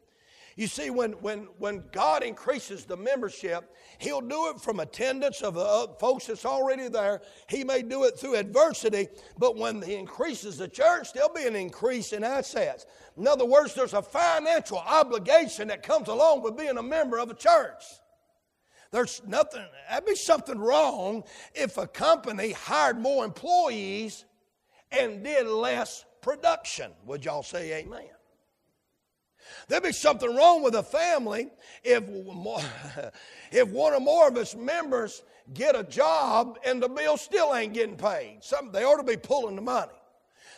You 0.56 0.68
see, 0.68 0.90
when, 0.90 1.12
when, 1.12 1.48
when 1.58 1.82
God 1.90 2.22
increases 2.22 2.84
the 2.84 2.96
membership, 2.96 3.74
He'll 3.98 4.20
do 4.20 4.50
it 4.50 4.60
from 4.60 4.80
attendance 4.80 5.42
of 5.42 5.56
uh, 5.56 5.86
the 5.86 5.94
folks 5.94 6.26
that's 6.26 6.44
already 6.44 6.88
there. 6.88 7.22
He 7.48 7.64
may 7.64 7.82
do 7.82 8.04
it 8.04 8.18
through 8.18 8.36
adversity, 8.36 9.08
but 9.38 9.56
when 9.56 9.82
He 9.82 9.94
increases 9.94 10.58
the 10.58 10.68
church, 10.68 11.12
there'll 11.12 11.32
be 11.32 11.46
an 11.46 11.56
increase 11.56 12.12
in 12.12 12.22
assets. 12.22 12.86
In 13.16 13.26
other 13.26 13.44
words, 13.44 13.74
there's 13.74 13.94
a 13.94 14.02
financial 14.02 14.78
obligation 14.78 15.68
that 15.68 15.82
comes 15.82 16.08
along 16.08 16.42
with 16.42 16.56
being 16.56 16.78
a 16.78 16.82
member 16.82 17.18
of 17.18 17.30
a 17.30 17.34
church. 17.34 17.82
There's 18.92 19.22
nothing, 19.26 19.64
that'd 19.88 20.06
be 20.06 20.14
something 20.14 20.58
wrong 20.58 21.24
if 21.52 21.78
a 21.78 21.86
company 21.86 22.52
hired 22.52 22.98
more 22.98 23.24
employees 23.24 24.24
and 24.92 25.24
did 25.24 25.48
less 25.48 26.04
production. 26.20 26.92
Would 27.06 27.24
y'all 27.24 27.42
say 27.42 27.80
amen? 27.80 28.06
There'd 29.68 29.82
be 29.82 29.92
something 29.92 30.34
wrong 30.34 30.62
with 30.62 30.74
a 30.74 30.82
family 30.82 31.48
if, 31.82 32.04
if 33.52 33.68
one 33.68 33.92
or 33.92 34.00
more 34.00 34.28
of 34.28 34.36
its 34.36 34.54
members 34.54 35.22
get 35.52 35.76
a 35.76 35.84
job 35.84 36.58
and 36.64 36.82
the 36.82 36.88
bill 36.88 37.16
still 37.16 37.54
ain't 37.54 37.74
getting 37.74 37.96
paid. 37.96 38.38
Some, 38.40 38.72
they 38.72 38.84
ought 38.84 38.96
to 38.96 39.02
be 39.02 39.16
pulling 39.16 39.56
the 39.56 39.62
money. 39.62 39.92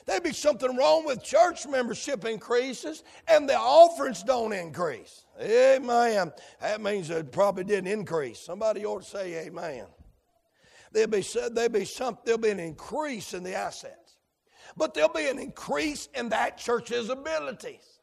There'd 0.06 0.22
be 0.22 0.32
something 0.32 0.76
wrong 0.76 1.04
with 1.04 1.24
church 1.24 1.66
membership 1.66 2.24
increases 2.24 3.02
and 3.26 3.48
the 3.48 3.58
offerings 3.58 4.22
don't 4.22 4.52
increase. 4.52 5.24
Amen. 5.40 6.32
That 6.60 6.80
means 6.80 7.10
it 7.10 7.32
probably 7.32 7.64
didn't 7.64 7.88
increase. 7.88 8.38
Somebody 8.38 8.86
ought 8.86 9.02
to 9.02 9.08
say 9.08 9.46
amen. 9.46 9.86
There'll 10.92 11.10
be, 11.10 11.26
there'll 11.52 11.68
be, 11.68 11.84
some, 11.84 12.18
there'll 12.24 12.38
be 12.38 12.50
an 12.50 12.60
increase 12.60 13.34
in 13.34 13.42
the 13.42 13.54
assets, 13.54 14.16
but 14.76 14.94
there'll 14.94 15.12
be 15.12 15.26
an 15.26 15.40
increase 15.40 16.08
in 16.14 16.28
that 16.28 16.56
church's 16.56 17.10
abilities. 17.10 17.95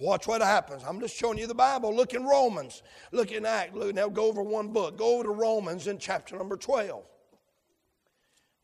Watch 0.00 0.28
what 0.28 0.40
happens. 0.40 0.82
I'm 0.86 1.00
just 1.00 1.16
showing 1.16 1.38
you 1.38 1.46
the 1.46 1.54
Bible. 1.54 1.94
Look 1.94 2.14
in 2.14 2.24
Romans. 2.24 2.82
Look 3.10 3.32
in 3.32 3.44
Act. 3.44 3.74
Look, 3.74 3.94
now 3.94 4.08
go 4.08 4.26
over 4.26 4.42
one 4.42 4.68
book. 4.68 4.96
Go 4.96 5.14
over 5.14 5.24
to 5.24 5.30
Romans 5.30 5.86
in 5.86 5.98
chapter 5.98 6.36
number 6.36 6.56
12. 6.56 7.04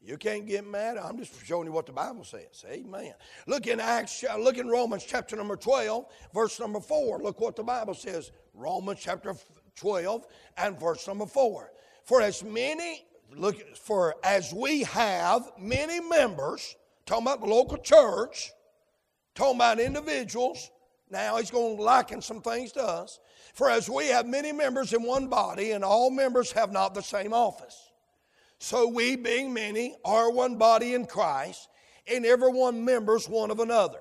You 0.06 0.18
can't 0.18 0.46
get 0.46 0.66
mad. 0.66 0.98
I'm 0.98 1.16
just 1.16 1.44
showing 1.46 1.66
you 1.66 1.72
what 1.72 1.86
the 1.86 1.92
Bible 1.92 2.24
says. 2.24 2.64
Amen. 2.68 3.14
Look 3.46 3.66
in 3.66 3.80
Acts, 3.80 4.22
look 4.38 4.58
in 4.58 4.68
Romans 4.68 5.02
chapter 5.04 5.34
number 5.34 5.56
12, 5.56 6.04
verse 6.34 6.60
number 6.60 6.78
4. 6.78 7.20
Look 7.20 7.40
what 7.40 7.56
the 7.56 7.62
Bible 7.62 7.94
says. 7.94 8.30
Romans 8.52 9.00
chapter 9.02 9.34
12 9.76 10.26
and 10.58 10.78
verse 10.78 11.08
number 11.08 11.24
4. 11.24 11.72
For 12.04 12.20
as 12.20 12.44
many, 12.44 13.06
look, 13.34 13.56
for 13.78 14.16
as 14.22 14.52
we 14.52 14.82
have 14.82 15.50
many 15.58 16.00
members, 16.00 16.76
talking 17.06 17.26
about 17.26 17.40
the 17.40 17.46
local 17.46 17.78
church, 17.78 18.52
talking 19.34 19.56
about 19.56 19.80
individuals, 19.80 20.70
now 21.10 21.36
he's 21.36 21.50
going 21.50 21.76
to 21.76 21.82
liken 21.82 22.22
some 22.22 22.40
things 22.40 22.72
to 22.72 22.82
us. 22.82 23.20
For 23.54 23.70
as 23.70 23.88
we 23.88 24.08
have 24.08 24.26
many 24.26 24.52
members 24.52 24.92
in 24.92 25.02
one 25.02 25.28
body, 25.28 25.72
and 25.72 25.84
all 25.84 26.10
members 26.10 26.50
have 26.52 26.72
not 26.72 26.94
the 26.94 27.02
same 27.02 27.32
office. 27.32 27.90
So 28.58 28.88
we, 28.88 29.16
being 29.16 29.52
many, 29.52 29.96
are 30.04 30.30
one 30.30 30.56
body 30.56 30.94
in 30.94 31.06
Christ, 31.06 31.68
and 32.10 32.24
every 32.24 32.50
one 32.50 32.84
members 32.84 33.28
one 33.28 33.50
of 33.50 33.60
another. 33.60 34.00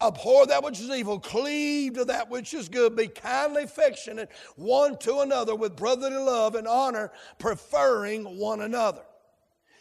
Abhor 0.00 0.46
that 0.46 0.62
which 0.62 0.80
is 0.80 0.90
evil, 0.90 1.18
cleave 1.18 1.94
to 1.94 2.04
that 2.06 2.30
which 2.30 2.54
is 2.54 2.68
good, 2.68 2.96
be 2.96 3.08
kindly 3.08 3.64
affectionate 3.64 4.30
one 4.56 4.96
to 4.98 5.20
another 5.20 5.54
with 5.54 5.76
brotherly 5.76 6.16
love 6.16 6.54
and 6.54 6.66
honor, 6.66 7.12
preferring 7.38 8.38
one 8.38 8.60
another. 8.60 9.02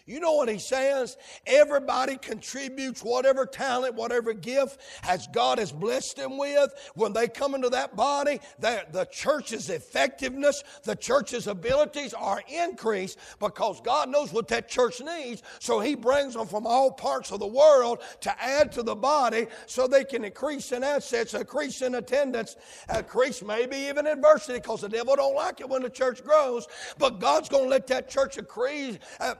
You 0.09 0.19
know 0.19 0.33
what 0.33 0.49
he 0.49 0.57
says? 0.57 1.17
Everybody 1.45 2.17
contributes 2.17 3.03
whatever 3.03 3.45
talent, 3.45 3.93
whatever 3.93 4.33
gift 4.33 4.81
as 5.03 5.27
God 5.27 5.59
has 5.59 5.71
blessed 5.71 6.17
them 6.17 6.39
with. 6.39 6.73
When 6.95 7.13
they 7.13 7.27
come 7.27 7.53
into 7.53 7.69
that 7.69 7.95
body, 7.95 8.39
the 8.57 9.07
church's 9.11 9.69
effectiveness, 9.69 10.63
the 10.83 10.95
church's 10.95 11.45
abilities 11.45 12.15
are 12.15 12.41
increased 12.47 13.19
because 13.39 13.81
God 13.81 14.09
knows 14.09 14.33
what 14.33 14.47
that 14.47 14.67
church 14.67 14.99
needs. 14.99 15.43
So 15.59 15.79
he 15.79 15.93
brings 15.93 16.33
them 16.33 16.47
from 16.47 16.65
all 16.65 16.91
parts 16.91 17.31
of 17.31 17.39
the 17.39 17.45
world 17.45 17.99
to 18.21 18.43
add 18.43 18.71
to 18.71 18.83
the 18.83 18.95
body 18.95 19.45
so 19.67 19.87
they 19.87 20.05
can 20.05 20.25
increase 20.25 20.71
in 20.71 20.83
assets, 20.83 21.35
increase 21.35 21.83
in 21.83 21.93
attendance, 21.93 22.55
increase 22.95 23.43
maybe 23.43 23.77
even 23.77 24.07
adversity 24.07 24.57
because 24.57 24.81
the 24.81 24.89
devil 24.89 25.15
don't 25.15 25.35
like 25.35 25.61
it 25.61 25.69
when 25.69 25.83
the 25.83 25.89
church 25.89 26.23
grows. 26.23 26.67
But 26.97 27.19
God's 27.19 27.47
going 27.47 27.65
to 27.65 27.69
let 27.69 27.85
that 27.87 28.09
church 28.09 28.39
increase, 28.39 28.97
uh, 29.19 29.35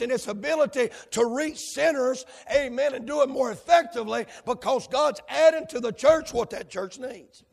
in 0.00 0.10
its 0.10 0.28
ability 0.28 0.90
to 1.12 1.26
reach 1.26 1.58
sinners, 1.58 2.24
amen, 2.54 2.94
and 2.94 3.06
do 3.06 3.22
it 3.22 3.28
more 3.28 3.50
effectively 3.50 4.26
because 4.46 4.86
God's 4.88 5.20
adding 5.28 5.66
to 5.68 5.80
the 5.80 5.92
church 5.92 6.32
what 6.32 6.50
that 6.50 6.70
church 6.70 6.98
needs. 6.98 7.44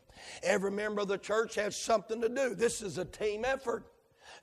Every 0.43 0.71
member 0.71 1.01
of 1.01 1.07
the 1.07 1.17
church 1.17 1.55
has 1.55 1.75
something 1.75 2.21
to 2.21 2.29
do. 2.29 2.55
This 2.55 2.81
is 2.81 2.97
a 2.97 3.05
team 3.05 3.45
effort. 3.45 3.85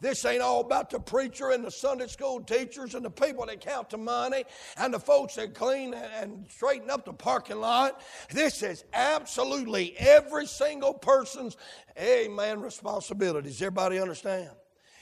This 0.01 0.25
ain't 0.25 0.43
all 0.43 0.61
about 0.61 0.91
the 0.91 1.01
preacher 1.01 1.51
and 1.51 1.65
the 1.65 1.73
Sunday 1.73 2.07
school 2.07 2.41
teachers 2.41 2.95
and 2.95 3.05
the 3.05 3.11
people 3.11 3.47
that 3.47 3.61
count 3.61 3.91
the 3.91 3.99
money 3.99 4.45
and 4.77 4.95
the 4.95 5.01
folks 5.01 5.35
that 5.35 5.55
clean 5.55 5.93
and 5.93 6.47
straighten 6.49 6.89
up 6.89 7.05
the 7.05 7.13
parking 7.13 7.61
lot. 7.61 8.01
This 8.31 8.63
is 8.63 8.85
absolutely 8.93 9.97
every 9.99 10.47
single 10.47 10.95
person's, 10.95 11.57
amen, 12.01 12.61
responsibilities. 12.61 13.61
Everybody 13.61 13.99
understand? 13.99 14.51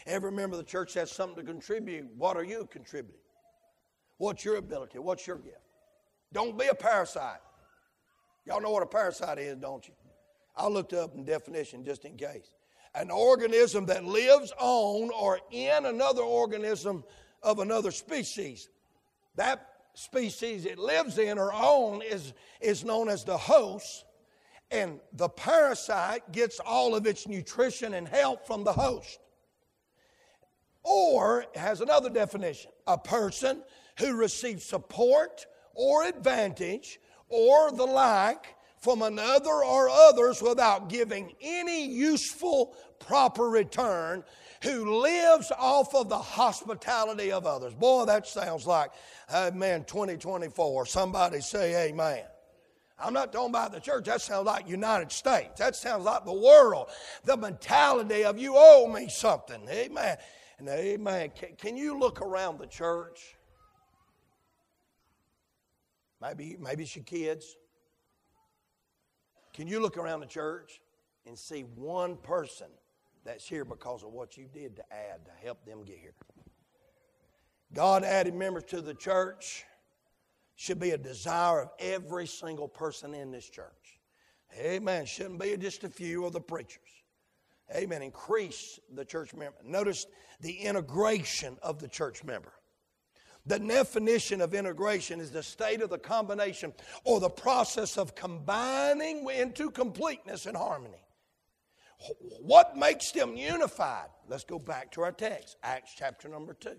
Every 0.07 0.30
member 0.30 0.54
of 0.54 0.59
the 0.64 0.70
church 0.70 0.94
has 0.94 1.11
something 1.11 1.44
to 1.44 1.52
contribute. 1.52 2.07
What 2.16 2.36
are 2.36 2.44
you 2.44 2.68
contributing? 2.70 3.20
What's 4.18 4.44
your 4.44 4.57
ability? 4.57 4.98
What's 4.98 5.26
your 5.26 5.36
gift? 5.36 5.59
Don't 6.32 6.57
be 6.57 6.66
a 6.66 6.74
parasite. 6.74 7.40
Y'all 8.46 8.61
know 8.61 8.70
what 8.70 8.82
a 8.82 8.86
parasite 8.86 9.38
is, 9.38 9.57
don't 9.57 9.86
you? 9.86 9.94
I 10.57 10.68
looked 10.68 10.92
up 10.92 11.14
in 11.14 11.24
definition 11.24 11.84
just 11.84 12.04
in 12.04 12.16
case. 12.16 12.50
An 12.94 13.11
organism 13.11 13.84
that 13.86 14.04
lives 14.04 14.52
on 14.59 15.11
or 15.11 15.40
in 15.50 15.84
another 15.84 16.22
organism 16.22 17.04
of 17.42 17.59
another 17.59 17.90
species. 17.90 18.68
That 19.34 19.66
species 19.94 20.64
it 20.64 20.78
lives 20.78 21.18
in 21.18 21.38
or 21.38 21.52
on 21.52 22.00
is, 22.02 22.32
is 22.61 22.84
known 22.84 23.09
as 23.09 23.24
the 23.24 23.36
host, 23.36 24.04
and 24.70 25.00
the 25.12 25.28
parasite 25.28 26.32
gets 26.32 26.61
all 26.61 26.94
of 26.94 27.07
its 27.07 27.26
nutrition 27.26 27.94
and 27.94 28.09
help 28.09 28.46
from 28.46 28.64
the 28.64 28.72
host. 28.72 29.18
Or 30.87 31.47
has 31.57 31.80
another 31.80 32.09
definition 32.09 32.70
a 32.87 32.97
person 32.97 33.62
who 33.99 34.14
receives 34.14 34.64
support 34.64 35.47
or 35.74 36.05
advantage 36.05 37.01
or 37.28 37.72
the 37.72 37.84
like 37.84 38.55
from 38.78 39.03
another 39.03 39.51
or 39.51 39.89
others 39.89 40.41
without 40.41 40.89
giving 40.89 41.34
any 41.41 41.87
useful, 41.87 42.76
proper 43.01 43.49
return, 43.49 44.22
who 44.62 45.01
lives 45.01 45.51
off 45.59 45.95
of 45.95 46.09
the 46.09 46.18
hospitality 46.18 47.32
of 47.32 47.47
others. 47.47 47.74
Boy, 47.74 48.05
that 48.05 48.26
sounds 48.26 48.66
like, 48.66 48.91
uh, 49.28 49.51
amen, 49.53 49.84
2024. 49.84 50.87
Somebody 50.87 51.41
say 51.41 51.89
amen. 51.89 52.22
I'm 52.99 53.12
not 53.12 53.32
talking 53.32 53.51
about 53.51 53.72
the 53.72 53.80
church. 53.80 54.07
That 54.07 54.22
sounds 54.22 54.47
like 54.47 54.68
United 54.68 55.12
States. 55.12 55.59
That 55.59 55.76
sounds 55.76 56.05
like 56.05 56.24
the 56.24 56.32
world. 56.32 56.89
The 57.24 57.37
mentality 57.37 58.24
of 58.24 58.39
you 58.39 58.55
owe 58.57 58.87
me 58.87 59.09
something. 59.09 59.68
Amen. 59.68 60.16
And 60.59 60.68
amen. 60.68 61.30
Can, 61.34 61.50
can 61.57 61.76
you 61.76 61.98
look 61.98 62.20
around 62.22 62.59
the 62.59 62.66
church? 62.66 63.36
Maybe, 66.20 66.57
maybe 66.59 66.84
it's 66.84 66.96
your 66.96 67.04
kids. 67.04 67.57
Can 69.52 69.66
you 69.66 69.80
look 69.80 69.96
around 69.96 70.20
the 70.20 70.26
church 70.26 70.80
and 71.26 71.38
see 71.38 71.62
one 71.62 72.16
person 72.16 72.68
that's 73.24 73.46
here 73.46 73.64
because 73.64 74.02
of 74.02 74.12
what 74.12 74.36
you 74.36 74.46
did 74.52 74.76
to 74.76 74.82
add 74.92 75.24
to 75.26 75.30
help 75.42 75.64
them 75.66 75.82
get 75.84 75.98
here? 75.98 76.14
God 77.74 78.04
added 78.04 78.34
members 78.34 78.64
to 78.64 78.80
the 78.80 78.94
church 78.94 79.64
should 80.54 80.80
be 80.80 80.90
a 80.90 80.98
desire 80.98 81.62
of 81.62 81.70
every 81.78 82.26
single 82.26 82.68
person 82.68 83.12
in 83.14 83.30
this 83.30 83.48
church. 83.48 84.00
Amen. 84.59 85.04
Shouldn't 85.04 85.40
be 85.40 85.57
just 85.57 85.84
a 85.84 85.88
few 85.88 86.24
of 86.24 86.32
the 86.32 86.40
preachers. 86.40 86.80
Amen. 87.74 88.02
Increase 88.02 88.78
the 88.94 89.04
church 89.04 89.34
member. 89.34 89.58
Notice 89.64 90.06
the 90.40 90.52
integration 90.52 91.56
of 91.62 91.78
the 91.78 91.88
church 91.88 92.22
member. 92.22 92.52
The 93.46 93.58
definition 93.60 94.40
of 94.40 94.54
integration 94.54 95.20
is 95.20 95.30
the 95.30 95.42
state 95.42 95.80
of 95.80 95.90
the 95.90 95.98
combination 95.98 96.72
or 97.04 97.20
the 97.20 97.30
process 97.30 97.96
of 97.96 98.14
combining 98.14 99.28
into 99.30 99.70
completeness 99.70 100.46
and 100.46 100.56
harmony. 100.56 101.02
What 102.40 102.76
makes 102.76 103.12
them 103.12 103.36
unified? 103.36 104.08
Let's 104.28 104.44
go 104.44 104.58
back 104.58 104.90
to 104.92 105.02
our 105.02 105.12
text, 105.12 105.56
Acts 105.62 105.92
chapter 105.96 106.28
number 106.28 106.54
2. 106.54 106.70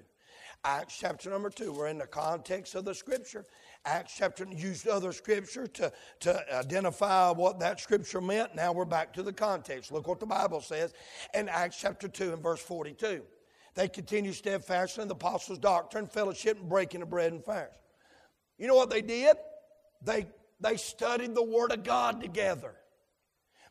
Acts 0.64 0.98
chapter 1.00 1.30
number 1.30 1.50
2, 1.50 1.72
we're 1.72 1.88
in 1.88 1.98
the 1.98 2.08
context 2.08 2.76
of 2.76 2.84
the 2.86 2.94
scripture. 2.94 3.46
Acts 3.88 4.16
chapter 4.18 4.46
used 4.54 4.86
other 4.88 5.14
scripture 5.14 5.66
to, 5.66 5.92
to 6.20 6.56
identify 6.56 7.32
what 7.32 7.60
that 7.60 7.80
scripture 7.80 8.20
meant. 8.20 8.54
Now 8.54 8.74
we're 8.74 8.84
back 8.84 9.14
to 9.14 9.24
the 9.24 9.32
context. 9.32 9.94
Look 9.94 10.08
what 10.08 10.20
the 10.20 10.26
Bible 10.26 10.60
says 10.60 10.94
in 11.34 11.48
Acts 11.48 11.78
chapter 11.80 12.10
2 12.10 12.34
and 12.34 12.44
verse 12.44 12.62
42. 12.62 13.22
They 13.76 13.88
continue 13.88 14.34
steadfastly 14.34 15.04
in 15.04 15.08
the 15.08 15.14
apostles' 15.14 15.60
doctrine, 15.60 16.06
fellowship, 16.06 16.60
and 16.60 16.68
breaking 16.68 17.02
of 17.02 17.10
bread 17.10 17.32
and 17.32 17.44
fast. 17.44 17.72
You 18.58 18.68
know 18.68 18.76
what 18.76 18.90
they 18.90 19.02
did? 19.02 19.38
They, 20.04 20.28
they 20.60 20.76
studied 20.76 21.34
the 21.34 21.44
Word 21.44 21.72
of 21.72 21.84
God 21.84 22.20
together. 22.20 22.76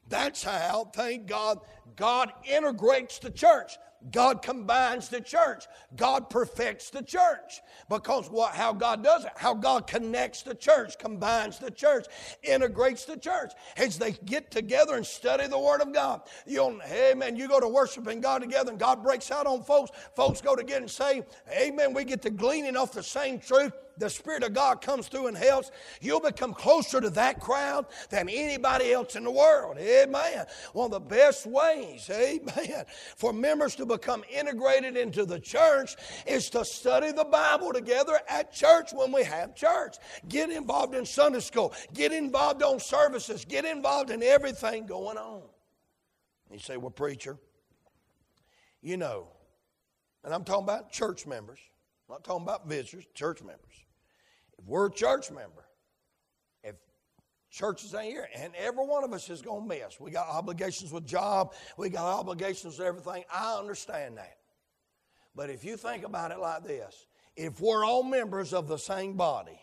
That's 0.08 0.42
how, 0.42 0.90
thank 0.94 1.26
God, 1.26 1.58
God 1.96 2.32
integrates 2.48 3.18
the 3.18 3.30
church. 3.30 3.76
God 4.11 4.42
combines 4.42 5.09
the 5.09 5.20
church. 5.20 5.66
God 5.96 6.30
perfects 6.30 6.90
the 6.90 7.02
church. 7.02 7.61
Because 7.88 8.30
what, 8.30 8.54
how 8.54 8.72
God 8.72 9.02
does 9.02 9.24
it, 9.24 9.32
how 9.36 9.54
God 9.54 9.86
connects 9.86 10.42
the 10.42 10.54
church, 10.54 10.98
combines 10.98 11.59
the 11.59 11.70
church, 11.70 12.07
integrates 12.42 13.04
the 13.04 13.16
church. 13.16 13.52
As 13.76 13.98
they 13.98 14.12
get 14.12 14.50
together 14.50 14.96
and 14.96 15.07
study 15.07 15.46
the 15.46 15.59
Word 15.59 15.80
of 15.80 15.92
God. 15.92 16.22
You'll, 16.46 16.80
amen, 16.90 17.36
you 17.36 17.48
go 17.48 17.61
to 17.61 17.68
worshiping 17.68 18.20
God 18.20 18.42
together 18.42 18.70
and 18.70 18.78
God 18.78 19.02
breaks 19.02 19.30
out 19.30 19.46
on 19.46 19.62
folks. 19.62 19.90
Folks 20.14 20.40
go 20.40 20.54
to 20.54 20.62
get 20.62 20.80
and 20.80 20.90
say, 20.90 21.22
amen, 21.50 21.94
we 21.94 22.04
get 22.04 22.22
to 22.22 22.30
gleaning 22.30 22.76
off 22.76 22.92
the 22.92 23.02
same 23.02 23.38
truth 23.38 23.72
the 23.98 24.11
Spirit 24.11 24.42
of 24.42 24.52
God 24.52 24.80
comes 24.80 25.09
through 25.09 25.28
and 25.28 25.36
helps, 25.36 25.70
you'll 26.00 26.20
become 26.20 26.52
closer 26.52 27.00
to 27.00 27.11
that 27.11 27.40
crowd 27.40 27.86
than 28.11 28.28
anybody 28.28 28.92
else 28.92 29.16
in 29.16 29.24
the 29.24 29.30
world. 29.30 29.78
Amen. 29.78 30.46
One 30.72 30.86
of 30.86 30.90
the 30.92 31.00
best 31.00 31.46
ways, 31.46 32.11
amen, 32.11 32.84
for 33.16 33.32
members 33.32 33.74
to 33.76 33.86
become 33.86 33.95
integrated 34.30 34.97
into 34.97 35.24
the 35.24 35.38
church 35.38 35.97
is 36.26 36.51
to 36.51 36.64
study 36.64 37.12
the 37.12 37.24
Bible 37.24 37.72
together 37.72 38.18
at 38.28 38.53
church 38.53 38.92
when 38.92 39.12
we 39.12 39.24
have 39.24 39.55
church. 39.55 39.97
Get 40.28 40.51
involved 40.51 40.94
in 40.94 41.05
Sunday 41.05 41.40
school. 41.40 41.72
Get 41.94 42.12
involved 42.12 42.62
on 42.62 42.80
services. 42.80 43.44
Get 43.44 43.64
involved 43.64 44.11
in 44.11 44.22
everything 44.22 44.86
going 44.86 45.18
on. 45.18 45.42
You 46.51 46.59
say, 46.59 46.76
well, 46.76 46.90
preacher, 46.90 47.36
you 48.80 48.97
know, 48.97 49.28
and 50.24 50.32
I'm 50.32 50.44
talking 50.44 50.64
about 50.64 50.90
church 50.90 51.26
members. 51.26 51.59
I'm 52.09 52.14
not 52.14 52.24
talking 52.24 52.44
about 52.44 52.68
visitors, 52.68 53.05
church 53.14 53.42
members. 53.42 53.84
If 54.59 54.64
we're 54.64 54.86
a 54.86 54.90
church 54.90 55.30
member, 55.30 55.65
churches 57.57 57.94
ain't 57.94 58.12
here, 58.12 58.28
and 58.36 58.52
every 58.54 58.84
one 58.84 59.02
of 59.02 59.12
us 59.14 59.30
is 59.30 59.40
going 59.40 59.62
to 59.62 59.68
miss. 59.68 59.98
We 59.98 60.11
got 60.11 60.28
obligations 60.28 60.92
with 60.92 61.07
job, 61.07 61.54
we 61.78 61.88
got 61.88 62.04
obligations 62.04 62.78
with 62.78 62.86
everything. 62.86 63.24
I 63.32 63.54
understand 63.54 64.18
that. 64.18 64.36
But 65.34 65.50
if 65.50 65.64
you 65.64 65.76
think 65.76 66.04
about 66.04 66.32
it 66.32 66.38
like 66.38 66.64
this, 66.64 67.07
if 67.34 67.61
we're 67.61 67.84
all 67.84 68.02
members 68.02 68.52
of 68.52 68.68
the 68.68 68.76
same 68.76 69.14
body, 69.14 69.59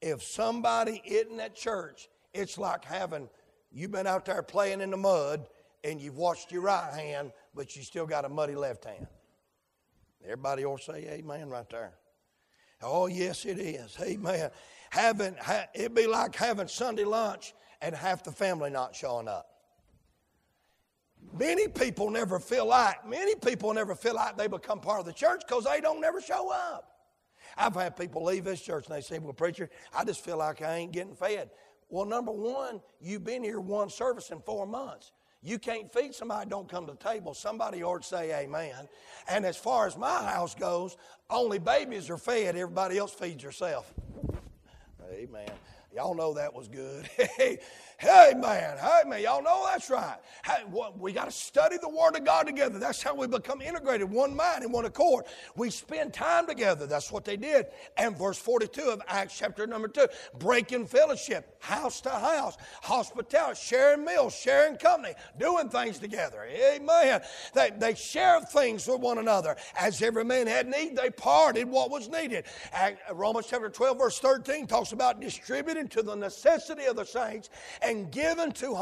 if 0.00 0.22
somebody 0.22 1.00
isn't 1.04 1.38
at 1.38 1.54
church, 1.54 2.08
it's 2.34 2.58
like 2.58 2.84
having 2.84 3.28
you've 3.70 3.92
been 3.92 4.06
out 4.06 4.24
there 4.24 4.42
playing 4.42 4.80
in 4.80 4.90
the 4.90 4.96
mud 4.96 5.46
and 5.84 6.00
you've 6.00 6.16
washed 6.16 6.50
your 6.50 6.62
right 6.62 6.92
hand, 6.92 7.32
but 7.54 7.76
you 7.76 7.82
still 7.82 8.06
got 8.06 8.24
a 8.24 8.28
muddy 8.28 8.54
left 8.54 8.84
hand. 8.84 9.06
Everybody 10.24 10.64
will 10.64 10.78
say 10.78 11.06
amen 11.08 11.50
right 11.50 11.68
there. 11.70 11.94
Oh, 12.80 13.06
yes, 13.06 13.44
it 13.44 13.58
is. 13.58 13.96
Amen. 14.00 14.50
Having, 14.92 15.36
ha, 15.40 15.64
it'd 15.74 15.94
be 15.94 16.06
like 16.06 16.36
having 16.36 16.68
Sunday 16.68 17.04
lunch 17.04 17.54
and 17.80 17.94
half 17.94 18.22
the 18.22 18.30
family 18.30 18.68
not 18.68 18.94
showing 18.94 19.26
up. 19.26 19.48
Many 21.32 21.66
people 21.66 22.10
never 22.10 22.38
feel 22.38 22.66
like, 22.66 23.08
many 23.08 23.34
people 23.34 23.72
never 23.72 23.94
feel 23.94 24.14
like 24.14 24.36
they 24.36 24.48
become 24.48 24.80
part 24.80 25.00
of 25.00 25.06
the 25.06 25.12
church 25.14 25.44
because 25.48 25.64
they 25.64 25.80
don't 25.80 25.98
never 25.98 26.20
show 26.20 26.52
up. 26.52 26.90
I've 27.56 27.74
had 27.74 27.96
people 27.96 28.22
leave 28.22 28.44
this 28.44 28.60
church 28.60 28.84
and 28.86 28.94
they 28.94 29.00
say, 29.00 29.18
Well, 29.18 29.32
preacher, 29.32 29.70
I 29.96 30.04
just 30.04 30.22
feel 30.22 30.36
like 30.36 30.60
I 30.60 30.76
ain't 30.76 30.92
getting 30.92 31.14
fed. 31.14 31.48
Well, 31.88 32.04
number 32.04 32.32
one, 32.32 32.82
you've 33.00 33.24
been 33.24 33.42
here 33.42 33.60
one 33.60 33.88
service 33.88 34.30
in 34.30 34.40
four 34.42 34.66
months. 34.66 35.12
You 35.40 35.58
can't 35.58 35.90
feed 35.90 36.14
somebody 36.14 36.50
don't 36.50 36.68
come 36.68 36.84
to 36.86 36.92
the 36.92 36.98
table. 36.98 37.32
Somebody 37.32 37.82
ought 37.82 38.02
to 38.02 38.06
say 38.06 38.44
amen. 38.44 38.88
And 39.26 39.46
as 39.46 39.56
far 39.56 39.86
as 39.86 39.96
my 39.96 40.30
house 40.30 40.54
goes, 40.54 40.98
only 41.30 41.58
babies 41.58 42.10
are 42.10 42.18
fed, 42.18 42.56
everybody 42.56 42.98
else 42.98 43.14
feeds 43.14 43.42
yourself. 43.42 43.94
Amen. 45.12 45.50
Y'all 45.94 46.14
know 46.14 46.34
that 46.34 46.54
was 46.54 46.68
good. 46.68 47.08
Hey, 48.02 48.34
man. 48.36 48.78
Hey, 48.78 49.08
man. 49.08 49.22
Y'all 49.22 49.44
know 49.44 49.64
that's 49.70 49.88
right. 49.88 50.16
Hey, 50.44 50.64
we 50.98 51.12
got 51.12 51.26
to 51.26 51.30
study 51.30 51.76
the 51.80 51.88
Word 51.88 52.16
of 52.16 52.24
God 52.24 52.48
together. 52.48 52.80
That's 52.80 53.00
how 53.00 53.14
we 53.14 53.28
become 53.28 53.62
integrated, 53.62 54.10
one 54.10 54.34
mind 54.34 54.64
and 54.64 54.72
one 54.72 54.86
accord. 54.86 55.26
We 55.54 55.70
spend 55.70 56.12
time 56.12 56.48
together. 56.48 56.88
That's 56.88 57.12
what 57.12 57.24
they 57.24 57.36
did. 57.36 57.66
And 57.96 58.18
verse 58.18 58.38
42 58.38 58.82
of 58.82 59.02
Acts 59.06 59.38
chapter 59.38 59.68
number 59.68 59.86
2 59.86 60.08
breaking 60.40 60.86
fellowship, 60.86 61.54
house 61.60 62.00
to 62.00 62.10
house, 62.10 62.56
hospitality, 62.82 63.60
sharing 63.62 64.04
meals, 64.04 64.34
sharing 64.34 64.78
company, 64.78 65.14
doing 65.38 65.68
things 65.68 66.00
together. 66.00 66.42
Amen. 66.42 67.20
They, 67.54 67.70
they 67.70 67.94
shared 67.94 68.48
things 68.48 68.84
with 68.88 68.98
one 68.98 69.18
another. 69.18 69.54
As 69.78 70.02
every 70.02 70.24
man 70.24 70.48
had 70.48 70.66
need, 70.66 70.96
they 70.96 71.10
parted 71.10 71.68
what 71.68 71.88
was 71.88 72.08
needed. 72.08 72.46
Romans 73.12 73.46
chapter 73.48 73.68
12, 73.68 73.96
verse 73.96 74.18
13 74.18 74.66
talks 74.66 74.90
about 74.90 75.20
distributing 75.20 75.86
to 75.86 76.02
the 76.02 76.16
necessity 76.16 76.86
of 76.86 76.96
the 76.96 77.04
saints 77.04 77.48
and 77.80 77.91
and 77.92 78.10
given 78.10 78.50
to 78.52 78.74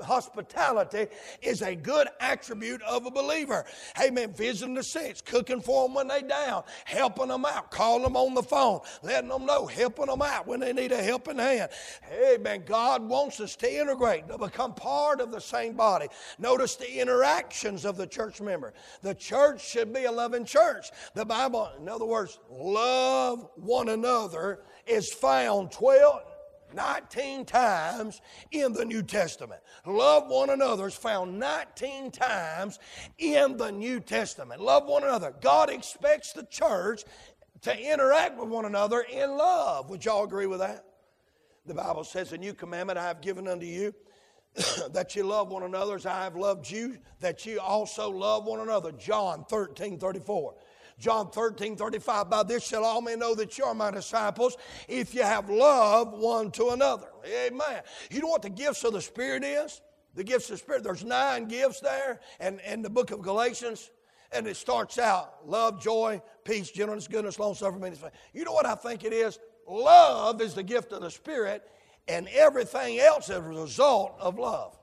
hospitality 0.00 1.06
is 1.40 1.62
a 1.62 1.74
good 1.74 2.08
attribute 2.20 2.82
of 2.82 3.06
a 3.06 3.10
believer. 3.10 3.64
Amen. 4.02 4.34
Visiting 4.34 4.74
the 4.74 4.82
saints, 4.82 5.22
cooking 5.22 5.60
for 5.60 5.86
them 5.86 5.94
when 5.94 6.08
they 6.08 6.20
down, 6.22 6.64
helping 6.84 7.28
them 7.28 7.44
out, 7.44 7.70
calling 7.70 8.02
them 8.02 8.16
on 8.16 8.34
the 8.34 8.42
phone, 8.42 8.80
letting 9.02 9.30
them 9.30 9.46
know, 9.46 9.66
helping 9.66 10.06
them 10.06 10.20
out 10.20 10.46
when 10.46 10.60
they 10.60 10.72
need 10.72 10.92
a 10.92 11.02
helping 11.02 11.38
hand. 11.38 11.70
Amen. 12.12 12.64
God 12.66 13.08
wants 13.08 13.40
us 13.40 13.56
to 13.56 13.72
integrate, 13.72 14.28
to 14.28 14.36
become 14.36 14.74
part 14.74 15.20
of 15.20 15.30
the 15.30 15.40
same 15.40 15.74
body. 15.74 16.08
Notice 16.38 16.76
the 16.76 17.00
interactions 17.00 17.84
of 17.84 17.96
the 17.96 18.06
church 18.06 18.40
member. 18.40 18.74
The 19.02 19.14
church 19.14 19.66
should 19.66 19.94
be 19.94 20.04
a 20.04 20.12
loving 20.12 20.44
church. 20.44 20.90
The 21.14 21.24
Bible, 21.24 21.70
in 21.80 21.88
other 21.88 22.04
words, 22.04 22.38
love 22.50 23.48
one 23.54 23.88
another 23.88 24.60
is 24.86 25.12
found 25.12 25.70
12 25.70 26.20
19 26.74 27.44
times 27.44 28.20
in 28.50 28.72
the 28.72 28.84
New 28.84 29.02
Testament. 29.02 29.60
Love 29.84 30.28
one 30.28 30.50
another 30.50 30.86
is 30.86 30.94
found 30.94 31.38
19 31.38 32.10
times 32.10 32.78
in 33.18 33.56
the 33.56 33.70
New 33.70 34.00
Testament. 34.00 34.60
Love 34.60 34.86
one 34.86 35.02
another. 35.02 35.34
God 35.40 35.70
expects 35.70 36.32
the 36.32 36.44
church 36.44 37.04
to 37.62 37.78
interact 37.78 38.38
with 38.38 38.48
one 38.48 38.64
another 38.64 39.00
in 39.00 39.36
love. 39.36 39.90
Would 39.90 40.04
y'all 40.04 40.24
agree 40.24 40.46
with 40.46 40.60
that? 40.60 40.84
The 41.64 41.74
Bible 41.74 42.04
says, 42.04 42.32
A 42.32 42.38
new 42.38 42.54
commandment 42.54 42.98
I 42.98 43.04
have 43.04 43.20
given 43.20 43.48
unto 43.48 43.66
you. 43.66 43.94
that 44.92 45.14
you 45.14 45.22
love 45.22 45.48
one 45.48 45.64
another 45.64 45.96
as 45.96 46.06
I 46.06 46.24
have 46.24 46.36
loved 46.36 46.70
you, 46.70 46.98
that 47.20 47.44
you 47.44 47.60
also 47.60 48.10
love 48.10 48.46
one 48.46 48.60
another. 48.60 48.92
John 48.92 49.44
13, 49.48 49.98
34. 49.98 50.54
John 50.98 51.30
13, 51.30 51.76
35, 51.76 52.30
by 52.30 52.42
this 52.42 52.66
shall 52.66 52.84
all 52.84 53.02
men 53.02 53.18
know 53.18 53.34
that 53.34 53.58
you 53.58 53.64
are 53.64 53.74
my 53.74 53.90
disciples 53.90 54.56
if 54.88 55.14
you 55.14 55.22
have 55.22 55.50
love 55.50 56.12
one 56.14 56.50
to 56.52 56.70
another. 56.70 57.08
Amen. 57.26 57.82
You 58.10 58.20
know 58.20 58.28
what 58.28 58.42
the 58.42 58.50
gifts 58.50 58.82
of 58.84 58.94
the 58.94 59.02
Spirit 59.02 59.44
is? 59.44 59.82
The 60.14 60.24
gifts 60.24 60.46
of 60.46 60.52
the 60.52 60.58
Spirit, 60.58 60.82
there's 60.82 61.04
nine 61.04 61.48
gifts 61.48 61.80
there, 61.80 62.20
and 62.40 62.60
in 62.66 62.80
the 62.80 62.88
book 62.88 63.10
of 63.10 63.20
Galatians, 63.20 63.90
and 64.32 64.46
it 64.46 64.56
starts 64.56 64.98
out 64.98 65.46
love, 65.46 65.82
joy, 65.82 66.22
peace, 66.44 66.70
gentleness, 66.70 67.06
goodness, 67.06 67.38
long 67.38 67.54
suffering. 67.54 67.94
You 68.32 68.44
know 68.44 68.52
what 68.52 68.64
I 68.64 68.74
think 68.74 69.04
it 69.04 69.12
is? 69.12 69.38
Love 69.68 70.40
is 70.40 70.54
the 70.54 70.62
gift 70.62 70.92
of 70.92 71.02
the 71.02 71.10
Spirit, 71.10 71.68
and 72.08 72.26
everything 72.28 72.98
else 72.98 73.28
is 73.28 73.36
a 73.36 73.42
result 73.42 74.14
of 74.18 74.38
love. 74.38 74.78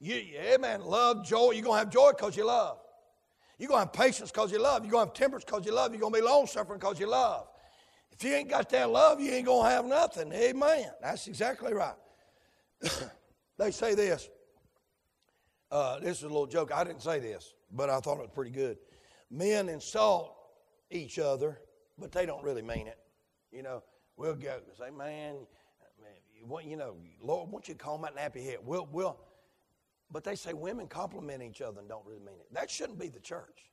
You, 0.00 0.22
amen. 0.54 0.82
Love, 0.82 1.26
joy. 1.26 1.50
You're 1.50 1.64
going 1.64 1.74
to 1.74 1.84
have 1.84 1.90
joy 1.90 2.12
because 2.16 2.36
you 2.36 2.46
love. 2.46 2.78
You're 3.58 3.68
going 3.68 3.82
to 3.82 3.86
have 3.86 3.92
patience 3.92 4.30
because 4.30 4.50
you 4.52 4.60
love. 4.60 4.84
You're 4.84 4.92
going 4.92 5.06
to 5.06 5.10
have 5.10 5.14
temperance 5.14 5.44
because 5.44 5.64
you 5.64 5.72
love. 5.72 5.92
You're 5.92 6.00
going 6.00 6.12
to 6.12 6.18
be 6.20 6.24
long 6.24 6.46
suffering 6.46 6.78
because 6.78 6.98
you 6.98 7.06
love. 7.06 7.46
If 8.10 8.22
you 8.22 8.32
ain't 8.34 8.48
got 8.48 8.68
that 8.70 8.90
love, 8.90 9.20
you 9.20 9.32
ain't 9.32 9.46
going 9.46 9.64
to 9.64 9.70
have 9.70 9.84
nothing. 9.84 10.32
Amen. 10.32 10.86
That's 11.02 11.26
exactly 11.26 11.72
right. 11.72 11.94
they 13.58 13.70
say 13.70 13.94
this. 13.94 14.28
Uh, 15.70 15.98
this 15.98 16.18
is 16.18 16.24
a 16.24 16.28
little 16.28 16.46
joke. 16.46 16.72
I 16.72 16.84
didn't 16.84 17.02
say 17.02 17.18
this, 17.18 17.54
but 17.72 17.90
I 17.90 17.98
thought 17.98 18.18
it 18.18 18.22
was 18.22 18.30
pretty 18.32 18.52
good. 18.52 18.78
Men 19.30 19.68
insult 19.68 20.36
each 20.90 21.18
other, 21.18 21.60
but 21.98 22.12
they 22.12 22.26
don't 22.26 22.44
really 22.44 22.62
mean 22.62 22.86
it. 22.86 22.98
You 23.50 23.62
know, 23.62 23.82
we'll 24.16 24.34
go 24.34 24.60
say, 24.78 24.90
man, 24.90 25.36
you 26.64 26.76
know, 26.76 26.96
Lord, 27.20 27.50
won't 27.50 27.68
you 27.68 27.74
call 27.74 27.98
my 27.98 28.10
nappy 28.10 28.44
head? 28.44 28.58
We'll, 28.64 28.88
we'll, 28.92 29.18
but 30.10 30.24
they 30.24 30.34
say 30.34 30.52
women 30.52 30.86
compliment 30.86 31.42
each 31.42 31.60
other 31.60 31.80
and 31.80 31.88
don't 31.88 32.04
really 32.06 32.20
mean 32.20 32.36
it. 32.40 32.52
That 32.52 32.70
shouldn't 32.70 32.98
be 32.98 33.08
the 33.08 33.20
church. 33.20 33.70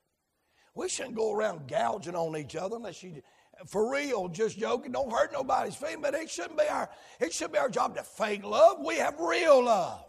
We 0.73 0.87
shouldn't 0.87 1.15
go 1.15 1.33
around 1.33 1.67
gouging 1.67 2.15
on 2.15 2.37
each 2.37 2.55
other 2.55 2.77
unless 2.77 3.03
you, 3.03 3.21
for 3.67 3.91
real, 3.91 4.29
just 4.29 4.57
joking. 4.57 4.93
Don't 4.93 5.11
hurt 5.11 5.33
nobody's 5.33 5.75
feelings. 5.75 5.99
But 6.01 6.13
it 6.13 6.29
shouldn't 6.29 6.57
be 6.57 6.67
our, 6.67 6.89
it 7.19 7.33
should 7.33 7.51
be 7.51 7.57
our 7.57 7.69
job 7.69 7.95
to 7.97 8.03
fake 8.03 8.45
love. 8.45 8.77
We 8.85 8.95
have 8.95 9.19
real 9.19 9.63
love. 9.63 10.05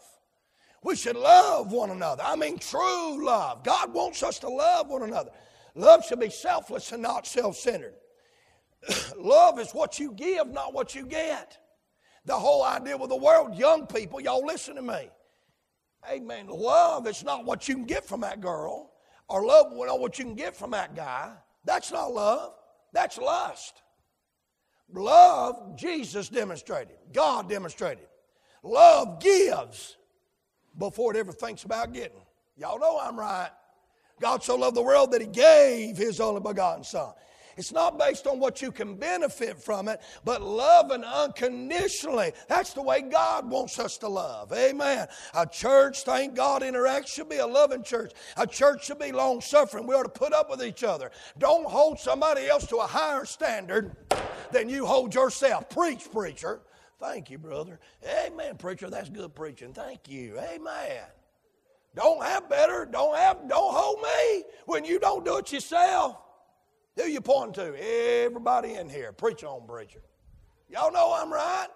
We 0.85 0.97
should 0.97 1.17
love 1.17 1.73
one 1.73 1.91
another. 1.91 2.23
I 2.25 2.37
mean, 2.37 2.59
true 2.59 3.25
love. 3.25 3.65
God 3.65 3.93
wants 3.93 4.23
us 4.23 4.39
to 4.41 4.49
love 4.49 4.89
one 4.89 5.03
another. 5.03 5.31
Love 5.75 6.05
should 6.05 6.21
be 6.21 6.31
selfless 6.31 6.93
and 6.93 7.03
not 7.03 7.27
self-centered. 7.27 7.95
love 9.17 9.59
is 9.59 9.73
what 9.73 9.99
you 9.99 10.13
give, 10.13 10.49
not 10.49 10.75
what 10.75 10.95
you 10.95 11.07
get. 11.07 11.57
The 12.25 12.35
whole 12.35 12.63
idea 12.63 12.97
with 12.97 13.11
the 13.11 13.17
world, 13.17 13.57
young 13.57 13.87
people, 13.87 14.21
y'all 14.21 14.45
listen 14.45 14.77
to 14.77 14.83
me. 14.83 15.09
Amen. 16.11 16.47
Love 16.49 17.07
is 17.07 17.23
not 17.25 17.45
what 17.45 17.69
you 17.69 17.75
can 17.75 17.85
get 17.85 18.05
from 18.05 18.21
that 18.23 18.41
girl, 18.41 18.93
or 19.29 19.45
love 19.45 19.73
is 19.73 19.79
not 19.79 20.01
what 20.01 20.19
you 20.19 20.25
can 20.25 20.35
get 20.35 20.57
from 20.57 20.73
that 20.73 20.95
guy. 20.97 21.33
That's 21.65 21.93
not 21.93 22.13
love. 22.13 22.55
That's 22.93 23.19
lust. 23.19 23.83
Love, 24.93 25.77
Jesus 25.77 26.29
demonstrated. 26.29 26.97
God 27.13 27.49
demonstrated. 27.49 28.07
Love 28.63 29.21
gives 29.21 29.97
before 30.79 31.15
it 31.15 31.19
ever 31.19 31.33
thinks 31.33 31.65
about 31.65 31.93
getting. 31.93 32.21
Y'all 32.57 32.79
know 32.79 32.99
I'm 33.01 33.19
right. 33.19 33.51
God 34.21 34.43
so 34.43 34.57
loved 34.57 34.77
the 34.77 34.83
world 34.83 35.13
that 35.13 35.21
He 35.21 35.27
gave 35.27 35.97
His 35.97 36.21
only 36.21 36.41
begotten 36.41 36.85
Son. 36.85 37.13
It's 37.57 37.73
not 37.73 37.99
based 37.99 38.27
on 38.27 38.39
what 38.39 38.63
you 38.63 38.73
can 38.73 38.95
benefit 38.95 39.63
from 39.63 39.89
it, 39.89 40.01
but 40.25 40.43
loving 40.43 41.05
unconditionally. 41.05 42.33
That's 42.49 42.73
the 42.73 42.83
way 42.83 43.03
God 43.03 43.49
wants 43.51 43.79
us 43.79 43.99
to 43.99 44.09
love. 44.09 44.53
Amen. 44.53 45.07
A 45.35 45.47
church, 45.47 46.03
thank 46.05 46.35
God, 46.35 46.63
interacts 46.63 47.09
should 47.09 47.29
be 47.29 47.39
a 47.39 47.47
loving 47.47 47.83
church. 47.83 48.13
A 48.37 48.47
church 48.47 48.87
should 48.87 48.99
be 48.99 49.13
long 49.13 49.41
suffering. 49.41 49.87
We 49.87 49.95
ought 49.95 50.05
to 50.05 50.09
put 50.09 50.33
up 50.33 50.51
with 50.51 50.63
each 50.63 50.85
other. 50.85 51.11
Don't 51.39 51.67
hold 51.67 51.99
somebody 51.99 52.47
else 52.49 52.67
to 52.69 52.77
a 52.77 52.87
higher 52.87 53.25
standard 53.25 53.97
than 54.51 54.69
you 54.69 54.87
hold 54.87 55.15
yourself. 55.15 55.69
Preach, 55.69 56.11
preacher. 56.11 56.61
Thank 57.01 57.31
you, 57.31 57.39
brother. 57.39 57.81
Amen, 58.27 58.57
preacher. 58.57 58.89
That's 58.89 59.09
good 59.09 59.35
preaching. 59.35 59.73
Thank 59.73 60.09
you. 60.09 60.39
Amen. 60.39 61.03
Don't 61.95 62.23
have 62.23 62.49
better. 62.49 62.87
Don't 62.91 63.17
have. 63.17 63.49
Don't 63.49 63.75
hold 63.75 64.01
me 64.03 64.45
when 64.67 64.85
you 64.85 64.99
don't 64.99 65.25
do 65.25 65.37
it 65.39 65.53
yourself. 65.53 66.17
Who 66.97 67.05
you 67.05 67.21
pointing 67.21 67.55
to? 67.55 67.75
Everybody 68.25 68.75
in 68.75 68.89
here. 68.89 69.13
Preach 69.13 69.45
on, 69.45 69.67
preacher. 69.67 70.03
Y'all 70.69 70.93
know 70.93 71.15
I'm 71.15 71.33
right. 71.33 71.69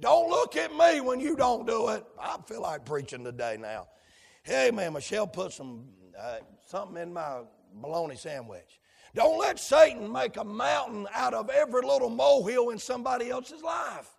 Don't 0.00 0.28
look 0.28 0.56
at 0.56 0.72
me 0.72 1.00
when 1.00 1.20
you 1.20 1.36
don't 1.36 1.66
do 1.66 1.88
it. 1.88 2.04
I 2.20 2.36
feel 2.46 2.62
like 2.62 2.84
preaching 2.84 3.24
today 3.24 3.56
now. 3.58 3.88
Hey, 4.42 4.70
man, 4.70 4.92
Michelle 4.92 5.26
put 5.26 5.52
some 5.52 5.84
uh, 6.18 6.38
something 6.66 7.00
in 7.00 7.12
my 7.12 7.40
bologna 7.74 8.16
sandwich. 8.16 8.80
Don't 9.14 9.38
let 9.38 9.58
Satan 9.58 10.12
make 10.12 10.36
a 10.36 10.44
mountain 10.44 11.06
out 11.14 11.34
of 11.34 11.48
every 11.48 11.82
little 11.82 12.10
molehill 12.10 12.70
in 12.70 12.78
somebody 12.78 13.30
else's 13.30 13.62
life. 13.62 14.10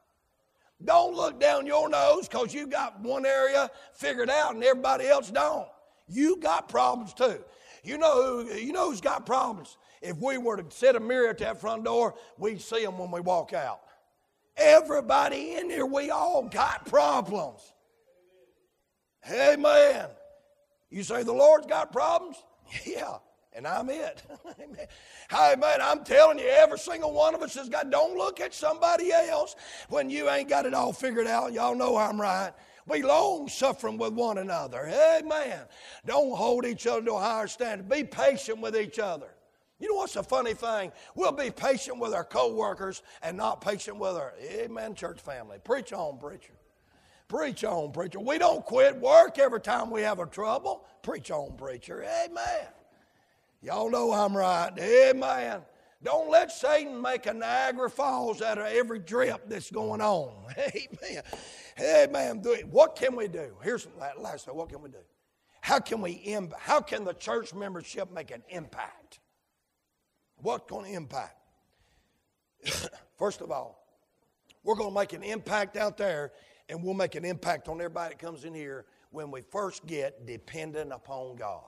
Don't 0.84 1.16
look 1.16 1.40
down 1.40 1.66
your 1.66 1.90
nose 1.90 2.28
because 2.28 2.54
you 2.54 2.68
got 2.68 3.00
one 3.02 3.26
area 3.26 3.70
figured 3.94 4.30
out 4.30 4.56
and 4.56 4.64
everybody 4.64 5.08
else 5.08 5.30
don't. 5.30 5.68
You 6.08 6.38
got 6.38 6.70
problems 6.70 7.14
too. 7.14 7.44
You 7.84 7.98
know 7.98 8.44
who, 8.44 8.54
you 8.54 8.74
know 8.74 8.90
who's 8.90 9.02
got 9.02 9.26
problems? 9.26 9.78
If 10.06 10.18
we 10.18 10.38
were 10.38 10.58
to 10.58 10.66
set 10.70 10.95
a 10.95 10.99
mirror 10.99 11.30
at 11.30 11.39
that 11.39 11.60
front 11.60 11.84
door, 11.84 12.16
we'd 12.38 12.62
see 12.62 12.84
them 12.84 12.97
when 12.97 13.12
we 13.12 13.22
walk 13.22 13.53
out. 13.53 13.82
Everybody 14.58 15.56
in 15.56 15.70
here, 15.70 15.86
we 15.86 16.12
all 16.12 16.43
got 16.43 16.86
problems. 16.86 17.62
Amen. 19.30 20.08
You 20.89 21.03
say 21.03 21.24
the 21.24 21.34
Lord's 21.34 21.68
got 21.68 21.91
problems? 21.91 22.38
Yeah 22.86 23.18
and 23.56 23.66
I'm 23.66 23.89
it. 23.89 24.22
hey, 25.32 25.56
man, 25.58 25.80
I'm 25.82 26.03
telling 26.03 26.38
you, 26.38 26.45
every 26.45 26.78
single 26.78 27.14
one 27.14 27.34
of 27.34 27.41
us 27.41 27.56
has 27.56 27.70
got, 27.70 27.89
don't 27.89 28.18
look 28.18 28.41
at 28.41 28.53
somebody 28.53 29.12
else 29.12 29.56
when 29.89 30.10
you 30.10 30.30
ain't 30.30 30.49
got 30.49 30.66
it 30.66 30.74
all 30.74 30.91
figured 30.91 31.26
out. 31.26 31.53
Y'all 31.53 31.76
know 31.76 31.95
I'm 31.95 32.20
right. 32.20 32.51
Be 32.91 33.01
long 33.01 33.47
suffering 33.47 33.97
with 33.97 34.14
one 34.14 34.38
another. 34.38 34.86
Amen. 34.88 35.62
Don't 36.06 36.36
hold 36.36 36.66
each 36.66 36.86
other 36.86 37.03
to 37.06 37.14
a 37.14 37.20
higher 37.20 37.47
standard. 37.47 37.89
Be 37.89 38.03
patient 38.03 38.60
with 38.60 38.76
each 38.76 38.99
other. 38.99 39.30
You 39.80 39.90
know 39.90 39.96
what's 39.96 40.14
the 40.14 40.24
funny 40.24 40.54
thing? 40.54 40.92
We'll 41.16 41.34
be 41.34 41.52
patient 41.52 42.00
with 42.00 42.14
our 42.14 42.24
co-workers 42.24 43.02
and 43.22 43.36
not 43.36 43.60
patient 43.60 43.98
with 43.98 44.16
our 44.16 44.34
Amen 44.42 44.96
church 44.96 45.20
family. 45.20 45.58
Preach 45.64 45.92
on, 45.92 46.18
preacher. 46.18 46.54
Preach 47.28 47.64
on, 47.64 47.92
preacher. 47.92 48.20
We 48.20 48.38
don't 48.38 48.64
quit 48.64 48.96
work 48.96 49.38
every 49.38 49.60
time 49.60 49.90
we 49.90 50.02
have 50.02 50.20
a 50.20 50.28
trouble. 50.28 50.86
Preach 51.02 51.30
on, 51.30 51.58
preacher. 51.58 52.04
Amen. 52.04 52.68
Y'all 53.62 53.90
know 53.90 54.14
I'm 54.14 54.38
right. 54.38 54.72
Amen. 54.80 55.62
Don't 56.04 56.30
let 56.30 56.52
Satan 56.52 57.02
make 57.02 57.26
a 57.26 57.34
Niagara 57.34 57.90
Falls 57.90 58.42
out 58.42 58.60
of 58.60 58.68
every 58.68 59.00
drip 59.00 59.50
that's 59.50 59.72
going 59.72 60.02
on. 60.02 60.32
Amen. 60.58 61.24
Amen. 61.82 62.44
What 62.70 62.96
can 62.96 63.16
we 63.16 63.28
do? 63.28 63.56
Here's 63.64 63.88
last 64.20 64.46
thing. 64.46 64.56
What 64.56 64.70
can 64.70 64.82
we 64.82 64.90
do? 64.90 65.00
How 65.62 65.80
can 65.80 66.00
we 66.00 66.38
how 66.60 66.80
can 66.80 67.04
the 67.06 67.14
church 67.14 67.56
membership 67.56 68.14
make 68.14 68.30
an 68.30 68.44
impact? 68.50 69.20
What's 70.46 70.70
going 70.70 70.86
to 70.86 70.96
impact? 70.96 71.39
First 73.18 73.41
of 73.41 73.50
all, 73.50 73.84
we're 74.64 74.76
going 74.76 74.91
to 74.91 74.93
make 74.93 75.14
an 75.14 75.24
impact 75.24 75.76
out 75.76 75.98
there, 75.98 76.34
and 76.70 76.84
we'll 76.84 76.93
make 76.93 77.16
an 77.16 77.26
impact 77.26 77.68
on 77.68 77.78
everybody 77.78 78.14
that 78.14 78.20
comes 78.20 78.46
in 78.46 78.54
here 78.54 78.86
when 79.10 79.32
we 79.32 79.41
first 79.41 79.88
get 79.88 80.28
dependent 80.28 80.91
upon 80.91 81.36
God. 81.36 81.64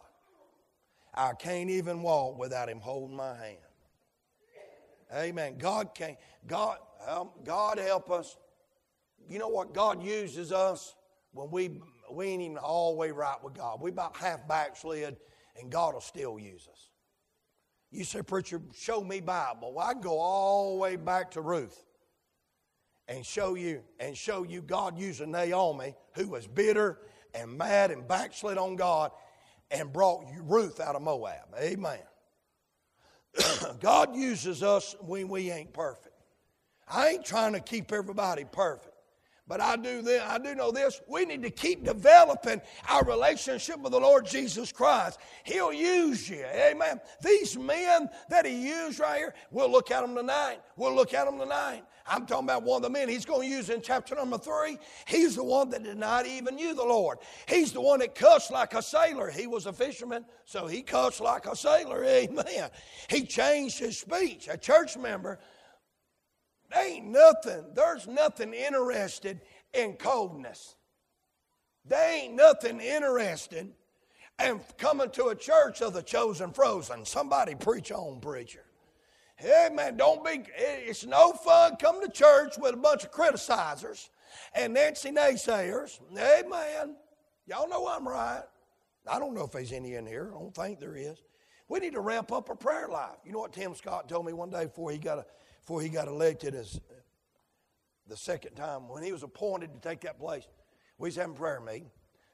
I 1.11 1.34
can't 1.34 1.71
even 1.71 2.03
walk 2.03 2.38
without 2.38 2.69
Him 2.69 2.80
holding 2.80 3.17
my 3.17 3.36
hand. 3.36 3.57
Amen. 5.11 5.57
God 5.57 5.95
can't. 5.95 6.17
God, 6.45 6.78
um, 7.07 7.32
God 7.43 7.80
help 7.80 8.11
us. 8.11 8.38
You 9.28 9.39
know 9.39 9.49
what? 9.49 9.73
God 9.73 10.03
uses 10.03 10.51
us 10.51 10.93
when 11.34 11.49
we 11.49 11.82
we 12.11 12.28
ain't 12.28 12.43
even 12.43 12.57
all 12.57 12.91
the 12.91 12.97
way 12.97 13.09
right 13.09 13.43
with 13.43 13.55
God. 13.55 13.82
We 13.82 13.89
about 13.89 14.15
half 14.17 14.47
backslid, 14.47 15.17
and 15.59 15.71
God 15.71 15.95
will 15.95 16.01
still 16.01 16.38
use 16.38 16.67
us. 16.71 16.91
You 17.91 18.03
say, 18.03 18.21
preacher, 18.21 18.61
show 18.75 19.01
me 19.01 19.21
Bible. 19.21 19.73
Well, 19.73 19.88
I 19.88 19.93
go 19.93 20.19
all 20.19 20.73
the 20.73 20.79
way 20.79 20.95
back 20.97 21.31
to 21.31 21.41
Ruth 21.41 21.85
and 23.07 23.25
show 23.25 23.55
you 23.55 23.81
and 23.99 24.15
show 24.17 24.43
you 24.43 24.61
God 24.61 24.99
using 24.99 25.31
Naomi, 25.31 25.95
who 26.13 26.27
was 26.27 26.47
bitter 26.47 26.99
and 27.33 27.57
mad 27.57 27.91
and 27.91 28.07
backslid 28.07 28.57
on 28.57 28.75
God, 28.75 29.11
and 29.71 29.91
brought 29.91 30.25
Ruth 30.41 30.79
out 30.79 30.95
of 30.95 31.01
Moab. 31.01 31.53
Amen. 31.59 31.99
God 33.79 34.15
uses 34.15 34.63
us 34.63 34.95
when 35.01 35.27
we 35.27 35.51
ain't 35.51 35.73
perfect. 35.73 36.15
I 36.89 37.09
ain't 37.09 37.25
trying 37.25 37.53
to 37.53 37.59
keep 37.59 37.91
everybody 37.91 38.45
perfect. 38.49 38.96
But 39.47 39.61
I 39.61 39.77
do 39.77 40.01
this, 40.01 40.21
I 40.21 40.37
do 40.39 40.55
know 40.55 40.71
this. 40.71 41.01
We 41.07 41.23
need 41.23 41.41
to 41.43 41.49
keep 41.49 41.85
developing 41.85 42.61
our 42.89 43.05
relationship 43.05 43.79
with 43.79 43.93
the 43.93 43.99
Lord 43.99 44.25
Jesus 44.25 44.73
Christ. 44.73 45.19
He'll 45.43 45.71
use 45.71 46.29
you. 46.29 46.43
Amen. 46.43 46.99
These 47.21 47.57
men 47.57 48.09
that 48.29 48.45
he 48.45 48.67
used 48.67 48.99
right 48.99 49.17
here, 49.17 49.33
we'll 49.51 49.71
look 49.71 49.89
at 49.89 50.01
them 50.01 50.15
tonight. 50.15 50.59
We'll 50.75 50.93
look 50.93 51.13
at 51.13 51.25
them 51.25 51.39
tonight. 51.39 51.83
I'm 52.05 52.25
talking 52.25 52.45
about 52.45 52.63
one 52.63 52.77
of 52.77 52.83
the 52.83 52.89
men 52.89 53.07
he's 53.09 53.25
going 53.25 53.49
to 53.49 53.55
use 53.55 53.69
in 53.69 53.81
chapter 53.81 54.15
number 54.15 54.37
three. 54.37 54.77
He's 55.05 55.35
the 55.35 55.43
one 55.43 55.69
that 55.71 55.83
did 55.83 55.97
not 55.97 56.25
even 56.25 56.55
knew 56.55 56.73
the 56.73 56.83
Lord. 56.83 57.19
He's 57.47 57.71
the 57.71 57.81
one 57.81 57.99
that 57.99 58.15
cussed 58.15 58.51
like 58.51 58.73
a 58.73 58.81
sailor. 58.81 59.29
He 59.29 59.47
was 59.47 59.65
a 59.65 59.73
fisherman, 59.73 60.25
so 60.45 60.67
he 60.67 60.81
cussed 60.81 61.21
like 61.21 61.45
a 61.45 61.55
sailor. 61.55 62.03
Amen. 62.05 62.69
He 63.09 63.23
changed 63.25 63.79
his 63.79 63.97
speech. 63.97 64.47
A 64.49 64.57
church 64.57 64.97
member 64.97 65.39
ain't 66.76 67.07
nothing, 67.07 67.65
there's 67.74 68.07
nothing 68.07 68.53
interested 68.53 69.41
in 69.74 69.93
coldness. 69.93 70.76
They 71.86 72.24
ain't 72.24 72.36
nothing 72.36 72.80
interested 72.80 73.72
in 74.43 74.59
coming 74.78 75.09
to 75.11 75.28
a 75.28 75.36
church 75.36 75.82
of 75.82 75.93
the 75.93 76.03
chosen 76.03 76.51
frozen. 76.51 77.05
Somebody 77.05 77.55
preach 77.55 77.91
on, 77.91 78.20
preacher. 78.20 78.63
Hey 79.38 79.70
man, 79.72 79.97
don't 79.97 80.26
be, 80.26 80.43
it's 80.57 81.05
no 81.05 81.32
fun 81.32 81.76
coming 81.78 82.01
to 82.01 82.11
church 82.11 82.57
with 82.57 82.74
a 82.74 82.78
bunch 82.78 83.03
of 83.03 83.11
criticizers 83.11 84.09
and 84.53 84.74
Nancy 84.74 85.11
naysayers. 85.11 85.99
Hey 86.13 86.43
man, 86.49 86.95
Y'all 87.47 87.70
know 87.70 87.88
I'm 87.88 88.05
right. 88.05 88.43
I 89.09 89.20
don't 89.20 89.34
know 89.34 89.45
if 89.45 89.51
there's 89.51 89.72
any 89.72 89.95
in 89.95 90.05
here. 90.05 90.34
I 90.36 90.39
don't 90.39 90.53
think 90.53 90.80
there 90.80 90.97
is. 90.97 91.18
We 91.70 91.80
need 91.80 91.93
to 91.93 91.99
ramp 91.99 92.32
up 92.32 92.49
our 92.49 92.55
prayer 92.55 92.88
life. 92.88 93.18
You 93.26 93.34
know 93.34 93.39
what 93.39 93.53
Tim 93.53 93.76
Scott 93.76 94.07
told 94.07 94.26
me 94.26 94.34
one 94.34 94.49
day 94.49 94.65
before 94.65 94.91
he 94.91 94.97
got 94.97 95.20
a 95.20 95.26
before 95.59 95.82
he 95.82 95.89
got 95.89 96.07
elected 96.07 96.55
as 96.55 96.80
the 98.07 98.18
second 98.18 98.55
time, 98.55 98.88
when 98.88 99.03
he 99.03 99.11
was 99.11 99.24
appointed 99.24 99.74
to 99.74 99.80
take 99.80 100.01
that 100.01 100.20
place, 100.20 100.47
we 100.97 101.09
was 101.09 101.15
having 101.15 101.36
prayer 101.36 101.59
meeting. 101.59 101.89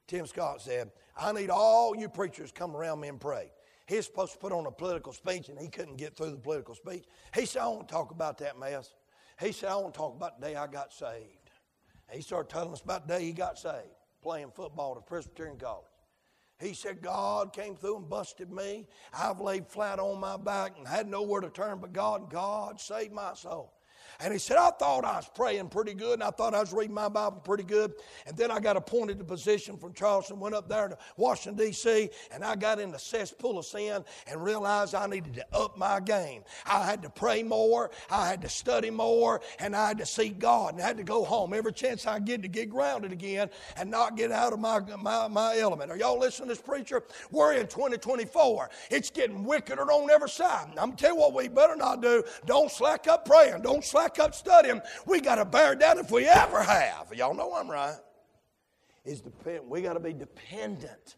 Tim 0.07 0.27
Scott 0.27 0.61
said, 0.61 0.91
I 1.17 1.31
need 1.31 1.49
all 1.49 1.95
you 1.95 2.09
preachers 2.09 2.51
come 2.51 2.75
around 2.75 2.99
me 2.99 3.07
and 3.07 3.19
pray. 3.19 3.51
He's 3.87 4.05
supposed 4.05 4.33
to 4.33 4.39
put 4.39 4.51
on 4.51 4.65
a 4.65 4.71
political 4.71 5.13
speech 5.13 5.49
and 5.49 5.59
he 5.59 5.67
couldn't 5.67 5.97
get 5.97 6.15
through 6.15 6.31
the 6.31 6.37
political 6.37 6.75
speech. 6.75 7.05
He 7.33 7.45
said, 7.45 7.63
I 7.63 7.67
won't 7.67 7.89
talk 7.89 8.11
about 8.11 8.37
that 8.39 8.57
mess. 8.59 8.93
He 9.39 9.51
said, 9.51 9.69
I 9.69 9.75
want 9.75 9.93
to 9.93 9.97
talk 9.97 10.15
about 10.15 10.39
the 10.39 10.47
day 10.47 10.55
I 10.55 10.67
got 10.67 10.93
saved. 10.93 11.49
And 12.07 12.15
he 12.15 12.21
started 12.21 12.49
telling 12.49 12.71
us 12.71 12.81
about 12.81 13.07
the 13.07 13.15
day 13.15 13.25
he 13.25 13.33
got 13.33 13.57
saved, 13.57 13.95
playing 14.21 14.51
football 14.55 14.95
at 14.97 15.05
Presbyterian 15.05 15.57
College. 15.57 15.85
He 16.63 16.73
said, 16.73 17.01
God 17.01 17.51
came 17.51 17.75
through 17.75 17.97
and 17.97 18.09
busted 18.09 18.51
me. 18.51 18.87
I've 19.13 19.41
laid 19.41 19.67
flat 19.67 19.99
on 19.99 20.19
my 20.19 20.37
back 20.37 20.77
and 20.77 20.87
had 20.87 21.07
nowhere 21.07 21.41
to 21.41 21.49
turn 21.49 21.79
but 21.79 21.91
God. 21.91 22.31
God 22.31 22.79
saved 22.79 23.11
my 23.11 23.33
soul. 23.33 23.73
And 24.19 24.33
he 24.33 24.39
said, 24.39 24.57
I 24.57 24.71
thought 24.71 25.05
I 25.05 25.17
was 25.17 25.29
praying 25.33 25.69
pretty 25.69 25.93
good, 25.93 26.13
and 26.13 26.23
I 26.23 26.29
thought 26.29 26.53
I 26.53 26.59
was 26.59 26.73
reading 26.73 26.93
my 26.93 27.09
Bible 27.09 27.41
pretty 27.43 27.63
good. 27.63 27.93
And 28.25 28.37
then 28.37 28.51
I 28.51 28.59
got 28.59 28.77
appointed 28.77 29.17
to 29.19 29.23
position 29.23 29.77
from 29.77 29.93
Charleston, 29.93 30.39
went 30.39 30.55
up 30.55 30.69
there 30.69 30.89
to 30.89 30.97
Washington, 31.17 31.65
D.C., 31.65 32.09
and 32.31 32.43
I 32.43 32.55
got 32.55 32.79
in 32.79 32.91
the 32.91 32.99
cesspool 32.99 33.59
of 33.59 33.65
sin 33.65 34.03
and 34.27 34.43
realized 34.43 34.95
I 34.95 35.07
needed 35.07 35.33
to 35.35 35.45
up 35.53 35.77
my 35.77 35.99
game. 35.99 36.43
I 36.65 36.85
had 36.85 37.01
to 37.03 37.09
pray 37.09 37.43
more, 37.43 37.91
I 38.09 38.27
had 38.27 38.41
to 38.41 38.49
study 38.49 38.89
more, 38.89 39.41
and 39.59 39.75
I 39.75 39.89
had 39.89 39.97
to 39.99 40.05
seek 40.05 40.39
God, 40.39 40.73
and 40.73 40.83
I 40.83 40.87
had 40.87 40.97
to 40.97 41.03
go 41.03 41.23
home 41.23 41.53
every 41.53 41.73
chance 41.73 42.05
I 42.05 42.19
get 42.19 42.41
to 42.43 42.47
get 42.47 42.69
grounded 42.69 43.11
again 43.11 43.49
and 43.77 43.89
not 43.89 44.15
get 44.17 44.31
out 44.31 44.53
of 44.53 44.59
my, 44.59 44.79
my, 44.97 45.27
my 45.27 45.57
element. 45.57 45.91
Are 45.91 45.97
y'all 45.97 46.19
listening 46.19 46.49
to 46.49 46.55
this 46.55 46.61
preacher? 46.61 47.03
We're 47.31 47.53
in 47.53 47.67
2024. 47.67 48.69
It's 48.89 49.09
getting 49.09 49.43
wickeder 49.43 49.91
on 49.91 50.09
every 50.09 50.29
side. 50.29 50.67
I'm 50.77 50.93
telling 50.93 51.15
you 51.15 51.21
what 51.21 51.33
we 51.33 51.47
better 51.47 51.75
not 51.75 52.01
do. 52.01 52.23
Don't 52.45 52.71
slack 52.71 53.07
up 53.07 53.25
praying. 53.25 53.61
Don't 53.61 53.83
slack 53.83 54.02
back 54.03 54.19
up 54.19 54.35
studying, 54.35 54.81
we 55.05 55.21
got 55.21 55.35
to 55.35 55.45
bear 55.45 55.75
down 55.75 55.97
if 55.97 56.11
we 56.11 56.25
ever 56.27 56.61
have. 56.61 57.13
Y'all 57.13 57.33
know 57.33 57.53
I'm 57.55 57.69
right. 57.69 57.95
Is 59.05 59.21
depend, 59.21 59.61
we 59.67 59.81
got 59.81 59.93
to 59.93 59.99
be 59.99 60.13
dependent 60.13 61.15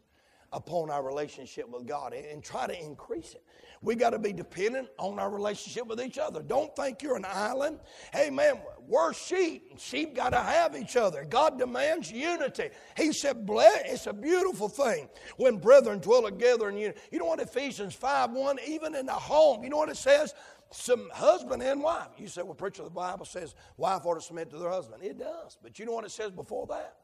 upon 0.52 0.90
our 0.90 1.04
relationship 1.04 1.70
with 1.70 1.86
God 1.88 2.14
and 2.14 2.44
try 2.44 2.66
to 2.68 2.84
increase 2.84 3.34
it. 3.34 3.44
We 3.82 3.96
got 3.96 4.12
to 4.12 4.20
be 4.20 4.34
dependent 4.34 4.88
on 4.98 5.20
our 5.20 5.30
relationship 5.30 5.86
with 5.86 6.02
each 6.02 6.18
other. 6.18 6.42
Don't 6.42 6.76
think 6.76 7.04
you're 7.04 7.18
an 7.18 7.26
island. 7.28 7.80
Hey, 8.14 8.30
man, 8.30 8.60
we're 8.88 9.14
sheep. 9.14 9.78
Sheep 9.78 10.16
got 10.16 10.30
to 10.30 10.40
have 10.40 10.76
each 10.76 10.96
other. 10.96 11.26
God 11.26 11.60
demands 11.60 12.12
unity. 12.12 12.70
He 12.98 13.12
said, 13.12 13.46
Bless 13.46 13.82
it's 13.86 14.08
a 14.08 14.14
beautiful 14.14 14.70
thing 14.70 15.10
when 15.38 15.58
brethren 15.58 16.00
dwell 16.00 16.24
together 16.24 16.70
in 16.70 16.78
unity. 16.78 17.00
You 17.12 17.20
know 17.20 17.26
what 17.26 17.40
Ephesians 17.40 17.94
5 17.94 18.32
1, 18.32 18.58
even 18.68 18.96
in 18.96 19.06
the 19.06 19.14
home, 19.14 19.64
you 19.64 19.70
know 19.70 19.78
what 19.78 19.90
it 19.90 19.98
says? 19.98 20.34
Some 20.72 21.10
husband 21.14 21.64
and 21.64 21.82
wife. 21.82 22.10
You 22.18 22.28
say, 22.28 22.42
well, 22.42 22.54
preacher, 22.54 22.84
the 22.84 22.90
Bible 22.90 23.26
says 23.26 23.56
wife 23.78 24.06
ought 24.06 24.16
to 24.16 24.22
submit 24.22 24.50
to 24.52 24.58
their 24.58 24.70
husband. 24.70 25.04
It 25.04 25.20
does. 25.20 25.58
But 25.62 25.80
you 25.80 25.86
know 25.86 25.94
what 25.94 26.06
it 26.06 26.12
says 26.12 26.32
before 26.32 26.68
that? 26.68 26.98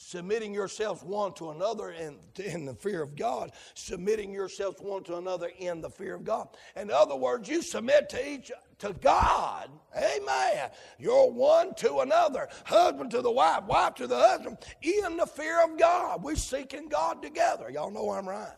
submitting 0.00 0.54
yourselves 0.54 1.02
one 1.02 1.32
to 1.34 1.50
another 1.50 1.90
in, 1.90 2.18
in 2.44 2.64
the 2.64 2.74
fear 2.74 3.02
of 3.02 3.16
God, 3.16 3.50
submitting 3.74 4.32
yourselves 4.32 4.80
one 4.80 5.02
to 5.02 5.16
another 5.16 5.50
in 5.58 5.80
the 5.80 5.90
fear 5.90 6.14
of 6.14 6.22
God. 6.22 6.48
In 6.76 6.90
other 6.90 7.16
words, 7.16 7.48
you 7.48 7.62
submit 7.62 8.08
to 8.10 8.30
each 8.30 8.52
to 8.78 8.92
God. 8.92 9.68
Amen. 9.96 10.70
You're 11.00 11.30
one 11.30 11.74
to 11.76 11.98
another, 11.98 12.48
husband 12.64 13.10
to 13.10 13.22
the 13.22 13.30
wife, 13.30 13.64
wife 13.64 13.94
to 13.96 14.06
the 14.06 14.16
husband, 14.16 14.58
in 14.80 15.16
the 15.16 15.26
fear 15.26 15.64
of 15.64 15.76
God. 15.76 16.22
We're 16.22 16.36
seeking 16.36 16.88
God 16.88 17.20
together. 17.20 17.68
Y'all 17.68 17.90
know 17.90 18.12
I'm 18.12 18.28
right. 18.28 18.56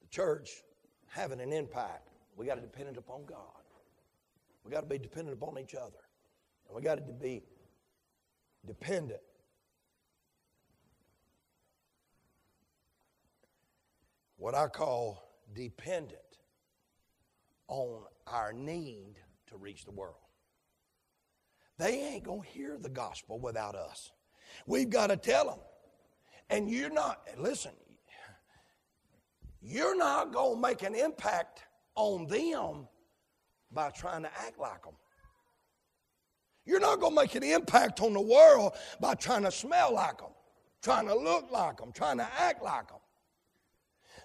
The 0.00 0.08
church 0.08 0.50
having 1.08 1.40
an 1.40 1.52
impact. 1.52 2.08
We 2.36 2.46
got 2.46 2.56
to 2.56 2.60
depend 2.60 2.96
upon 2.96 3.24
God. 3.26 3.38
We 4.64 4.70
got 4.70 4.80
to 4.80 4.86
be 4.86 4.98
dependent 4.98 5.36
upon 5.40 5.58
each 5.58 5.74
other. 5.74 6.02
And 6.66 6.76
we 6.76 6.82
got 6.82 6.96
to 6.96 7.12
be 7.12 7.42
dependent. 8.66 9.20
What 14.36 14.54
I 14.54 14.68
call 14.68 15.22
dependent 15.54 16.20
on 17.66 18.02
our 18.26 18.52
need 18.52 19.16
to 19.48 19.56
reach 19.56 19.84
the 19.84 19.90
world. 19.90 20.14
They 21.78 22.00
ain't 22.02 22.24
going 22.24 22.42
to 22.42 22.48
hear 22.48 22.76
the 22.78 22.88
gospel 22.88 23.38
without 23.38 23.74
us. 23.74 24.12
We've 24.66 24.90
got 24.90 25.08
to 25.08 25.16
tell 25.16 25.46
them. 25.46 25.58
And 26.50 26.70
you're 26.70 26.90
not, 26.90 27.26
listen, 27.36 27.72
you're 29.60 29.96
not 29.96 30.32
going 30.32 30.56
to 30.56 30.60
make 30.60 30.82
an 30.82 30.94
impact 30.94 31.64
on 31.94 32.26
them 32.26 32.86
by 33.72 33.90
trying 33.90 34.22
to 34.22 34.30
act 34.46 34.58
like 34.58 34.84
them. 34.84 34.94
You're 36.64 36.80
not 36.80 37.00
going 37.00 37.14
to 37.14 37.22
make 37.22 37.34
an 37.34 37.42
impact 37.42 38.00
on 38.00 38.12
the 38.12 38.20
world 38.20 38.74
by 39.00 39.14
trying 39.14 39.42
to 39.44 39.50
smell 39.50 39.94
like 39.94 40.18
them, 40.18 40.30
trying 40.82 41.06
to 41.06 41.14
look 41.14 41.50
like 41.50 41.78
them, 41.78 41.92
trying 41.92 42.18
to 42.18 42.28
act 42.38 42.62
like 42.62 42.88
them. 42.88 42.98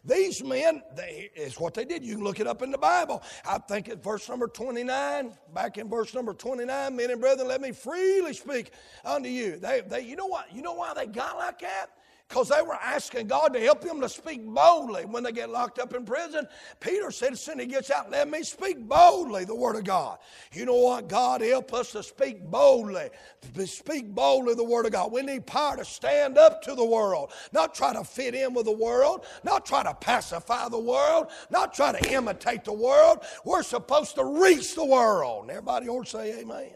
These 0.06 0.44
men, 0.44 0.82
they, 0.96 1.30
it's 1.34 1.58
what 1.58 1.74
they 1.74 1.86
did. 1.86 2.04
You 2.04 2.16
can 2.16 2.24
look 2.26 2.42
it 2.42 2.48
up 2.48 2.62
in 2.62 2.72
the 2.72 2.78
Bible. 2.78 3.24
I 3.48 3.58
think 3.58 3.88
at 3.88 4.04
verse 4.04 4.28
number 4.28 4.48
29, 4.48 5.32
back 5.54 5.78
in 5.78 5.90
verse 5.90 6.14
number 6.14 6.34
29, 6.34 6.94
men 6.94 7.12
and 7.12 7.22
brethren, 7.22 7.48
let 7.48 7.62
me 7.62 7.72
freely 7.72 8.34
speak 8.34 8.72
unto 9.06 9.30
you. 9.30 9.58
They, 9.58 9.82
they, 9.88 10.02
you 10.02 10.18
know 10.18 10.26
what? 10.26 10.54
You 10.54 10.62
know 10.62 10.74
why 10.74 10.94
they 10.94 11.06
got 11.06 11.38
like 11.38 11.60
that? 11.60 11.88
Because 12.30 12.50
they 12.50 12.62
were 12.62 12.78
asking 12.82 13.28
God 13.28 13.54
to 13.54 13.60
help 13.60 13.82
them 13.82 14.02
to 14.02 14.10
speak 14.10 14.44
boldly 14.46 15.06
when 15.06 15.24
they 15.24 15.32
get 15.32 15.50
locked 15.50 15.78
up 15.78 15.94
in 15.94 16.04
prison. 16.04 16.48
Peter 16.80 17.12
said, 17.12 17.34
as 17.34 17.42
soon 17.42 17.60
as 17.60 17.66
he 17.66 17.72
gets 17.72 17.92
out, 17.92 18.10
let 18.10 18.30
me 18.30 18.42
speak 18.44 18.88
boldly 18.88 19.46
the 19.46 19.56
Word 19.56 19.76
of 19.76 19.84
God. 19.84 20.18
You 20.52 20.66
know 20.66 20.76
what? 20.76 21.08
God 21.08 21.42
help 21.42 21.74
us 21.74 21.92
to 21.92 22.02
speak 22.02 22.44
boldly. 22.50 23.10
To 23.54 23.68
speak 23.68 24.16
boldly 24.16 24.56
the 24.56 24.64
Word 24.64 24.86
of 24.86 24.94
God. 24.94 25.12
We 25.12 25.22
need 25.22 25.46
power 25.46 25.78
to 25.78 25.86
stand 25.86 26.38
up 26.38 26.62
to 26.64 26.74
the 26.74 26.86
world, 26.86 27.32
not 27.52 27.76
try 27.76 27.94
to 27.94 28.04
fit 28.04 28.34
in 28.34 28.54
with 28.54 28.66
the 28.66 28.72
world, 28.72 29.26
not 29.44 29.66
try 29.66 29.84
to 29.84 29.94
pacify 29.94 30.70
the 30.70 30.80
world, 30.80 31.28
not 31.52 31.74
try 31.74 31.92
to 31.92 32.14
imitate 32.14 32.64
the 32.64 32.74
world. 32.74 33.20
We're 33.46 33.64
supposed 33.64 34.16
to 34.16 34.26
reach 34.26 34.74
the 34.74 34.86
world. 34.86 35.50
Everybody 35.50 35.88
ought 35.88 36.06
to 36.06 36.10
say 36.10 36.40
amen. 36.40 36.72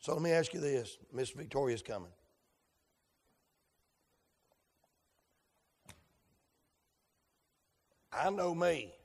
So 0.00 0.14
let 0.14 0.22
me 0.22 0.30
ask 0.30 0.52
you 0.52 0.60
this. 0.60 0.98
Miss 1.12 1.30
Victoria's 1.30 1.82
coming. 1.82 2.10
I 8.18 8.30
know 8.30 8.54
me. 8.54 8.95